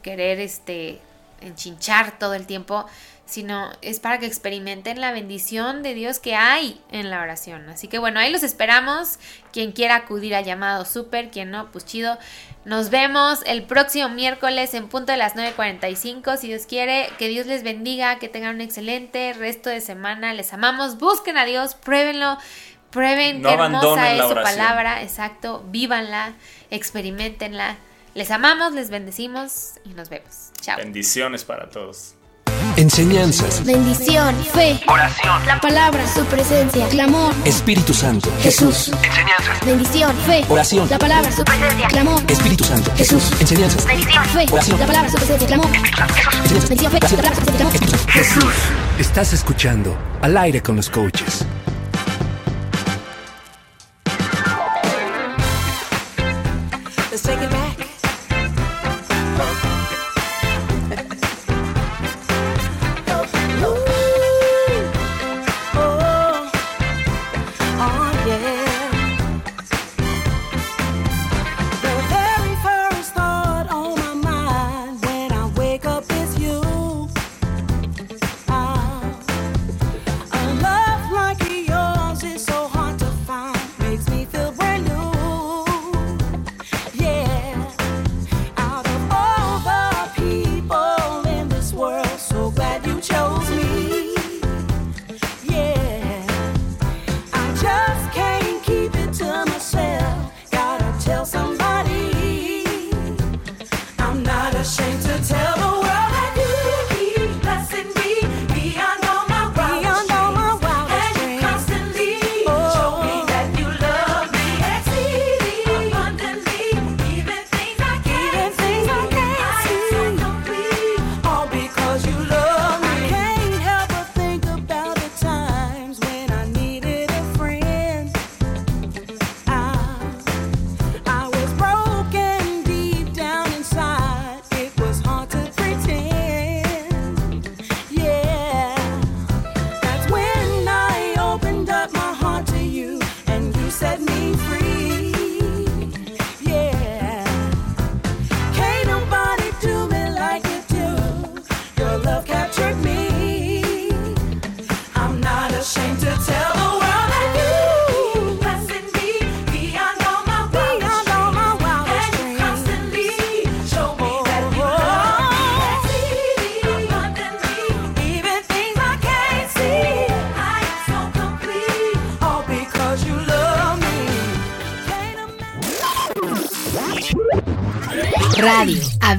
[0.03, 0.99] querer este
[1.41, 2.85] enchinchar todo el tiempo,
[3.29, 7.69] sino es para que experimenten la bendición de Dios que hay en la oración.
[7.69, 9.19] Así que bueno, ahí los esperamos.
[9.53, 12.17] Quien quiera acudir a llamado súper, quien no, pues chido.
[12.65, 16.37] Nos vemos el próximo miércoles en punto de las 9.45.
[16.37, 20.33] Si Dios quiere, que Dios les bendiga, que tengan un excelente resto de semana.
[20.33, 22.37] Les amamos, busquen a Dios, pruébenlo.
[22.89, 26.33] Prueben No qué hermosa es su palabra, exacto, vívanla,
[26.71, 27.77] experimentenla.
[28.15, 30.49] Les amamos, les bendecimos y nos vemos.
[30.61, 30.77] Chao.
[30.77, 32.15] Bendiciones para todos.
[32.77, 33.63] Enseñanzas.
[33.65, 35.45] Bendición, fe, Oración.
[35.45, 38.29] la palabra, su presencia, clamor, Espíritu Santo.
[38.41, 38.91] Jesús.
[39.03, 39.65] Enseñanzas.
[39.65, 40.87] Bendición, fe, Oración.
[40.89, 42.91] la palabra, su presencia, clamor, Espíritu Santo.
[42.95, 43.23] Jesús.
[43.39, 43.83] Enseñanzas.
[43.85, 44.79] fe, Oración.
[44.79, 46.69] la palabra, su presencia, clamor, Enseñanzas.
[46.69, 48.11] bendición, fe, la palabra, su presencia, clamor.
[48.11, 48.53] Jesús.
[48.97, 51.45] Estás escuchando Al aire con los coaches.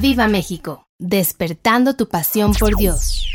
[0.01, 3.30] Aviva México, despertando tu pasión por Dios.